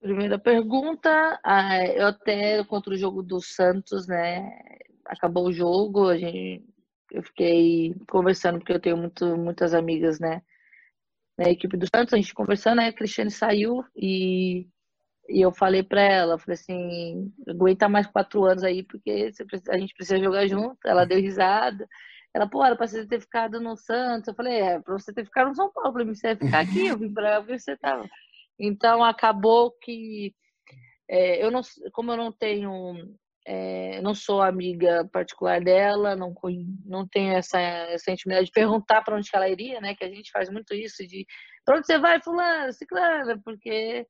Primeira 0.00 0.40
pergunta, 0.40 1.08
eu 1.94 2.08
até 2.08 2.64
contra 2.64 2.92
o 2.92 2.96
jogo 2.96 3.22
do 3.22 3.40
Santos, 3.40 4.08
né? 4.08 4.58
Acabou 5.04 5.46
o 5.46 5.52
jogo, 5.52 6.08
a 6.08 6.18
gente, 6.18 6.64
eu 7.12 7.22
fiquei 7.22 7.94
conversando 8.10 8.58
porque 8.58 8.72
eu 8.72 8.80
tenho 8.80 8.96
muito, 8.96 9.36
muitas 9.36 9.72
amigas, 9.72 10.18
né? 10.18 10.42
Na 11.38 11.48
equipe 11.48 11.76
do 11.76 11.86
Santos, 11.86 12.12
a 12.12 12.16
gente 12.16 12.34
conversando, 12.34 12.80
aí 12.80 12.88
a 12.88 12.92
Cristiane 12.92 13.30
saiu 13.30 13.84
e 13.94 14.66
e 15.28 15.40
eu 15.40 15.52
falei 15.52 15.82
para 15.82 16.00
ela, 16.00 16.38
falei 16.38 16.54
assim, 16.54 17.32
aguenta 17.48 17.88
mais 17.88 18.06
quatro 18.06 18.44
anos 18.44 18.62
aí, 18.62 18.82
porque 18.82 19.30
a 19.68 19.78
gente 19.78 19.94
precisa 19.94 20.22
jogar 20.22 20.46
junto. 20.46 20.78
Ela 20.86 21.04
deu 21.04 21.20
risada. 21.20 21.86
Ela, 22.34 22.48
pô, 22.48 22.64
era 22.64 22.76
pra 22.76 22.86
você 22.86 23.06
ter 23.06 23.20
ficado 23.20 23.60
no 23.60 23.76
Santos. 23.76 24.28
Eu 24.28 24.34
falei, 24.34 24.60
é, 24.60 24.80
pra 24.80 24.94
você 24.94 25.12
ter 25.12 25.24
ficado 25.24 25.48
no 25.48 25.54
São 25.54 25.72
Paulo, 25.72 25.92
pra 25.92 26.04
mim 26.04 26.14
você 26.14 26.28
ia 26.28 26.36
ficar 26.36 26.60
aqui, 26.60 26.86
eu 26.86 26.98
vim 26.98 27.12
pra 27.12 27.40
ver 27.40 27.58
você 27.58 27.76
tava. 27.76 28.06
Então 28.58 29.02
acabou 29.02 29.72
que 29.82 30.34
é, 31.08 31.44
eu 31.44 31.50
não, 31.50 31.60
como 31.92 32.12
eu 32.12 32.16
não 32.16 32.32
tenho, 32.32 32.94
é, 33.46 34.00
não 34.02 34.14
sou 34.14 34.42
amiga 34.42 35.08
particular 35.12 35.60
dela, 35.60 36.16
não, 36.16 36.34
não 36.84 37.06
tenho 37.08 37.32
essa, 37.34 37.58
essa 37.58 38.10
intimidade 38.10 38.46
de 38.46 38.52
perguntar 38.52 39.02
para 39.02 39.16
onde 39.16 39.28
ela 39.32 39.48
iria, 39.48 39.80
né? 39.80 39.94
Que 39.94 40.04
a 40.04 40.08
gente 40.08 40.30
faz 40.30 40.50
muito 40.50 40.74
isso 40.74 41.06
de 41.06 41.26
pra 41.64 41.78
onde 41.78 41.86
você 41.86 41.98
vai, 41.98 42.20
fulano, 42.22 42.72
ciclano, 42.72 43.40
porque 43.42 44.06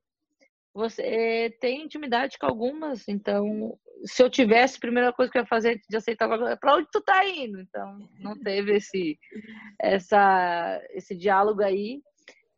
você 0.76 1.56
tem 1.58 1.82
intimidade 1.82 2.38
com 2.38 2.46
algumas, 2.46 3.08
então 3.08 3.78
se 4.04 4.22
eu 4.22 4.28
tivesse, 4.28 4.76
a 4.76 4.80
primeira 4.80 5.12
coisa 5.12 5.32
que 5.32 5.38
eu 5.38 5.42
ia 5.42 5.48
fazer 5.48 5.80
de 5.88 5.96
aceitar 5.96 6.30
é 6.50 6.54
para 6.54 6.76
onde 6.76 6.88
tu 6.92 7.00
tá 7.00 7.26
indo? 7.26 7.58
Então 7.58 8.06
não 8.18 8.38
teve 8.38 8.76
esse 8.76 9.18
essa 9.80 10.78
esse 10.90 11.16
diálogo 11.16 11.62
aí. 11.62 12.02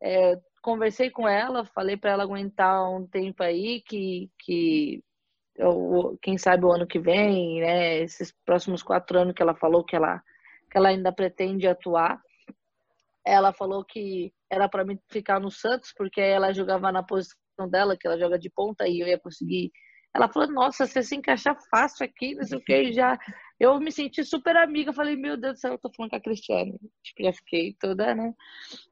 É, 0.03 0.37
conversei 0.61 1.11
com 1.11 1.29
ela, 1.29 1.65
falei 1.65 1.97
para 1.97 2.11
ela 2.11 2.25
aguentar 2.25 2.91
um 2.91 3.07
tempo 3.07 3.41
aí 3.43 3.83
que 3.83 4.29
que 4.41 5.01
eu, 5.55 6.19
quem 6.21 6.37
sabe 6.37 6.65
o 6.65 6.73
ano 6.73 6.87
que 6.89 6.99
vem, 6.99 7.61
né, 7.61 7.99
esses 7.99 8.33
próximos 8.45 8.83
quatro 8.83 9.19
anos 9.19 9.35
que 9.35 9.43
ela 9.43 9.55
falou 9.55 9.85
que 9.85 9.95
ela 9.95 10.21
que 10.71 10.77
ela 10.77 10.89
ainda 10.89 11.13
pretende 11.13 11.69
atuar. 11.69 12.21
Ela 13.25 13.53
falou 13.53 13.85
que 13.85 14.33
era 14.51 14.69
para 14.69 14.85
mim 14.85 14.99
ficar 15.09 15.39
no 15.39 15.53
Santos 15.53 15.93
porque 15.97 16.21
ela 16.21 16.53
jogava 16.53 16.91
na 16.91 17.03
posição 17.03 17.39
dela, 17.67 17.97
que 17.97 18.07
ela 18.07 18.19
joga 18.19 18.39
de 18.39 18.51
ponta, 18.51 18.87
e 18.87 19.01
eu 19.01 19.09
ia 19.09 19.19
conseguir. 19.19 19.73
Ela 20.15 20.29
falou, 20.29 20.51
nossa, 20.51 20.87
você 20.87 21.03
se 21.03 21.17
encaixa 21.17 21.55
fácil 21.71 22.05
aqui, 22.05 22.35
não 22.35 22.45
sei 22.45 22.59
o 22.59 22.65
que, 22.65 22.93
já. 22.93 23.19
Eu 23.59 23.79
me 23.81 23.91
senti 23.91 24.25
super 24.25 24.57
amiga, 24.57 24.93
falei, 24.93 25.17
meu 25.17 25.37
Deus 25.37 25.55
do 25.55 25.61
céu, 25.61 25.73
eu 25.73 25.79
tô 25.79 25.91
falando 25.91 26.11
com 26.11 26.17
a 26.17 26.21
Cristiane. 26.21 26.79
Tipo, 27.03 27.25
já 27.25 27.33
fiquei 27.33 27.75
toda, 27.81 28.15
né? 28.15 28.35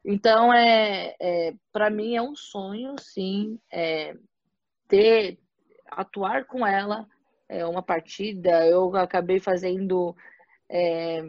Então, 0.04 0.52
é, 0.52 1.14
é 1.20 1.54
para 1.72 1.90
mim 1.90 2.16
é 2.16 2.22
um 2.22 2.34
sonho, 2.34 2.94
sim, 2.98 3.58
é, 3.72 4.14
ter, 4.88 5.38
atuar 5.90 6.46
com 6.46 6.66
ela, 6.66 7.06
é 7.48 7.64
uma 7.66 7.82
partida. 7.82 8.66
Eu 8.66 8.94
acabei 8.96 9.38
fazendo 9.38 10.14
é, 10.68 11.22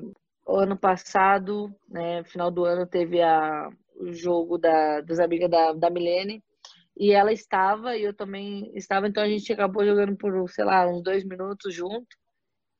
ano 0.47 0.77
passado, 0.77 1.73
né, 1.87 2.23
final 2.23 2.49
do 2.49 2.63
ano, 2.65 2.85
teve 2.85 3.21
a, 3.21 3.69
o 3.95 4.11
jogo 4.13 4.57
da, 4.57 5.01
dos 5.01 5.19
amigas 5.19 5.49
da, 5.49 5.73
da 5.73 5.89
Milene 5.89 6.43
e 6.99 7.11
ela 7.11 7.31
estava 7.31 7.95
e 7.95 8.03
eu 8.03 8.13
também 8.13 8.71
estava, 8.75 9.07
então 9.07 9.23
a 9.23 9.27
gente 9.29 9.51
acabou 9.53 9.85
jogando 9.85 10.15
por, 10.17 10.49
sei 10.49 10.65
lá, 10.65 10.87
uns 10.87 11.03
dois 11.03 11.23
minutos 11.23 11.73
junto. 11.73 12.07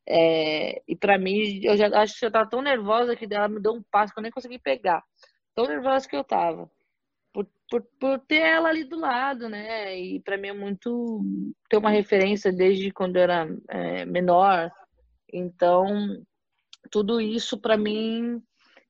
É, 0.09 0.81
e 0.87 0.95
para 0.95 1.17
mim, 1.17 1.59
eu 1.63 1.77
já 1.77 1.87
acho 2.01 2.17
que 2.19 2.25
eu 2.25 2.31
tava 2.31 2.49
tão 2.49 2.61
nervosa 2.61 3.15
que 3.15 3.27
ela 3.31 3.47
me 3.47 3.59
deu 3.59 3.73
um 3.73 3.83
passo 3.91 4.13
que 4.13 4.19
eu 4.19 4.23
nem 4.23 4.31
consegui 4.31 4.57
pegar. 4.57 5.03
Tão 5.53 5.67
nervosa 5.67 6.07
que 6.07 6.15
eu 6.15 6.23
tava. 6.23 6.69
Por, 7.33 7.47
por, 7.69 7.81
por 7.99 8.19
ter 8.19 8.41
ela 8.41 8.69
ali 8.69 8.83
do 8.85 8.97
lado, 8.99 9.49
né? 9.49 9.99
E 9.99 10.19
para 10.21 10.37
mim 10.37 10.47
é 10.47 10.53
muito 10.53 11.21
ter 11.69 11.77
uma 11.77 11.89
referência 11.89 12.51
desde 12.51 12.91
quando 12.91 13.17
eu 13.17 13.23
era 13.23 13.47
é, 13.69 14.05
menor. 14.05 14.71
Então, 15.31 15.85
tudo 16.89 17.21
isso 17.21 17.59
para 17.59 17.77
mim 17.77 18.41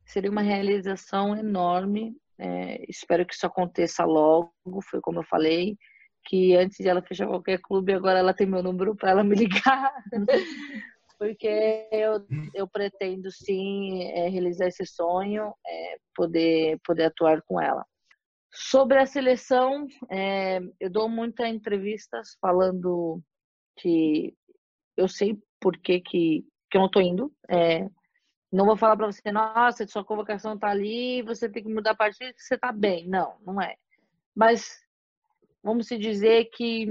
seria 0.06 0.32
uma 0.32 0.42
realização 0.42 1.36
enorme 1.36 2.16
é, 2.40 2.84
espero 2.90 3.26
que 3.26 3.34
isso 3.34 3.46
aconteça 3.46 4.06
logo. 4.06 4.52
Foi 4.90 5.02
como 5.02 5.20
eu 5.20 5.24
falei, 5.24 5.78
que 6.26 6.56
antes 6.56 6.78
de 6.78 6.88
ela 6.88 7.02
fechar 7.02 7.28
qualquer 7.28 7.60
clube, 7.60 7.94
agora 7.94 8.20
ela 8.20 8.34
tem 8.34 8.46
meu 8.46 8.62
número 8.62 8.96
para 8.96 9.12
ela 9.12 9.24
me 9.24 9.36
ligar. 9.36 9.94
Porque 11.18 11.88
eu, 11.92 12.24
eu 12.54 12.68
pretendo 12.68 13.32
sim 13.32 14.04
é, 14.04 14.30
realizar 14.30 14.68
esse 14.68 14.86
sonho, 14.86 15.52
é, 15.66 15.98
poder, 16.16 16.80
poder 16.84 17.06
atuar 17.06 17.42
com 17.42 17.60
ela. 17.60 17.84
Sobre 18.54 19.00
a 19.00 19.06
seleção, 19.06 19.88
é, 20.12 20.60
eu 20.80 20.90
dou 20.90 21.10
muitas 21.10 21.48
entrevistas 21.48 22.38
falando 22.40 23.22
que 23.78 24.34
eu 24.96 25.08
sei 25.08 25.38
por 25.60 25.78
que, 25.78 26.00
que, 26.02 26.46
que 26.70 26.78
eu 26.78 26.82
não 26.82 26.90
tô 26.90 27.02
indo. 27.02 27.32
É, 27.50 27.88
não 28.52 28.66
vou 28.66 28.78
falar 28.78 28.96
para 28.96 29.08
você, 29.08 29.32
nossa, 29.32 29.86
sua 29.88 30.06
convocação 30.06 30.58
tá 30.58 30.70
ali, 30.70 31.22
você 31.22 31.50
tem 31.50 31.64
que 31.64 31.74
mudar 31.74 31.92
a 31.92 31.96
partida 31.96 32.34
você 32.38 32.58
tá 32.58 32.72
bem. 32.72 33.08
Não, 33.08 33.36
não 33.46 33.62
é. 33.62 33.76
Mas 34.36 34.82
vamos 35.62 35.88
se 35.88 35.98
dizer 35.98 36.46
que 36.46 36.88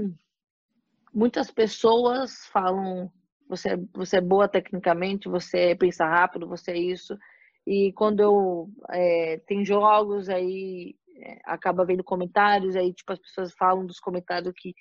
muitas 1.13 1.49
pessoas 1.49 2.45
falam 2.47 3.11
você, 3.49 3.77
você 3.93 4.17
é 4.17 4.21
boa 4.21 4.47
tecnicamente, 4.47 5.29
você 5.29 5.75
pensa 5.75 6.05
rápido, 6.05 6.47
você 6.47 6.71
é 6.71 6.77
isso. 6.77 7.17
E 7.65 7.91
quando 7.93 8.19
eu 8.19 8.69
é, 8.91 9.41
tem 9.47 9.65
jogos 9.65 10.29
aí 10.29 10.95
é, 11.17 11.39
acaba 11.45 11.85
vendo 11.85 12.03
comentários 12.03 12.75
aí 12.75 12.93
tipo 12.93 13.11
as 13.13 13.19
pessoas 13.19 13.53
falam 13.53 13.85
dos 13.85 13.99
comentários 13.99 14.53
que 14.55 14.75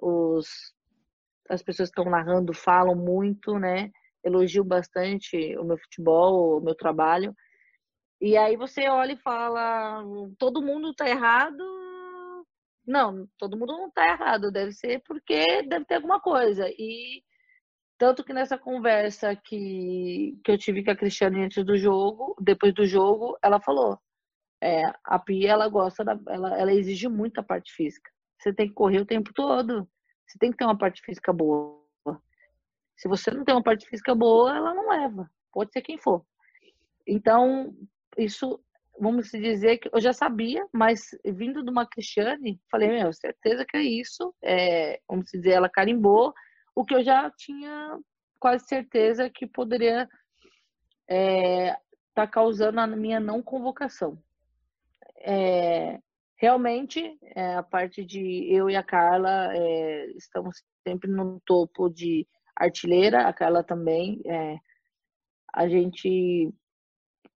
os 0.00 0.46
as 1.48 1.62
pessoas 1.62 1.90
que 1.90 2.00
estão 2.00 2.10
narrando 2.10 2.52
falam 2.52 2.94
muito, 2.94 3.58
né? 3.58 3.90
Elogio 4.24 4.64
bastante 4.64 5.56
o 5.56 5.64
meu 5.64 5.78
futebol, 5.78 6.58
o 6.58 6.60
meu 6.60 6.74
trabalho. 6.74 7.34
E 8.20 8.36
aí 8.36 8.56
você 8.56 8.88
olha 8.88 9.12
e 9.12 9.22
fala, 9.22 10.04
todo 10.38 10.62
mundo 10.62 10.94
tá 10.94 11.08
errado. 11.08 11.62
Não, 12.86 13.26
todo 13.38 13.56
mundo 13.56 13.72
não 13.72 13.90
tá 13.90 14.08
errado, 14.08 14.50
deve 14.50 14.72
ser 14.72 15.02
porque 15.06 15.62
deve 15.62 15.84
ter 15.84 15.96
alguma 15.96 16.20
coisa. 16.20 16.68
E 16.78 17.22
tanto 17.98 18.24
que 18.24 18.32
nessa 18.32 18.58
conversa 18.58 19.36
que, 19.36 20.38
que 20.44 20.50
eu 20.52 20.58
tive 20.58 20.84
com 20.84 20.90
a 20.90 20.96
Cristiane 20.96 21.44
antes 21.44 21.64
do 21.64 21.76
jogo, 21.76 22.36
depois 22.40 22.74
do 22.74 22.84
jogo, 22.84 23.38
ela 23.42 23.60
falou: 23.60 23.98
é, 24.62 24.82
a 25.04 25.18
Pia 25.18 25.50
ela 25.50 25.68
gosta 25.68 26.04
da, 26.04 26.18
ela, 26.28 26.56
ela 26.58 26.72
exige 26.72 27.08
muito 27.08 27.38
a 27.40 27.42
parte 27.42 27.72
física. 27.72 28.10
Você 28.38 28.52
tem 28.52 28.68
que 28.68 28.74
correr 28.74 29.00
o 29.00 29.06
tempo 29.06 29.32
todo. 29.34 29.88
Você 30.26 30.38
tem 30.38 30.50
que 30.50 30.56
ter 30.56 30.64
uma 30.64 30.78
parte 30.78 31.02
física 31.02 31.32
boa. 31.32 31.81
Se 33.02 33.08
você 33.08 33.32
não 33.32 33.44
tem 33.44 33.52
uma 33.52 33.64
parte 33.64 33.84
física 33.84 34.14
boa, 34.14 34.56
ela 34.56 34.72
não 34.72 34.88
leva. 34.88 35.28
Pode 35.50 35.72
ser 35.72 35.82
quem 35.82 35.98
for. 35.98 36.24
Então, 37.04 37.74
isso, 38.16 38.60
vamos 38.96 39.28
dizer 39.28 39.78
que 39.78 39.90
eu 39.92 40.00
já 40.00 40.12
sabia, 40.12 40.64
mas 40.72 41.08
vindo 41.24 41.64
de 41.64 41.68
uma 41.68 41.84
Cristiane, 41.84 42.60
falei, 42.70 42.88
meu, 42.90 43.12
certeza 43.12 43.66
que 43.68 43.76
é 43.76 43.82
isso. 43.82 44.32
É, 44.40 45.00
vamos 45.08 45.32
dizer, 45.32 45.50
ela 45.50 45.68
carimbou 45.68 46.32
o 46.76 46.84
que 46.84 46.94
eu 46.94 47.02
já 47.02 47.28
tinha 47.32 47.98
quase 48.38 48.66
certeza 48.66 49.28
que 49.28 49.48
poderia 49.48 50.04
estar 50.04 51.08
é, 51.08 51.76
tá 52.14 52.24
causando 52.24 52.78
a 52.78 52.86
minha 52.86 53.18
não 53.18 53.42
convocação. 53.42 54.16
É, 55.16 55.98
realmente, 56.36 57.18
é, 57.34 57.56
a 57.56 57.64
parte 57.64 58.04
de 58.04 58.46
eu 58.48 58.70
e 58.70 58.76
a 58.76 58.82
Carla 58.84 59.52
é, 59.56 60.06
estamos 60.12 60.62
sempre 60.86 61.10
no 61.10 61.40
topo 61.44 61.90
de 61.90 62.28
artilheira, 62.56 63.26
a 63.26 63.32
Carla 63.32 63.62
também. 63.62 64.20
É, 64.26 64.58
a 65.52 65.68
gente, 65.68 66.52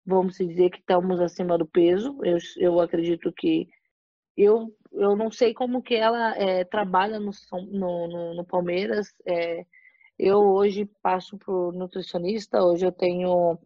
vamos 0.06 0.38
dizer 0.38 0.70
que 0.70 0.80
estamos 0.80 1.20
acima 1.20 1.58
do 1.58 1.66
peso. 1.66 2.18
Eu, 2.24 2.38
eu 2.58 2.80
acredito 2.80 3.32
que 3.32 3.68
eu, 4.38 4.76
eu 4.92 5.16
não 5.16 5.32
sei 5.32 5.54
como 5.54 5.82
que 5.82 5.96
ela 5.96 6.36
é, 6.38 6.64
trabalha 6.64 7.20
no, 7.20 7.32
no, 7.72 8.08
no, 8.08 8.34
no 8.36 8.46
Palmeiras. 8.46 9.14
É, 9.26 9.66
eu 10.18 10.40
hoje 10.40 10.90
passo 11.02 11.38
por 11.38 11.74
nutricionista, 11.74 12.64
hoje 12.64 12.86
eu 12.86 12.92
tenho 12.92 13.60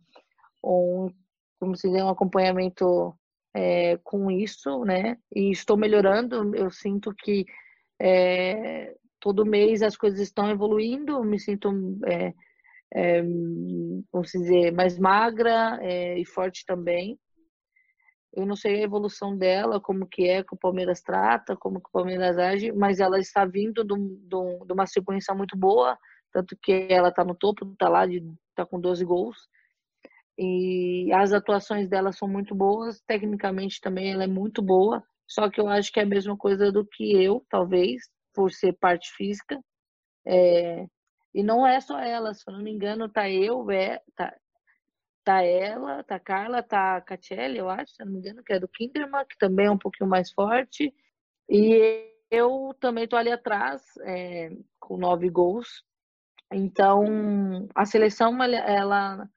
um, 0.64 1.10
como 1.60 1.76
se 1.76 1.90
diz, 1.90 2.02
um 2.02 2.10
acompanhamento 2.10 3.16
é, 3.54 3.98
com 3.98 4.32
isso, 4.32 4.84
né? 4.86 5.18
E 5.34 5.52
estou 5.52 5.78
melhorando. 5.78 6.56
Eu 6.56 6.72
sinto 6.72 7.14
que 7.14 7.46
é, 8.00 8.96
todo 9.20 9.46
mês 9.46 9.82
as 9.82 9.98
coisas 9.98 10.20
estão 10.20 10.50
evoluindo. 10.50 11.24
Me 11.24 11.40
sinto, 11.40 11.70
é, 12.06 12.34
é, 12.94 13.22
vamos 14.12 14.32
dizer, 14.32 14.72
mais 14.72 14.98
magra 14.98 15.80
é, 15.82 16.20
e 16.20 16.26
forte 16.26 16.66
também. 16.66 17.20
Eu 18.34 18.46
não 18.46 18.56
sei 18.56 18.76
a 18.76 18.84
evolução 18.84 19.36
dela, 19.36 19.80
como 19.80 20.08
que 20.08 20.28
é 20.28 20.44
que 20.44 20.54
o 20.54 20.58
Palmeiras 20.58 21.02
trata, 21.02 21.58
como 21.58 21.82
que 21.82 21.90
o 21.90 21.92
Palmeiras 21.92 22.38
age, 22.38 22.72
mas 22.72 23.00
ela 23.00 23.20
está 23.20 23.44
vindo 23.44 23.84
de, 23.84 23.96
de, 23.96 24.72
uma 24.74 24.86
sequência 24.86 25.34
muito 25.34 25.58
boa, 25.58 25.98
tanto 26.32 26.56
que 26.62 26.88
ela 26.92 27.10
está 27.10 27.26
no 27.26 27.34
topo, 27.34 27.66
está 27.72 27.90
lá, 27.90 28.06
está 28.06 28.66
com 28.68 28.80
12 28.80 29.04
gols 29.04 29.50
e 30.42 31.12
as 31.12 31.34
atuações 31.34 31.90
dela 31.90 32.14
são 32.14 32.26
muito 32.26 32.56
boas, 32.56 33.02
tecnicamente 33.02 33.82
também 33.82 34.14
ela 34.14 34.24
é 34.24 34.28
muito 34.28 34.62
boa, 34.62 35.04
só 35.28 35.50
que 35.50 35.60
eu 35.60 35.68
acho 35.68 35.92
que 35.92 36.00
é 36.00 36.04
a 36.04 36.06
mesma 36.06 36.38
coisa 36.38 36.72
do 36.72 36.86
que 36.86 37.12
eu, 37.22 37.46
talvez, 37.50 38.04
por 38.40 38.54
ser 38.54 38.72
parte 38.72 39.12
física. 39.12 39.62
É, 40.26 40.88
e 41.34 41.44
não 41.44 41.68
é 41.68 41.82
só 41.82 42.00
ela, 42.00 42.34
se 42.34 42.50
não 42.50 42.62
me 42.62 42.72
engano, 42.72 43.10
tá 43.10 43.30
eu, 43.30 43.70
é, 43.70 44.02
tá, 44.16 44.34
tá 45.26 45.44
ela, 45.44 46.02
tá 46.06 46.18
Carla, 46.18 46.64
tá 46.64 46.96
a 46.96 47.02
Catiele, 47.02 47.58
eu 47.58 47.70
acho, 47.70 47.92
se 47.92 48.06
não 48.06 48.14
me 48.14 48.20
engano, 48.20 48.42
que 48.42 48.54
é 48.54 48.60
do 48.60 48.70
Kinderman, 48.70 49.26
que 49.26 49.38
também 49.38 49.66
é 49.66 49.72
um 49.72 49.78
pouquinho 49.78 50.10
mais 50.10 50.32
forte. 50.32 50.94
E 51.50 52.10
eu 52.32 52.74
também 52.80 53.10
tô 53.10 53.18
ali 53.18 53.30
atrás, 53.30 53.84
é, 54.04 54.52
com 54.80 54.96
nove 54.96 55.30
gols. 55.30 55.84
Então, 56.50 57.68
a 57.76 57.86
seleção, 57.86 58.42
ela 58.42 59.30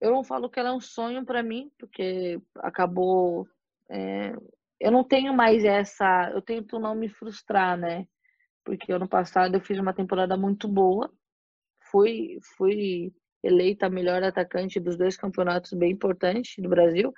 eu 0.00 0.10
não 0.10 0.24
falo 0.24 0.50
que 0.50 0.58
ela 0.58 0.70
é 0.70 0.72
um 0.72 0.80
sonho 0.80 1.24
para 1.24 1.40
mim, 1.40 1.70
porque 1.78 2.40
acabou. 2.56 3.46
É, 3.88 4.34
eu 4.80 4.90
não 4.90 5.04
tenho 5.04 5.32
mais 5.32 5.64
essa. 5.64 6.30
Eu 6.30 6.42
tento 6.42 6.80
não 6.80 6.96
me 6.96 7.08
frustrar, 7.08 7.76
né? 7.78 8.08
Porque 8.64 8.92
ano 8.92 9.08
passado 9.08 9.54
eu 9.54 9.60
fiz 9.60 9.78
uma 9.78 9.92
temporada 9.92 10.36
muito 10.36 10.66
boa. 10.66 11.12
Fui, 11.90 12.38
fui 12.56 13.12
eleita 13.42 13.86
a 13.86 13.90
melhor 13.90 14.22
atacante 14.22 14.80
dos 14.80 14.96
dois 14.96 15.16
campeonatos 15.16 15.72
bem 15.74 15.92
importantes 15.92 16.54
do 16.58 16.68
Brasil. 16.68 17.12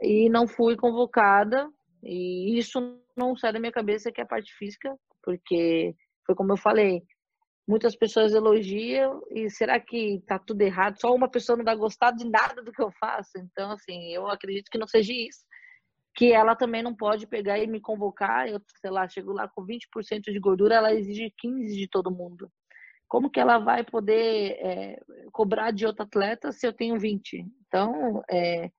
E 0.00 0.28
não 0.30 0.48
fui 0.48 0.76
convocada. 0.76 1.68
E 2.02 2.58
isso 2.58 2.98
não 3.16 3.36
sai 3.36 3.52
da 3.52 3.60
minha 3.60 3.72
cabeça, 3.72 4.10
que 4.10 4.20
é 4.20 4.24
a 4.24 4.26
parte 4.26 4.52
física, 4.56 4.96
porque 5.22 5.94
foi 6.26 6.34
como 6.34 6.52
eu 6.52 6.56
falei, 6.56 7.02
muitas 7.66 7.94
pessoas 7.94 8.34
elogiam 8.34 9.22
e 9.30 9.48
será 9.50 9.78
que 9.78 10.22
tá 10.26 10.38
tudo 10.38 10.62
errado? 10.62 11.00
Só 11.00 11.14
uma 11.14 11.30
pessoa 11.30 11.56
não 11.56 11.64
vai 11.64 11.76
gostar 11.76 12.10
de 12.12 12.28
nada 12.28 12.62
do 12.62 12.72
que 12.72 12.82
eu 12.82 12.90
faço. 12.98 13.30
Então, 13.36 13.70
assim, 13.70 14.12
eu 14.12 14.26
acredito 14.26 14.70
que 14.70 14.78
não 14.78 14.88
seja 14.88 15.12
isso. 15.12 15.44
Que 16.14 16.32
ela 16.32 16.54
também 16.54 16.82
não 16.82 16.94
pode 16.94 17.26
pegar 17.26 17.58
e 17.58 17.66
me 17.66 17.80
convocar, 17.80 18.46
eu, 18.48 18.60
sei 18.80 18.90
lá, 18.90 19.08
chego 19.08 19.32
lá 19.32 19.48
com 19.48 19.64
20% 19.64 20.24
de 20.24 20.38
gordura, 20.38 20.74
ela 20.74 20.92
exige 20.92 21.32
15% 21.42 21.74
de 21.74 21.88
todo 21.88 22.10
mundo. 22.10 22.50
Como 23.08 23.30
que 23.30 23.40
ela 23.40 23.58
vai 23.58 23.84
poder 23.84 24.56
é, 24.60 25.00
cobrar 25.32 25.70
de 25.70 25.86
outro 25.86 26.04
atleta 26.04 26.50
se 26.52 26.66
eu 26.66 26.72
tenho 26.72 26.98
20? 26.98 27.46
Então, 27.66 28.22
é, 28.30 28.70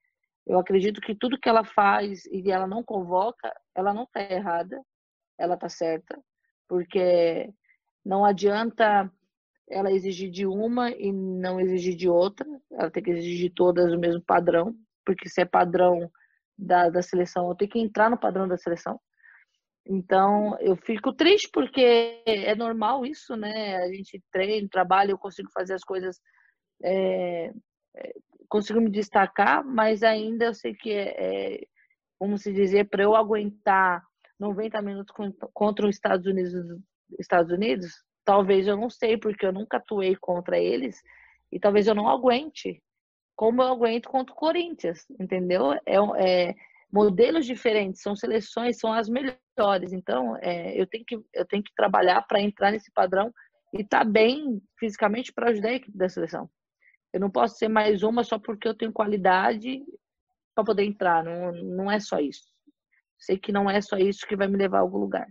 eu 0.46 0.60
acredito 0.60 1.00
que 1.02 1.16
tudo 1.16 1.40
que 1.40 1.48
ela 1.48 1.64
faz 1.64 2.26
e 2.26 2.52
ela 2.52 2.68
não 2.68 2.84
convoca, 2.84 3.54
ela 3.76 3.94
não 3.94 4.04
está 4.04 4.22
errada, 4.22 4.82
ela 5.38 5.54
está 5.54 5.70
certa, 5.70 6.20
porque 6.68 7.50
não 8.06 8.26
adianta 8.26 9.12
ela 9.70 9.92
exigir 9.92 10.30
de 10.30 10.46
uma 10.46 10.92
e 10.92 11.12
não 11.12 11.60
exigir 11.60 11.96
de 11.96 12.10
outra. 12.10 12.48
Ela 12.72 12.92
tem 12.92 13.02
que 13.02 13.12
exigir 13.12 13.54
todas 13.54 13.92
o 13.94 14.00
mesmo 14.00 14.22
padrão, 14.22 14.76
porque 15.06 15.30
se 15.30 15.42
é 15.42 15.46
padrão 15.46 16.12
da, 16.58 16.90
da 16.90 17.02
seleção, 17.02 17.50
eu 17.50 17.56
tenho 17.56 17.72
que 17.72 17.80
entrar 17.80 18.10
no 18.10 18.20
padrão 18.20 18.48
da 18.48 18.58
seleção. 18.58 19.00
Então, 19.86 20.58
eu 20.60 20.78
fico 20.78 21.14
triste 21.14 21.50
porque 21.52 22.22
é 22.26 22.56
normal 22.56 23.06
isso, 23.06 23.36
né? 23.36 23.78
A 23.78 23.88
gente 23.88 24.22
treina, 24.32 24.68
trabalha, 24.72 25.12
eu 25.12 25.18
consigo 25.18 25.50
fazer 25.54 25.74
as 25.74 25.84
coisas, 25.84 26.18
é, 26.82 27.52
é, 27.96 28.14
consigo 28.48 28.80
me 28.80 28.90
destacar, 28.90 29.64
mas 29.66 30.04
ainda 30.04 30.46
eu 30.46 30.54
sei 30.54 30.74
que 30.74 30.92
é, 30.92 31.56
é 31.56 31.68
como 32.18 32.38
se 32.38 32.54
dizer, 32.54 32.90
para 32.90 33.04
eu 33.04 33.16
aguentar 33.16 34.02
90 34.40 34.82
minutos 34.82 35.14
contra 35.54 35.86
os 35.86 35.96
Estados 35.96 36.26
Unidos 36.26 36.54
Estados 37.20 37.52
Unidos, 37.52 37.92
talvez 38.24 38.66
eu 38.66 38.78
não 38.78 38.90
sei, 38.90 39.18
porque 39.18 39.46
eu 39.46 39.52
nunca 39.52 39.78
atuei 39.78 40.16
contra 40.16 40.58
eles, 40.58 40.96
e 41.52 41.60
talvez 41.60 41.86
eu 41.88 41.94
não 41.94 42.08
aguente, 42.08 42.82
como 43.36 43.62
eu 43.62 43.68
aguento 43.68 44.10
contra 44.10 44.34
o 44.34 44.38
Corinthians, 44.38 45.06
entendeu? 45.20 45.74
É, 45.86 45.96
é 46.18 46.56
modelos 46.92 47.46
diferentes, 47.46 48.02
são 48.02 48.16
seleções, 48.16 48.78
são 48.78 48.94
as 48.94 49.10
melhores. 49.10 49.92
Então, 49.92 50.38
é, 50.38 50.80
eu, 50.80 50.86
tenho 50.86 51.04
que, 51.04 51.20
eu 51.34 51.46
tenho 51.46 51.64
que 51.64 51.74
trabalhar 51.76 52.22
para 52.28 52.40
entrar 52.40 52.72
nesse 52.72 52.92
padrão 52.92 53.34
e 53.74 53.82
estar 53.82 54.00
tá 54.00 54.06
bem 54.06 54.62
fisicamente 54.80 55.34
para 55.34 55.50
ajudar 55.50 55.70
a 55.70 55.74
equipe 55.74 55.98
da 55.98 56.08
seleção. 56.08 56.48
Eu 57.12 57.20
não 57.20 57.32
posso 57.32 57.58
ser 57.58 57.68
mais 57.68 58.04
uma 58.04 58.24
só 58.24 58.38
porque 58.38 58.68
eu 58.68 58.76
tenho 58.76 58.94
qualidade 58.94 59.84
para 60.54 60.64
poder 60.64 60.84
entrar. 60.84 61.24
Não, 61.24 61.52
não 61.52 61.92
é 61.92 62.00
só 62.00 62.20
isso. 62.20 62.44
Sei 63.18 63.40
que 63.40 63.52
não 63.52 63.70
é 63.70 63.82
só 63.82 63.98
isso 63.98 64.28
que 64.28 64.36
vai 64.36 64.48
me 64.48 64.58
levar 64.58 64.78
a 64.78 64.82
algum 64.82 65.00
lugar. 65.00 65.28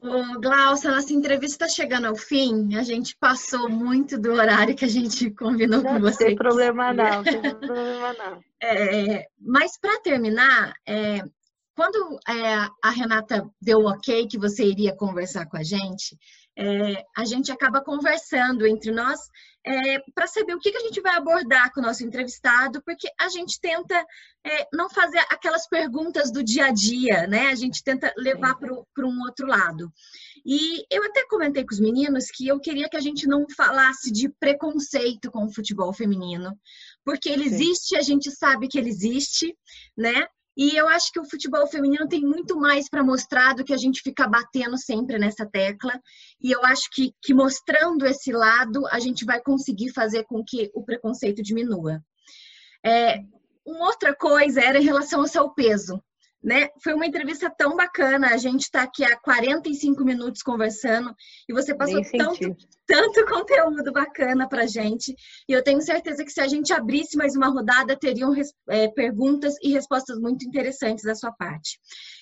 Ô, 0.00 0.40
Glaucia, 0.40 0.92
nossa 0.92 1.12
entrevista 1.12 1.64
está 1.64 1.68
chegando 1.68 2.06
ao 2.06 2.14
fim. 2.14 2.76
A 2.76 2.82
gente 2.82 3.16
passou 3.16 3.68
muito 3.68 4.16
do 4.16 4.32
horário 4.32 4.76
que 4.76 4.84
a 4.84 4.88
gente 4.88 5.30
combinou 5.30 5.82
não, 5.82 5.94
com 5.94 6.00
você. 6.00 6.24
Não 6.24 6.28
tem 6.28 6.36
problema 6.36 6.92
não, 6.94 7.22
tem 7.24 7.40
problema 7.40 8.12
não. 8.14 8.44
É, 8.62 9.26
mas 9.40 9.76
para 9.76 10.00
terminar, 10.00 10.74
é, 10.86 11.22
quando 11.78 12.18
é, 12.28 12.68
a 12.82 12.90
Renata 12.90 13.48
deu 13.62 13.84
ok 13.84 14.26
que 14.26 14.36
você 14.36 14.64
iria 14.64 14.96
conversar 14.96 15.46
com 15.46 15.56
a 15.56 15.62
gente, 15.62 16.18
é, 16.58 17.04
a 17.16 17.24
gente 17.24 17.52
acaba 17.52 17.80
conversando 17.80 18.66
entre 18.66 18.90
nós 18.90 19.20
é, 19.64 20.00
para 20.12 20.26
saber 20.26 20.54
o 20.54 20.58
que, 20.58 20.72
que, 20.72 20.76
a 20.76 20.80
gente 20.80 21.00
vai 21.00 21.14
abordar 21.14 21.72
com 21.72 21.78
o 21.78 21.84
nosso 21.84 22.04
entrevistado, 22.04 22.82
porque 22.84 23.08
a 23.20 23.28
gente 23.28 23.60
tenta 23.60 23.94
é, 24.44 24.66
não 24.72 24.90
fazer 24.90 25.20
aquelas 25.30 25.68
perguntas 25.68 26.32
do 26.32 26.42
dia 26.42 26.66
a 26.66 26.72
dia, 26.72 27.28
né? 27.28 27.46
A 27.46 27.54
gente 27.54 27.84
tenta 27.84 28.12
levar 28.16 28.56
para 28.56 29.06
um 29.06 29.20
outro 29.20 29.46
lado. 29.46 29.88
E 30.44 30.84
eu 30.90 31.04
até 31.04 31.24
comentei 31.28 31.64
com 31.64 31.72
os 31.72 31.78
meninos 31.78 32.26
que 32.26 32.48
eu 32.48 32.58
queria 32.58 32.88
que 32.88 32.96
a 32.96 33.00
gente 33.00 33.28
não 33.28 33.46
falasse 33.56 34.10
de 34.10 34.28
preconceito 34.28 35.30
com 35.30 35.44
o 35.44 35.54
futebol 35.54 35.92
feminino, 35.92 36.58
porque 37.04 37.28
ele 37.28 37.48
Sim. 37.48 37.54
existe, 37.54 37.96
a 37.96 38.02
gente 38.02 38.32
sabe 38.32 38.66
que 38.66 38.78
ele 38.78 38.88
existe, 38.88 39.56
né? 39.96 40.26
E 40.58 40.76
eu 40.76 40.88
acho 40.88 41.12
que 41.12 41.20
o 41.20 41.24
futebol 41.24 41.64
feminino 41.68 42.08
tem 42.08 42.20
muito 42.20 42.58
mais 42.58 42.88
para 42.88 43.04
mostrar 43.04 43.54
do 43.54 43.62
que 43.62 43.72
a 43.72 43.76
gente 43.76 44.02
fica 44.02 44.26
batendo 44.26 44.76
sempre 44.76 45.16
nessa 45.16 45.46
tecla. 45.46 45.92
E 46.42 46.50
eu 46.50 46.64
acho 46.64 46.90
que, 46.90 47.14
que 47.22 47.32
mostrando 47.32 48.04
esse 48.04 48.32
lado, 48.32 48.84
a 48.88 48.98
gente 48.98 49.24
vai 49.24 49.40
conseguir 49.40 49.92
fazer 49.92 50.24
com 50.24 50.42
que 50.44 50.68
o 50.74 50.84
preconceito 50.84 51.44
diminua. 51.44 52.02
É, 52.84 53.20
uma 53.64 53.86
outra 53.86 54.12
coisa 54.12 54.60
era 54.60 54.78
em 54.78 54.84
relação 54.84 55.20
ao 55.20 55.28
seu 55.28 55.48
peso 55.50 56.02
né? 56.48 56.70
Foi 56.82 56.94
uma 56.94 57.04
entrevista 57.04 57.50
tão 57.50 57.76
bacana. 57.76 58.28
A 58.28 58.38
gente 58.38 58.62
está 58.62 58.82
aqui 58.82 59.04
há 59.04 59.14
45 59.20 60.02
minutos 60.02 60.42
conversando 60.42 61.14
e 61.46 61.52
você 61.52 61.74
passou 61.74 62.00
tanto, 62.10 62.56
tanto 62.86 63.26
conteúdo 63.26 63.92
bacana 63.92 64.48
para 64.48 64.66
gente. 64.66 65.14
E 65.46 65.52
eu 65.52 65.62
tenho 65.62 65.82
certeza 65.82 66.24
que 66.24 66.32
se 66.32 66.40
a 66.40 66.48
gente 66.48 66.72
abrisse 66.72 67.18
mais 67.18 67.36
uma 67.36 67.48
rodada, 67.48 67.98
teriam 67.98 68.32
é, 68.70 68.88
perguntas 68.88 69.56
e 69.62 69.70
respostas 69.70 70.18
muito 70.18 70.48
interessantes 70.48 71.04
da 71.04 71.14
sua 71.14 71.30
parte. 71.30 71.78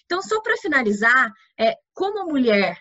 Então, 0.07 0.21
só 0.21 0.43
para 0.43 0.57
finalizar, 0.57 1.33
é, 1.59 1.75
como 1.95 2.29
mulher, 2.29 2.77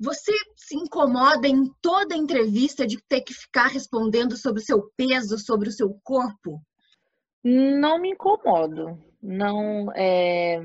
você 0.00 0.32
se 0.56 0.76
incomoda 0.76 1.46
em 1.46 1.72
toda 1.80 2.16
entrevista 2.16 2.84
de 2.84 3.00
ter 3.08 3.20
que 3.20 3.34
ficar 3.34 3.68
respondendo 3.68 4.36
sobre 4.36 4.60
o 4.60 4.64
seu 4.64 4.90
peso, 4.96 5.38
sobre 5.38 5.68
o 5.68 5.72
seu 5.72 5.96
corpo? 6.02 6.60
Não 7.44 8.00
me 8.00 8.10
incomodo. 8.10 8.98
Não, 9.22 9.92
é, 9.94 10.64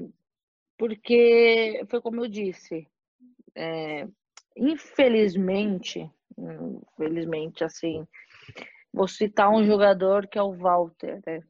porque 0.78 1.86
foi 1.90 2.02
como 2.02 2.24
eu 2.24 2.28
disse, 2.28 2.88
é, 3.56 4.08
infelizmente, 4.56 6.10
infelizmente, 6.38 7.64
assim, 7.64 8.08
vou 8.94 9.08
citar 9.08 9.50
um 9.50 9.64
jogador 9.66 10.28
que 10.28 10.38
é 10.38 10.44
o 10.44 10.54
Walter, 10.54 11.22
né? 11.26 11.42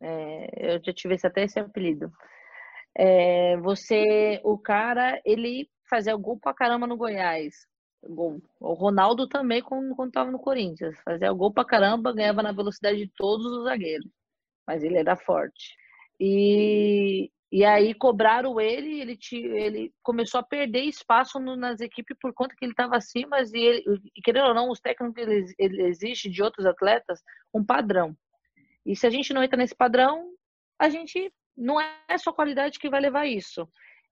É, 0.00 0.74
eu 0.74 0.84
já 0.84 0.92
tive 0.92 1.16
até 1.22 1.44
esse 1.44 1.58
apelido. 1.58 2.10
É, 2.94 3.56
você, 3.58 4.40
o 4.44 4.58
cara, 4.58 5.20
ele 5.24 5.68
fazia 5.88 6.14
gol 6.16 6.38
pra 6.38 6.54
caramba 6.54 6.86
no 6.86 6.96
Goiás. 6.96 7.66
Gol. 8.04 8.40
O 8.58 8.72
Ronaldo 8.72 9.28
também, 9.28 9.62
quando, 9.62 9.94
quando 9.94 10.12
tava 10.12 10.30
no 10.30 10.38
Corinthians, 10.38 10.98
fazia 11.04 11.32
gol 11.32 11.52
pra 11.52 11.64
caramba, 11.64 12.12
ganhava 12.12 12.42
na 12.42 12.52
velocidade 12.52 12.98
de 12.98 13.12
todos 13.16 13.46
os 13.46 13.64
zagueiros. 13.64 14.10
Mas 14.66 14.82
ele 14.82 14.98
era 14.98 15.16
forte. 15.16 15.76
E, 16.18 17.30
e 17.52 17.66
aí 17.66 17.92
cobraram 17.92 18.58
ele, 18.58 18.98
ele, 18.98 19.14
te, 19.14 19.36
ele 19.36 19.92
começou 20.02 20.40
a 20.40 20.42
perder 20.42 20.84
espaço 20.84 21.38
no, 21.38 21.54
nas 21.54 21.80
equipes 21.80 22.16
por 22.18 22.32
conta 22.32 22.56
que 22.56 22.64
ele 22.64 22.72
estava 22.72 22.96
acima, 22.96 23.36
e, 23.42 23.58
ele, 23.58 23.84
e 24.16 24.22
querendo 24.22 24.46
ou 24.46 24.54
não, 24.54 24.70
os 24.70 24.80
técnicos, 24.80 25.22
ele, 25.22 25.44
ele 25.58 25.82
existe 25.82 26.30
de 26.30 26.42
outros 26.42 26.64
atletas 26.64 27.20
um 27.52 27.62
padrão. 27.62 28.16
E 28.86 28.96
se 28.96 29.06
a 29.06 29.10
gente 29.10 29.34
não 29.34 29.42
entra 29.42 29.58
nesse 29.58 29.76
padrão, 29.76 30.32
a 30.78 30.88
gente 30.88 31.30
não 31.54 31.78
é 31.78 32.16
só 32.16 32.32
qualidade 32.32 32.78
que 32.78 32.88
vai 32.88 33.02
levar 33.02 33.26
isso. 33.26 33.68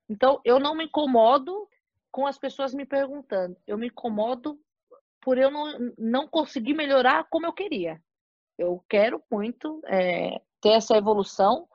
Então, 0.06 0.38
eu 0.44 0.60
não 0.60 0.74
me 0.74 0.84
incomodo 0.84 1.66
com 2.12 2.26
as 2.26 2.36
pessoas 2.36 2.74
me 2.74 2.84
perguntando. 2.84 3.56
Eu 3.66 3.78
me 3.78 3.86
incomodo 3.86 4.60
por 5.18 5.38
eu 5.38 5.50
não, 5.50 5.94
não 5.96 6.28
conseguir 6.28 6.74
melhorar 6.74 7.24
como 7.30 7.46
eu 7.46 7.54
queria. 7.54 7.98
Eu 8.58 8.84
quero 8.86 9.22
muito 9.30 9.80
é, 9.86 10.42
ter 10.60 10.72
essa 10.72 10.94
evolução 10.94 11.66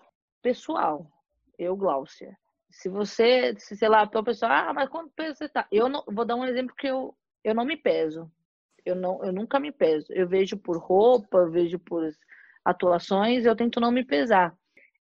pessoal, 0.43 1.09
eu, 1.57 1.75
Gláucia. 1.75 2.37
Se 2.71 2.89
você, 2.89 3.55
se, 3.57 3.75
sei 3.75 3.87
lá, 3.87 4.01
a 4.01 4.23
pessoa, 4.23 4.51
ah, 4.51 4.73
mas 4.73 4.89
quanto 4.89 5.11
peso 5.15 5.37
você 5.37 5.47
tá? 5.47 5.67
Eu 5.71 5.87
não, 5.87 6.03
vou 6.07 6.25
dar 6.25 6.35
um 6.35 6.45
exemplo 6.45 6.75
que 6.75 6.87
eu, 6.87 7.15
eu 7.43 7.55
não 7.55 7.65
me 7.65 7.77
peso. 7.77 8.29
Eu, 8.85 8.95
não, 8.95 9.23
eu 9.23 9.31
nunca 9.31 9.59
me 9.59 9.71
peso. 9.71 10.07
Eu 10.09 10.27
vejo 10.27 10.57
por 10.57 10.77
roupa, 10.77 11.37
eu 11.37 11.51
vejo 11.51 11.79
por 11.79 12.09
atuações, 12.63 13.45
eu 13.45 13.55
tento 13.55 13.79
não 13.79 13.91
me 13.91 14.03
pesar. 14.03 14.53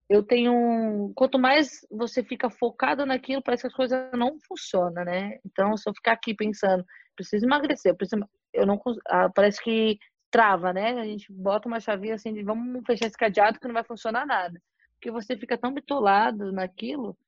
Eu 0.09 0.22
tenho. 0.22 1.12
Quanto 1.14 1.38
mais 1.38 1.86
você 1.90 2.22
fica 2.22 2.50
focado 2.50 3.07
naquilo, 3.07 3.42
parece 3.42 3.62
que 3.62 3.68
as 3.68 3.74
coisas 3.74 4.11
não 4.12 4.38
funcionam, 4.46 5.05
né? 5.05 5.38
Então, 5.46 5.76
se 5.76 5.88
eu 5.88 5.94
ficar 5.94 6.12
aqui 6.12 6.34
pensando, 6.34 6.84
preciso 7.16 7.46
emagrecer, 7.46 7.96
preciso, 7.96 8.22
eu 8.53 8.66
não 8.66 8.80
ah, 9.09 9.30
parece 9.34 9.62
que 9.62 9.98
trava, 10.30 10.72
né? 10.72 11.00
A 11.00 11.05
gente 11.05 11.32
bota 11.32 11.68
uma 11.68 11.80
chavinha 11.80 12.14
assim 12.16 12.34
de 12.34 12.42
vamos 12.42 12.82
fechar 12.86 13.07
esse 13.07 13.16
cadeado 13.16 13.59
que 13.59 13.66
não 13.66 13.74
vai 13.74 13.84
funcionar 13.84 14.26
nada 14.26 14.61
porque 15.03 15.11
você 15.11 15.36
fica 15.36 15.59
tão 15.59 15.74
bitolado 15.74 16.53
naquilo 16.53 17.18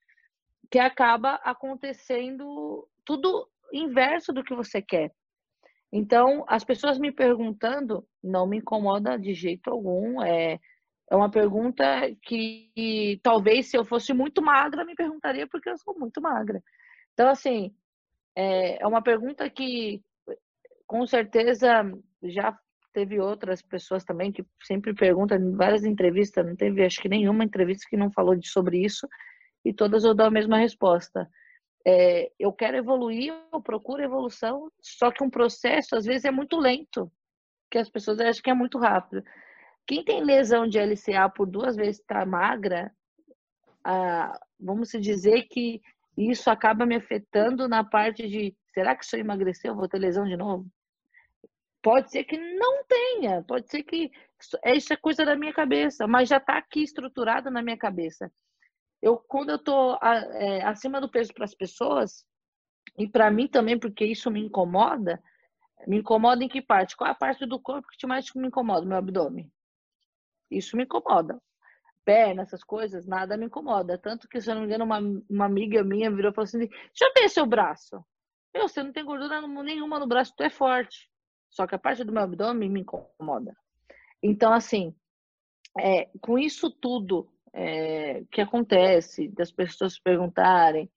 que 0.70 0.79
acaba 0.79 1.35
acontecendo 1.43 2.89
tudo 3.05 3.51
inverso 3.72 4.33
do 4.33 4.45
que 4.45 4.55
você 4.55 4.81
quer. 4.81 5.12
Então, 5.93 6.45
as 6.47 6.62
pessoas 6.62 7.01
me 7.01 7.11
perguntando 7.11 8.07
não 8.22 8.47
me 8.47 8.59
incomoda 8.59 9.18
de 9.18 9.35
jeito 9.35 9.70
algum. 9.70 10.22
É, 10.22 10.61
é 11.11 11.16
uma 11.16 11.29
pergunta 11.29 11.85
que 12.22 13.18
talvez 13.25 13.66
se 13.66 13.77
eu 13.77 13.85
fosse 13.85 14.12
muito 14.14 14.41
magra, 14.41 14.85
me 14.85 14.95
perguntaria 14.95 15.49
porque 15.49 15.68
eu 15.68 15.77
sou 15.77 15.99
muito 15.99 16.22
magra. 16.22 16.62
Então, 17.12 17.29
assim, 17.29 17.75
é, 18.37 18.81
é 18.81 18.87
uma 18.87 19.03
pergunta 19.03 19.51
que 19.51 20.01
com 20.87 21.05
certeza 21.09 21.83
já 22.22 22.57
teve 22.95 23.20
outras 23.20 23.61
pessoas 23.61 24.05
também 24.05 24.32
que 24.32 24.47
sempre 24.62 24.95
perguntam 24.95 25.36
em 25.36 25.57
várias 25.57 25.84
entrevistas, 25.84 26.47
não 26.47 26.55
teve 26.55 26.84
acho 26.84 27.03
que 27.03 27.09
nenhuma 27.09 27.45
entrevista 27.45 27.86
que 27.90 27.97
não 27.97 28.11
falou 28.11 28.36
de, 28.36 28.49
sobre 28.49 28.78
isso, 28.82 29.07
e 29.64 29.74
todas 29.74 30.05
eu 30.05 30.14
dou 30.14 30.26
a 30.26 30.30
mesma 30.30 30.59
resposta. 30.59 31.28
É, 31.86 32.30
eu 32.38 32.53
quero 32.53 32.76
evoluir, 32.76 33.34
eu 33.53 33.61
procuro 33.61 34.03
evolução, 34.03 34.70
só 34.80 35.11
que 35.11 35.22
um 35.22 35.28
processo 35.28 35.97
às 35.97 36.05
vezes 36.05 36.24
é 36.24 36.30
muito 36.30 36.57
lento, 36.57 37.12
que 37.70 37.76
as 37.76 37.90
pessoas 37.90 38.20
acham 38.20 38.42
que 38.42 38.51
é 38.51 38.55
muito 38.55 38.78
rápido. 38.78 39.22
Quem 39.86 40.05
tem 40.05 40.24
lesão 40.24 40.66
de 40.66 40.78
LCA 40.78 41.28
por 41.28 41.47
duas 41.47 41.76
vezes 41.76 42.01
está 42.01 42.24
magra, 42.24 42.90
ah, 43.84 44.38
vamos 44.59 44.90
dizer 44.90 45.42
que 45.51 45.82
isso 46.16 46.49
acaba 46.49 46.86
me 46.86 46.95
afetando 46.95 47.68
na 47.68 47.84
parte 47.84 48.26
de 48.28 48.57
será 48.72 48.97
que 48.97 49.05
se 49.05 49.16
eu 49.16 49.20
emagrecer 49.20 49.70
eu 49.70 49.76
vou 49.76 49.88
ter 49.88 49.99
lesão 49.99 50.24
de 50.24 50.36
novo? 50.36 50.66
Pode 51.85 52.11
ser 52.11 52.24
que 52.24 52.39
não 52.39 52.82
tenha, 52.85 53.43
pode 53.43 53.70
ser 53.70 53.82
que 53.82 54.11
isso 54.74 54.91
é 54.95 54.97
coisa 54.97 55.22
da 55.22 55.37
minha 55.37 55.53
cabeça, 55.53 56.07
mas 56.07 56.30
já 56.30 56.39
está 56.39 56.57
aqui 56.57 56.82
estruturado 56.82 57.51
na 57.51 57.61
minha 57.61 57.76
cabeça. 57.76 58.32
Eu, 59.03 59.18
quando 59.18 59.51
eu 59.51 59.57
estou 59.57 59.99
é, 60.03 60.64
acima 60.64 60.99
do 60.99 61.11
peso 61.11 61.35
para 61.35 61.45
as 61.45 61.55
pessoas, 61.55 62.24
e 62.97 63.07
para 63.07 63.30
mim 63.30 63.47
também, 63.47 63.78
porque 63.78 64.07
isso 64.07 64.30
me 64.30 64.41
incomoda, 64.41 65.22
me 65.87 65.99
incomoda 65.99 66.43
em 66.43 66.49
que 66.49 66.62
parte? 66.62 66.97
Qual 66.97 67.07
é 67.07 67.11
a 67.11 67.14
parte 67.14 67.45
do 67.45 67.61
corpo 67.61 67.87
que 67.99 68.07
mais 68.07 68.24
me 68.35 68.49
incomoda? 68.49 68.87
Meu 68.87 68.97
abdômen. 68.97 69.53
Isso 70.51 70.78
me 70.78 70.85
incomoda. 70.85 71.39
Perna, 72.03 72.45
essas 72.45 72.64
coisas, 72.64 73.07
nada 73.07 73.37
me 73.37 73.45
incomoda. 73.45 73.99
Tanto 73.99 74.26
que, 74.26 74.41
se 74.41 74.51
eu 74.51 74.55
não 74.55 74.62
me 74.62 74.68
engano, 74.68 74.87
uma, 74.87 75.01
uma 75.28 75.45
amiga 75.45 75.85
minha 75.85 76.11
virou 76.11 76.30
e 76.30 76.35
falou 76.35 76.45
assim: 76.45 76.61
Deixa 76.61 77.03
eu 77.03 77.12
ver 77.14 77.28
seu 77.28 77.45
braço. 77.45 78.03
Meu, 78.55 78.68
você 78.68 78.82
não 78.82 78.93
tem 78.93 79.05
gordura 79.05 79.47
nenhuma 79.62 79.99
no 79.99 80.07
braço, 80.07 80.32
tu 80.35 80.43
é 80.43 80.49
forte. 80.49 81.12
Só 81.55 81.67
que 81.67 81.75
a 81.75 81.79
parte 81.79 82.05
do 82.05 82.13
meu 82.13 82.23
abdômen 82.23 82.69
me 82.69 82.81
incomoda. 82.81 83.57
Então, 84.21 84.53
assim, 84.53 84.95
é, 85.79 86.11
com 86.21 86.39
isso 86.39 86.69
tudo 86.69 87.31
é, 87.53 88.25
que 88.31 88.41
acontece, 88.41 89.29
das 89.29 89.53
pessoas 89.53 89.99
perguntarem 89.99 90.91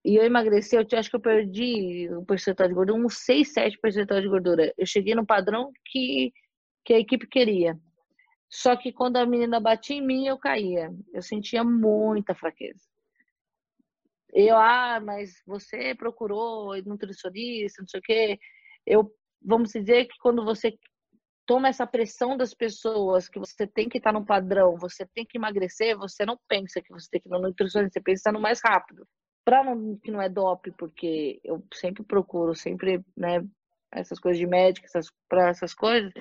E 0.05 0.17
eu 0.17 0.25
emagreci, 0.25 0.75
eu 0.75 0.87
acho 0.99 1.11
que 1.11 1.17
eu 1.17 1.21
perdi 1.21 2.09
o 2.11 2.25
percentual 2.25 2.69
de 2.69 2.75
gordura, 2.75 2.99
uns 2.99 3.19
6, 3.19 3.53
7 3.53 3.79
percentual 3.79 4.21
de 4.21 4.29
gordura. 4.29 4.75
Eu 4.77 4.85
cheguei 4.87 5.15
no 5.15 5.25
padrão 5.25 5.71
que, 5.87 6.33
que 6.85 6.93
a 6.95 6.99
equipe 6.99 7.27
queria. 7.27 7.79
Só 8.51 8.77
que 8.77 8.93
quando 8.93 9.17
a 9.17 9.27
menina 9.27 9.61
batia 9.61 9.97
em 9.97 10.05
mim, 10.07 10.27
eu 10.27 10.37
caía. 10.39 10.93
Eu 11.15 11.23
sentia 11.23 11.63
muita 11.65 12.35
fraqueza. 12.35 12.83
eu, 14.35 14.57
ah, 14.57 15.01
mas 15.01 15.43
você 15.47 15.95
procurou 15.95 16.77
nutricionista, 16.85 17.83
não 17.83 17.89
sei 17.89 18.01
o 18.01 18.03
quê. 18.03 18.39
Eu, 18.87 19.15
vamos 19.41 19.71
dizer 19.73 20.07
que 20.07 20.19
quando 20.21 20.45
você 20.45 20.77
toma 21.47 21.69
essa 21.69 21.87
pressão 21.87 22.37
das 22.37 22.55
pessoas 22.55 23.29
que 23.29 23.39
você 23.39 23.67
tem 23.67 23.89
que 23.89 23.99
estar 23.99 24.13
no 24.13 24.25
padrão, 24.25 24.77
você 24.77 25.07
tem 25.07 25.25
que 25.27 25.39
emagrecer, 25.39 25.97
você 25.97 26.25
não 26.25 26.39
pensa 26.49 26.81
que 26.81 26.93
você 26.93 27.09
tem 27.11 27.21
que 27.21 27.29
ir 27.29 27.31
no 27.31 27.41
nutricionista, 27.41 27.95
você 27.95 28.01
pensa 28.01 28.33
no 28.33 28.41
mais 28.41 28.61
rápido. 28.63 29.07
Para 29.45 29.65
não 29.65 29.97
que 29.97 30.11
não 30.11 30.23
é 30.23 30.29
dope, 30.29 30.71
porque 30.73 31.41
eu 31.43 31.65
sempre 31.75 32.05
procuro, 32.05 32.55
sempre, 32.55 33.05
né, 33.17 33.45
essas 33.93 34.19
coisas 34.21 34.39
de 34.39 34.47
médico, 34.47 34.87
essas, 34.87 35.11
para 35.29 35.49
essas 35.49 35.75
coisas, 35.75 36.13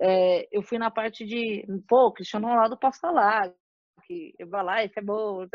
é, 0.00 0.48
eu 0.50 0.62
fui 0.62 0.78
na 0.78 0.90
parte 0.90 1.24
de, 1.24 1.64
pô, 1.88 2.12
Cristiano 2.12 2.48
Ronaldo 2.48 2.76
passa 2.76 3.10
lá, 3.10 3.52
que 4.04 4.34
vai 4.46 4.64
lá, 4.64 4.84
isso 4.84 4.98
é 4.98 5.02
bom, 5.02 5.46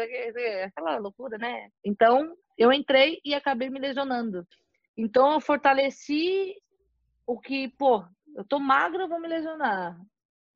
aquela 0.64 0.98
loucura, 0.98 1.38
né? 1.38 1.70
Então, 1.84 2.36
eu 2.58 2.72
entrei 2.72 3.20
e 3.26 3.34
acabei 3.34 3.70
me 3.70 3.80
lesionando. 3.80 4.48
Então, 4.98 5.34
eu 5.34 5.42
fortaleci 5.42 6.56
o 7.28 7.40
que, 7.40 7.68
pô, 7.70 8.06
eu 8.36 8.44
tô 8.44 8.60
magra, 8.60 9.04
eu 9.04 9.08
vou 9.08 9.20
me 9.20 9.28
lesionar. 9.28 9.98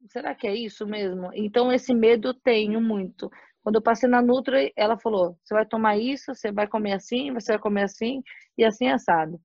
Será 0.07 0.35
que 0.35 0.47
é 0.47 0.55
isso 0.55 0.85
mesmo? 0.85 1.31
Então, 1.33 1.71
esse 1.71 1.93
medo 1.93 2.29
eu 2.29 2.33
tenho 2.33 2.81
muito. 2.81 3.29
Quando 3.63 3.75
eu 3.75 3.81
passei 3.81 4.09
na 4.09 4.21
Nutra, 4.21 4.69
ela 4.75 4.97
falou: 4.97 5.37
você 5.43 5.53
vai 5.53 5.65
tomar 5.65 5.97
isso, 5.97 6.33
você 6.33 6.51
vai 6.51 6.67
comer 6.67 6.93
assim, 6.93 7.33
você 7.33 7.53
vai 7.53 7.59
comer 7.59 7.83
assim, 7.83 8.21
e 8.57 8.63
assim 8.65 8.89
assado. 8.89 9.39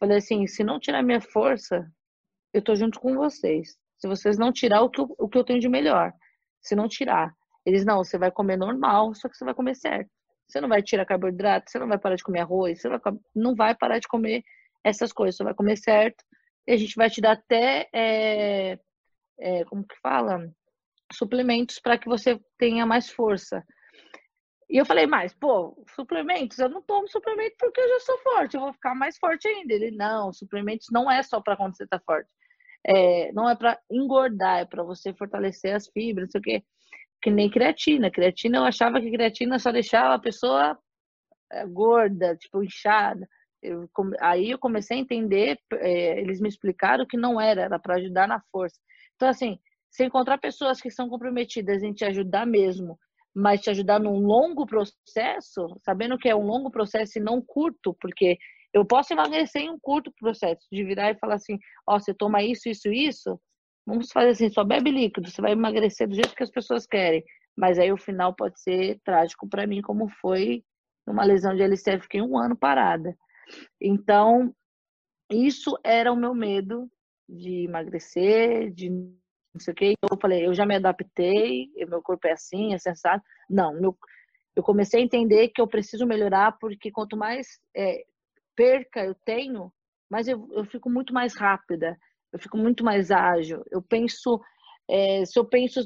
Falei 0.00 0.18
assim: 0.18 0.46
se 0.46 0.64
não 0.64 0.80
tirar 0.80 1.02
minha 1.02 1.20
força, 1.20 1.86
eu 2.52 2.62
tô 2.62 2.74
junto 2.74 3.00
com 3.00 3.14
vocês. 3.14 3.76
Se 3.98 4.08
vocês 4.08 4.38
não 4.38 4.52
tirar 4.52 4.82
o 4.82 4.90
que 4.90 5.00
eu, 5.00 5.14
o 5.18 5.28
que 5.28 5.38
eu 5.38 5.44
tenho 5.44 5.60
de 5.60 5.68
melhor, 5.68 6.12
se 6.60 6.74
não 6.74 6.88
tirar, 6.88 7.32
eles 7.64 7.84
não, 7.84 7.98
você 8.04 8.18
vai 8.18 8.30
comer 8.30 8.56
normal, 8.56 9.14
só 9.14 9.28
que 9.28 9.36
você 9.36 9.44
vai 9.44 9.54
comer 9.54 9.74
certo. 9.74 10.10
Você 10.48 10.60
não 10.60 10.68
vai 10.68 10.82
tirar 10.82 11.06
carboidrato, 11.06 11.70
você 11.70 11.78
não 11.78 11.88
vai 11.88 11.98
parar 11.98 12.16
de 12.16 12.22
comer 12.22 12.40
arroz, 12.40 12.80
você 12.80 12.88
não 13.34 13.54
vai 13.54 13.74
parar 13.74 13.98
de 13.98 14.08
comer 14.08 14.42
essas 14.84 15.12
coisas, 15.12 15.36
você 15.36 15.44
vai 15.44 15.54
comer 15.54 15.76
certo 15.76 16.22
a 16.72 16.76
gente 16.76 16.96
vai 16.96 17.10
te 17.10 17.20
dar 17.20 17.32
até, 17.32 17.88
é, 17.92 18.78
é, 19.38 19.64
como 19.64 19.86
que 19.86 19.96
fala? 20.00 20.50
Suplementos 21.12 21.78
para 21.78 21.98
que 21.98 22.08
você 22.08 22.40
tenha 22.58 22.86
mais 22.86 23.10
força. 23.10 23.64
E 24.68 24.78
eu 24.78 24.86
falei, 24.86 25.06
mas, 25.06 25.34
pô, 25.34 25.84
suplementos, 25.94 26.58
eu 26.58 26.68
não 26.68 26.82
tomo 26.82 27.06
suplemento 27.08 27.54
porque 27.58 27.80
eu 27.80 27.88
já 27.88 28.00
sou 28.00 28.18
forte, 28.18 28.54
eu 28.54 28.60
vou 28.60 28.72
ficar 28.72 28.94
mais 28.94 29.18
forte 29.18 29.46
ainda. 29.46 29.74
Ele, 29.74 29.90
não, 29.90 30.32
suplementos 30.32 30.88
não 30.90 31.10
é 31.10 31.22
só 31.22 31.40
para 31.40 31.56
quando 31.56 31.76
você 31.76 31.86
tá 31.86 32.00
forte. 32.04 32.28
É, 32.86 33.32
não 33.32 33.48
é 33.48 33.54
para 33.56 33.78
engordar, 33.90 34.60
é 34.60 34.64
para 34.64 34.82
você 34.82 35.12
fortalecer 35.14 35.74
as 35.74 35.88
fibras, 35.88 36.26
não 36.26 36.30
sei 36.30 36.40
o 36.40 36.42
quê. 36.42 36.64
Que 37.22 37.30
nem 37.30 37.50
creatina. 37.50 38.10
Creatina, 38.10 38.58
eu 38.58 38.64
achava 38.64 39.00
que 39.00 39.10
creatina 39.10 39.58
só 39.58 39.70
deixava 39.70 40.14
a 40.14 40.18
pessoa 40.18 40.78
é, 41.52 41.66
gorda, 41.66 42.36
tipo, 42.36 42.62
inchada. 42.62 43.28
Eu, 43.64 43.88
aí 44.20 44.50
eu 44.50 44.58
comecei 44.58 44.98
a 44.98 45.00
entender, 45.00 45.58
é, 45.72 46.20
eles 46.20 46.38
me 46.38 46.48
explicaram 46.48 47.06
que 47.06 47.16
não 47.16 47.40
era, 47.40 47.62
era 47.62 47.78
para 47.78 47.96
ajudar 47.96 48.28
na 48.28 48.40
força. 48.52 48.78
Então, 49.16 49.28
assim, 49.28 49.58
se 49.90 50.04
encontrar 50.04 50.38
pessoas 50.38 50.80
que 50.80 50.90
são 50.90 51.08
comprometidas 51.08 51.82
em 51.82 51.92
te 51.92 52.04
ajudar 52.04 52.46
mesmo, 52.46 52.98
mas 53.34 53.62
te 53.62 53.70
ajudar 53.70 53.98
num 53.98 54.18
longo 54.18 54.66
processo, 54.66 55.76
sabendo 55.82 56.18
que 56.18 56.28
é 56.28 56.36
um 56.36 56.44
longo 56.44 56.70
processo 56.70 57.18
e 57.18 57.22
não 57.22 57.40
curto, 57.40 57.96
porque 58.00 58.36
eu 58.72 58.84
posso 58.84 59.12
emagrecer 59.12 59.62
em 59.62 59.70
um 59.70 59.78
curto 59.80 60.12
processo, 60.20 60.66
de 60.70 60.84
virar 60.84 61.12
e 61.12 61.18
falar 61.18 61.36
assim, 61.36 61.58
ó, 61.86 61.96
oh, 61.96 62.00
você 62.00 62.12
toma 62.12 62.42
isso, 62.42 62.68
isso, 62.68 62.92
isso, 62.92 63.40
vamos 63.86 64.10
fazer 64.12 64.30
assim, 64.30 64.50
só 64.50 64.62
bebe 64.62 64.90
líquido, 64.90 65.30
você 65.30 65.40
vai 65.40 65.52
emagrecer 65.52 66.06
do 66.06 66.14
jeito 66.14 66.34
que 66.34 66.42
as 66.42 66.50
pessoas 66.50 66.86
querem, 66.86 67.24
mas 67.56 67.78
aí 67.78 67.92
o 67.92 67.96
final 67.96 68.34
pode 68.34 68.60
ser 68.60 69.00
trágico 69.04 69.48
para 69.48 69.66
mim, 69.66 69.80
como 69.80 70.08
foi 70.20 70.62
numa 71.06 71.24
lesão 71.24 71.54
de 71.54 71.62
LCF, 71.62 72.02
fiquei 72.02 72.22
um 72.22 72.36
ano 72.36 72.56
parada. 72.56 73.16
Então, 73.80 74.54
isso 75.30 75.78
era 75.82 76.12
o 76.12 76.16
meu 76.16 76.34
medo 76.34 76.90
de 77.28 77.64
emagrecer, 77.64 78.70
de 78.72 78.90
não 78.90 79.60
sei 79.60 79.72
o 79.72 79.76
que. 79.76 79.94
Eu 80.10 80.18
falei, 80.20 80.46
eu 80.46 80.54
já 80.54 80.66
me 80.66 80.76
adaptei, 80.76 81.70
meu 81.88 82.02
corpo 82.02 82.26
é 82.26 82.32
assim, 82.32 82.74
é 82.74 82.78
sensato. 82.78 83.24
Não, 83.48 83.72
meu, 83.80 83.96
eu 84.56 84.62
comecei 84.62 85.00
a 85.00 85.04
entender 85.04 85.48
que 85.48 85.60
eu 85.60 85.66
preciso 85.66 86.06
melhorar, 86.06 86.58
porque 86.58 86.90
quanto 86.90 87.16
mais 87.16 87.60
é, 87.76 88.04
perca 88.54 89.04
eu 89.04 89.14
tenho, 89.24 89.72
mais 90.10 90.28
eu, 90.28 90.48
eu 90.52 90.64
fico 90.64 90.90
muito 90.90 91.12
mais 91.12 91.36
rápida, 91.36 91.96
eu 92.32 92.38
fico 92.38 92.56
muito 92.56 92.84
mais 92.84 93.10
ágil. 93.10 93.64
Eu 93.70 93.82
penso, 93.82 94.40
é, 94.88 95.24
se 95.24 95.38
eu 95.38 95.44
penso 95.44 95.80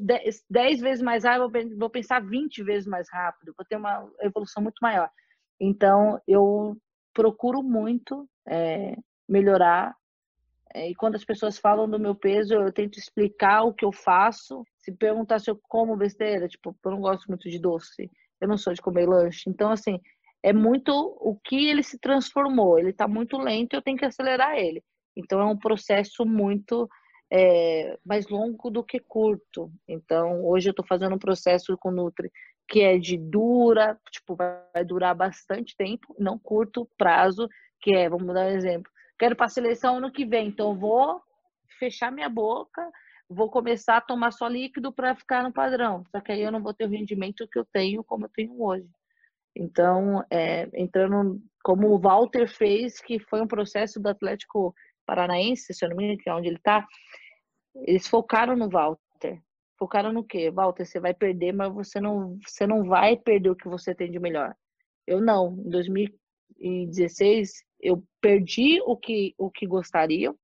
10 0.51 0.81
vezes 0.81 1.03
mais 1.03 1.25
rápido, 1.25 1.57
eu 1.57 1.79
vou 1.79 1.91
pensar 1.91 2.21
20 2.21 2.63
vezes 2.63 2.87
mais 2.87 3.09
rápido, 3.11 3.55
vou 3.57 3.67
ter 3.67 3.77
uma 3.77 4.11
evolução 4.21 4.63
muito 4.63 4.79
maior. 4.83 5.11
Então, 5.61 6.21
eu 6.27 6.77
procuro 7.13 7.63
muito 7.63 8.29
é, 8.47 8.95
melhorar. 9.29 9.95
É, 10.75 10.91
e 10.91 10.95
quando 10.95 11.17
as 11.17 11.25
pessoas 11.25 11.59
falam 11.59 11.89
do 11.89 11.99
meu 11.99 12.15
peso, 12.15 12.55
eu 12.55 12.73
tento 12.73 12.99
explicar 12.99 13.63
o 13.63 13.73
que 13.73 13.85
eu 13.85 13.93
faço. 13.93 14.65
Se 14.79 14.93
perguntar 14.93 15.39
se 15.39 15.51
eu 15.51 15.59
como 15.69 15.97
besteira, 15.97 16.49
tipo, 16.49 16.77
eu 16.85 16.91
não 16.91 17.01
gosto 17.01 17.27
muito 17.27 17.49
de 17.49 17.59
doce, 17.59 18.11
eu 18.41 18.49
não 18.49 18.57
sou 18.57 18.73
de 18.73 18.83
comer 18.83 19.09
lanche. 19.09 19.49
Então, 19.49 19.71
assim, 19.71 20.01
é 20.43 20.53
muito 20.53 20.93
o 20.93 21.39
que 21.43 21.69
ele 21.69 21.83
se 21.83 21.99
transformou. 21.99 22.79
Ele 22.79 22.91
está 22.91 23.09
muito 23.09 23.39
lento, 23.39 23.75
eu 23.75 23.83
tenho 23.83 23.97
que 23.97 24.05
acelerar 24.05 24.57
ele. 24.57 24.83
Então, 25.17 25.41
é 25.41 25.45
um 25.45 25.59
processo 25.59 26.25
muito 26.25 26.89
é, 27.31 27.99
mais 28.05 28.29
longo 28.29 28.71
do 28.71 28.85
que 28.85 29.01
curto. 29.01 29.71
Então, 29.87 30.45
hoje 30.45 30.69
eu 30.69 30.73
estou 30.73 30.87
fazendo 30.87 31.15
um 31.15 31.19
processo 31.19 31.77
com 31.79 31.91
Nutri 31.91 32.31
que 32.69 32.81
é 32.83 32.99
de 32.99 33.17
dura, 33.17 33.99
tipo, 34.11 34.37
vai 34.37 34.85
durar 34.85 35.15
bastante 35.15 35.75
tempo, 35.77 36.15
não 36.19 36.39
curto 36.39 36.89
prazo, 36.99 37.49
que 37.81 37.95
é, 37.95 38.09
vamos 38.09 38.35
dar 38.35 38.47
um 38.47 38.51
exemplo, 38.51 38.93
quero 39.19 39.35
para 39.35 39.47
a 39.47 39.51
seleção 39.51 39.97
ano 39.97 40.13
que 40.13 40.27
vem, 40.27 40.49
então 40.49 40.79
vou 40.79 41.21
fechar 41.79 42.13
minha 42.13 42.29
boca, 42.29 42.87
vou 43.29 43.51
começar 43.51 43.97
a 43.97 44.01
tomar 44.01 44.33
só 44.33 44.47
líquido 44.47 44.93
para 44.93 45.15
ficar 45.15 45.43
no 45.43 45.53
padrão, 45.53 46.05
só 46.11 46.21
que 46.21 46.33
aí 46.33 46.43
eu 46.43 46.53
não 46.53 46.63
vou 46.63 46.75
ter 46.75 46.85
o 46.85 46.91
rendimento 46.91 47.49
que 47.49 47.59
eu 47.59 47.65
tenho 47.73 48.05
como 48.05 48.27
eu 48.27 48.31
tenho 48.35 48.63
hoje. 48.63 48.89
Então, 49.57 50.25
é, 50.31 50.69
entrando 50.75 51.41
como 51.65 51.89
o 51.89 51.99
Walter 51.99 52.47
fez, 52.47 53.01
que 53.01 53.19
foi 53.19 53.41
um 53.41 53.47
processo 53.47 53.99
do 54.01 54.09
Atlético 54.09 54.75
Paranaense, 55.07 55.73
se 55.73 55.85
eu 55.85 55.89
não 55.89 55.97
me 55.97 56.05
engano, 56.05 56.19
que 56.19 56.29
é 56.29 56.35
onde 56.35 56.49
ele 56.49 56.57
está, 56.57 56.87
eles 57.75 58.07
focaram 58.07 58.55
no 58.55 58.69
Walter. 58.69 59.43
Focaram 59.79 60.13
no 60.13 60.25
quê? 60.25 60.51
Walter, 60.51 60.85
você 60.85 60.99
vai 60.99 61.15
perder, 61.15 61.53
mas 61.53 61.73
você 61.73 62.01
não, 62.01 62.37
você 62.45 62.67
não 62.67 62.85
vai 62.85 63.17
perder 63.17 63.51
o 63.51 63.57
que 63.57 63.69
você 63.69 63.95
tem 63.95 64.11
de 64.11 64.19
melhor. 64.19 64.55
Eu 65.07 65.21
não. 65.21 65.57
Em 65.65 65.71
2016, 65.71 67.63
eu 67.81 68.03
perdi 68.21 68.81
o 68.83 68.97
que, 68.97 69.35
o 69.39 69.51
que 69.51 69.67
gostaria, 69.67 70.35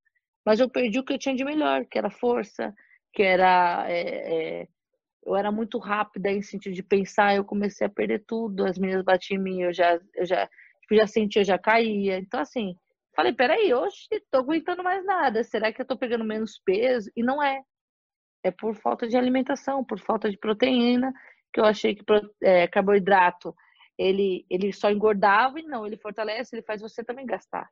mas 0.45 0.59
eu 0.59 0.69
perdi 0.69 0.99
o 0.99 1.03
que 1.03 1.13
eu 1.13 1.19
tinha 1.19 1.35
de 1.35 1.43
melhor, 1.43 1.85
que 1.85 1.97
era 1.97 2.09
força, 2.09 2.73
que 3.13 3.21
era. 3.23 3.85
É, 3.89 4.61
é, 4.61 4.67
eu 5.25 5.35
era 5.35 5.51
muito 5.51 5.79
rápida 5.79 6.31
em 6.31 6.41
sentido 6.41 6.73
de 6.73 6.83
pensar, 6.83 7.35
eu 7.35 7.43
comecei 7.43 7.87
a 7.87 7.89
perder 7.89 8.23
tudo, 8.27 8.63
as 8.65 8.77
meninas 8.77 9.03
batiam 9.03 9.39
em 9.39 9.43
mim, 9.43 9.61
eu 9.63 9.73
já, 9.73 9.99
eu 10.13 10.25
já, 10.25 10.47
tipo, 10.81 10.95
já 10.95 11.07
sentia, 11.07 11.41
eu 11.41 11.45
já 11.45 11.57
caía. 11.57 12.19
Então, 12.19 12.39
assim, 12.39 12.75
falei, 13.15 13.33
peraí, 13.33 13.73
hoje 13.73 14.07
tô 14.31 14.37
aguentando 14.39 14.83
mais 14.83 15.03
nada, 15.03 15.43
será 15.43 15.73
que 15.73 15.81
eu 15.81 15.85
tô 15.85 15.97
pegando 15.97 16.23
menos 16.23 16.61
peso? 16.63 17.09
E 17.15 17.23
não 17.23 17.41
é 17.41 17.61
é 18.45 18.51
por 18.51 18.75
falta 18.75 19.07
de 19.07 19.17
alimentação, 19.17 19.83
por 19.83 19.99
falta 19.99 20.29
de 20.29 20.37
proteína, 20.37 21.11
que 21.51 21.59
eu 21.59 21.65
achei 21.65 21.95
que 21.95 22.03
é, 22.43 22.67
carboidrato 22.67 23.55
ele, 23.97 24.45
ele 24.49 24.71
só 24.71 24.91
engordava 24.91 25.59
e 25.59 25.63
não, 25.63 25.85
ele 25.85 25.97
fortalece, 25.97 26.55
ele 26.55 26.61
faz 26.61 26.79
você 26.79 27.03
também 27.03 27.25
gastar. 27.25 27.67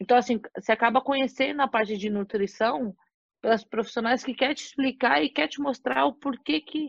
Então, 0.00 0.16
assim, 0.16 0.40
você 0.56 0.70
acaba 0.70 1.00
conhecendo 1.00 1.60
a 1.60 1.66
parte 1.66 1.96
de 1.96 2.08
nutrição 2.08 2.94
pelas 3.40 3.64
profissionais 3.64 4.22
que 4.22 4.32
quer 4.32 4.54
te 4.54 4.64
explicar 4.64 5.22
e 5.22 5.28
quer 5.28 5.48
te 5.48 5.60
mostrar 5.60 6.04
o 6.06 6.14
porquê 6.14 6.60
que 6.60 6.88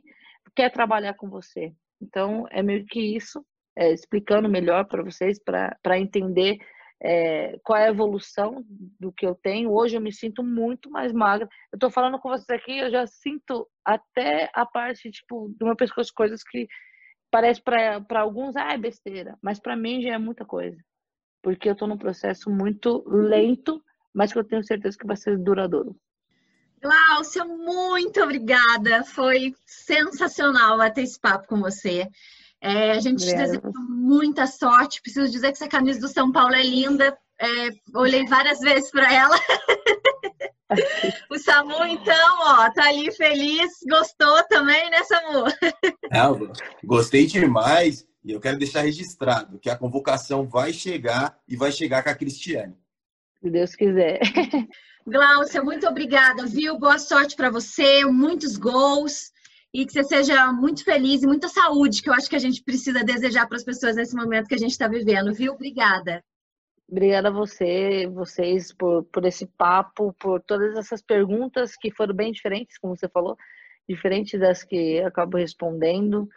quer 0.56 0.70
trabalhar 0.70 1.16
com 1.16 1.28
você. 1.28 1.74
Então, 2.00 2.46
é 2.52 2.62
meio 2.62 2.86
que 2.86 3.00
isso, 3.16 3.44
é, 3.76 3.92
explicando 3.92 4.48
melhor 4.48 4.86
para 4.86 5.04
vocês, 5.04 5.40
para 5.44 6.00
entender 6.00 6.58
é, 7.04 7.60
qual 7.64 7.78
é 7.78 7.86
a 7.88 7.90
evolução 7.90 8.64
do 8.98 9.12
que 9.12 9.26
eu 9.26 9.36
tenho. 9.36 9.72
Hoje 9.72 9.98
eu 9.98 10.02
me 10.02 10.14
sinto 10.14 10.42
muito 10.42 10.90
mais 10.90 11.12
magra. 11.12 11.50
Eu 11.72 11.78
tô 11.78 11.90
falando 11.90 12.18
com 12.18 12.30
vocês 12.30 12.50
aqui, 12.50 12.78
eu 12.78 12.90
já 12.90 13.06
sinto 13.06 13.68
até 13.84 14.50
a 14.54 14.66
parte, 14.66 15.12
tipo, 15.12 15.54
do 15.60 15.66
meu 15.66 15.76
pescoço, 15.76 16.14
coisas 16.16 16.42
que 16.44 16.66
parece 17.30 17.62
para 17.62 18.22
alguns, 18.22 18.56
ah, 18.56 18.74
é 18.74 18.78
besteira, 18.78 19.38
mas 19.42 19.60
para 19.60 19.76
mim 19.76 20.02
já 20.02 20.14
é 20.14 20.18
muita 20.18 20.46
coisa. 20.46 20.78
Porque 21.42 21.70
eu 21.70 21.76
tô 21.76 21.86
num 21.86 21.98
processo 21.98 22.50
muito 22.50 23.04
lento, 23.06 23.84
mas 24.14 24.32
que 24.32 24.40
eu 24.40 24.44
tenho 24.44 24.64
certeza 24.64 24.98
que 24.98 25.06
vai 25.06 25.18
ser 25.18 25.38
duradouro. 25.38 25.98
Glaucia, 26.82 27.44
muito 27.44 28.22
obrigada. 28.22 29.04
Foi 29.04 29.54
sensacional 29.66 30.78
bater 30.78 31.04
esse 31.04 31.20
papo 31.20 31.48
com 31.48 31.60
você. 31.60 32.08
É, 32.64 32.92
a 32.92 33.00
gente 33.02 33.26
te 33.26 33.36
deseja 33.36 33.62
muita 33.90 34.48
sorte. 34.48 35.02
Preciso 35.02 35.30
dizer 35.30 35.48
que 35.48 35.58
essa 35.58 35.68
camisa 35.68 36.00
do 36.00 36.08
São 36.08 36.32
Paulo 36.32 36.56
é 36.56 36.64
linda. 36.64 37.16
É, 37.38 37.48
olhei 37.94 38.26
várias 38.26 38.60
vezes 38.60 38.90
para 38.90 39.14
ela. 39.14 39.36
o 41.30 41.38
Samu, 41.38 41.84
então, 41.84 42.38
ó, 42.40 42.72
tá 42.72 42.88
ali 42.88 43.12
feliz. 43.12 43.70
Gostou 43.86 44.42
também, 44.48 44.90
né, 44.90 45.04
Samu? 45.04 45.46
É, 46.10 46.86
gostei 46.86 47.26
demais. 47.26 48.08
E 48.24 48.32
eu 48.32 48.40
quero 48.40 48.58
deixar 48.58 48.84
registrado 48.84 49.60
que 49.60 49.70
a 49.70 49.76
convocação 49.76 50.48
vai 50.48 50.72
chegar 50.72 51.38
e 51.46 51.58
vai 51.58 51.70
chegar 51.70 52.02
com 52.02 52.12
a 52.12 52.16
Cristiane. 52.16 52.78
Se 53.42 53.50
Deus 53.50 53.76
quiser. 53.76 54.22
Glaucia, 55.06 55.62
muito 55.62 55.86
obrigada, 55.86 56.46
viu? 56.46 56.80
Boa 56.80 56.98
sorte 56.98 57.36
para 57.36 57.50
você, 57.50 58.06
muitos 58.06 58.56
gols 58.56 59.33
e 59.74 59.86
que 59.86 59.92
você 59.92 60.04
seja 60.04 60.52
muito 60.52 60.84
feliz 60.84 61.24
e 61.24 61.28
muita 61.28 61.48
saúde, 61.48 62.02
que 62.02 62.10
eu 62.10 62.14
acho 62.14 62.30
que 62.30 62.36
a 62.36 62.40
gente 62.40 62.64
precisa 62.64 63.04
desejar 63.04 63.48
para 63.48 63.58
as 63.58 63.64
pessoas 63.64 63.96
nesse 63.96 64.16
momento 64.16 64.48
que 64.48 64.54
a 64.54 64.60
gente 64.60 64.72
está 64.72 64.88
vivendo, 64.88 65.34
viu? 65.34 65.54
Obrigada. 65.54 66.24
Obrigada 66.88 67.30
a 67.30 67.32
você, 67.32 68.08
vocês, 68.08 68.72
por, 68.72 69.04
por 69.06 69.26
esse 69.26 69.48
papo, 69.48 70.14
por 70.20 70.42
todas 70.42 70.78
essas 70.78 71.02
perguntas 71.02 71.76
que 71.76 71.90
foram 71.90 72.14
bem 72.14 72.32
diferentes, 72.32 72.78
como 72.78 72.96
você 72.96 73.10
falou, 73.10 73.36
diferentes 73.90 74.40
das 74.40 74.64
que 74.64 74.98
eu 74.98 75.08
acabo 75.08 75.38
respondendo. 75.38 76.30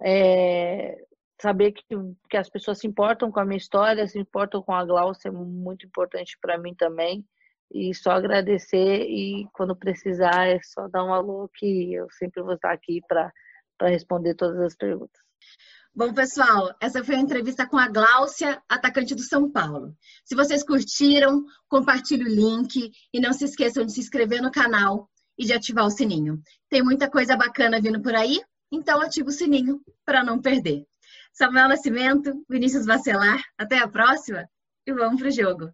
É, 0.00 1.04
saber 1.40 1.72
que, 1.72 1.84
que 2.30 2.36
as 2.36 2.48
pessoas 2.48 2.78
se 2.78 2.86
importam 2.86 3.30
com 3.30 3.40
a 3.40 3.44
minha 3.44 3.58
história, 3.58 4.06
se 4.06 4.18
importam 4.18 4.62
com 4.62 4.72
a 4.72 4.84
Glaucia 4.84 5.28
é 5.28 5.32
muito 5.32 5.84
importante 5.84 6.38
para 6.40 6.56
mim 6.56 6.74
também. 6.74 7.22
E 7.72 7.94
só 7.94 8.10
agradecer 8.10 9.06
e 9.08 9.46
quando 9.52 9.76
precisar 9.76 10.48
é 10.48 10.60
só 10.62 10.88
dar 10.88 11.04
um 11.04 11.14
alô 11.14 11.48
que 11.54 11.94
eu 11.94 12.08
sempre 12.10 12.42
vou 12.42 12.54
estar 12.54 12.72
aqui 12.72 13.00
para 13.08 13.32
responder 13.82 14.34
todas 14.34 14.60
as 14.60 14.74
perguntas. 14.74 15.20
Bom, 15.94 16.14
pessoal, 16.14 16.74
essa 16.80 17.02
foi 17.02 17.16
a 17.16 17.20
entrevista 17.20 17.66
com 17.66 17.76
a 17.76 17.88
Gláucia, 17.88 18.62
atacante 18.68 19.14
do 19.14 19.22
São 19.22 19.50
Paulo. 19.50 19.92
Se 20.24 20.36
vocês 20.36 20.62
curtiram, 20.62 21.44
compartilhe 21.68 22.24
o 22.24 22.28
link 22.28 22.92
e 23.12 23.20
não 23.20 23.32
se 23.32 23.44
esqueçam 23.44 23.84
de 23.84 23.92
se 23.92 24.00
inscrever 24.00 24.40
no 24.40 24.52
canal 24.52 25.10
e 25.36 25.44
de 25.44 25.52
ativar 25.52 25.84
o 25.84 25.90
sininho. 25.90 26.40
Tem 26.68 26.82
muita 26.82 27.10
coisa 27.10 27.36
bacana 27.36 27.80
vindo 27.80 28.00
por 28.00 28.14
aí, 28.14 28.40
então 28.70 29.00
ativa 29.00 29.28
o 29.28 29.32
sininho 29.32 29.80
para 30.04 30.22
não 30.22 30.40
perder. 30.40 30.84
Samuel 31.32 31.68
Nascimento, 31.68 32.44
Vinícius 32.48 32.86
Vacelar, 32.86 33.42
até 33.58 33.78
a 33.78 33.88
próxima 33.88 34.48
e 34.86 34.92
vamos 34.92 35.20
pro 35.20 35.30
jogo. 35.30 35.70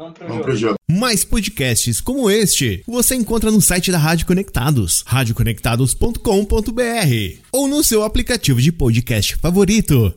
Vamos 0.00 0.14
pro, 0.14 0.28
Vamos 0.28 0.44
pro 0.44 0.56
jogo. 0.56 0.76
Mais 0.90 1.24
podcasts 1.24 2.00
como 2.00 2.30
este 2.30 2.82
você 2.86 3.14
encontra 3.14 3.50
no 3.50 3.60
site 3.60 3.92
da 3.92 3.98
Rádio 3.98 4.26
Conectados, 4.26 5.04
radioconectados.com.br 5.06 7.38
ou 7.52 7.68
no 7.68 7.84
seu 7.84 8.02
aplicativo 8.02 8.62
de 8.62 8.72
podcast 8.72 9.36
favorito. 9.36 10.14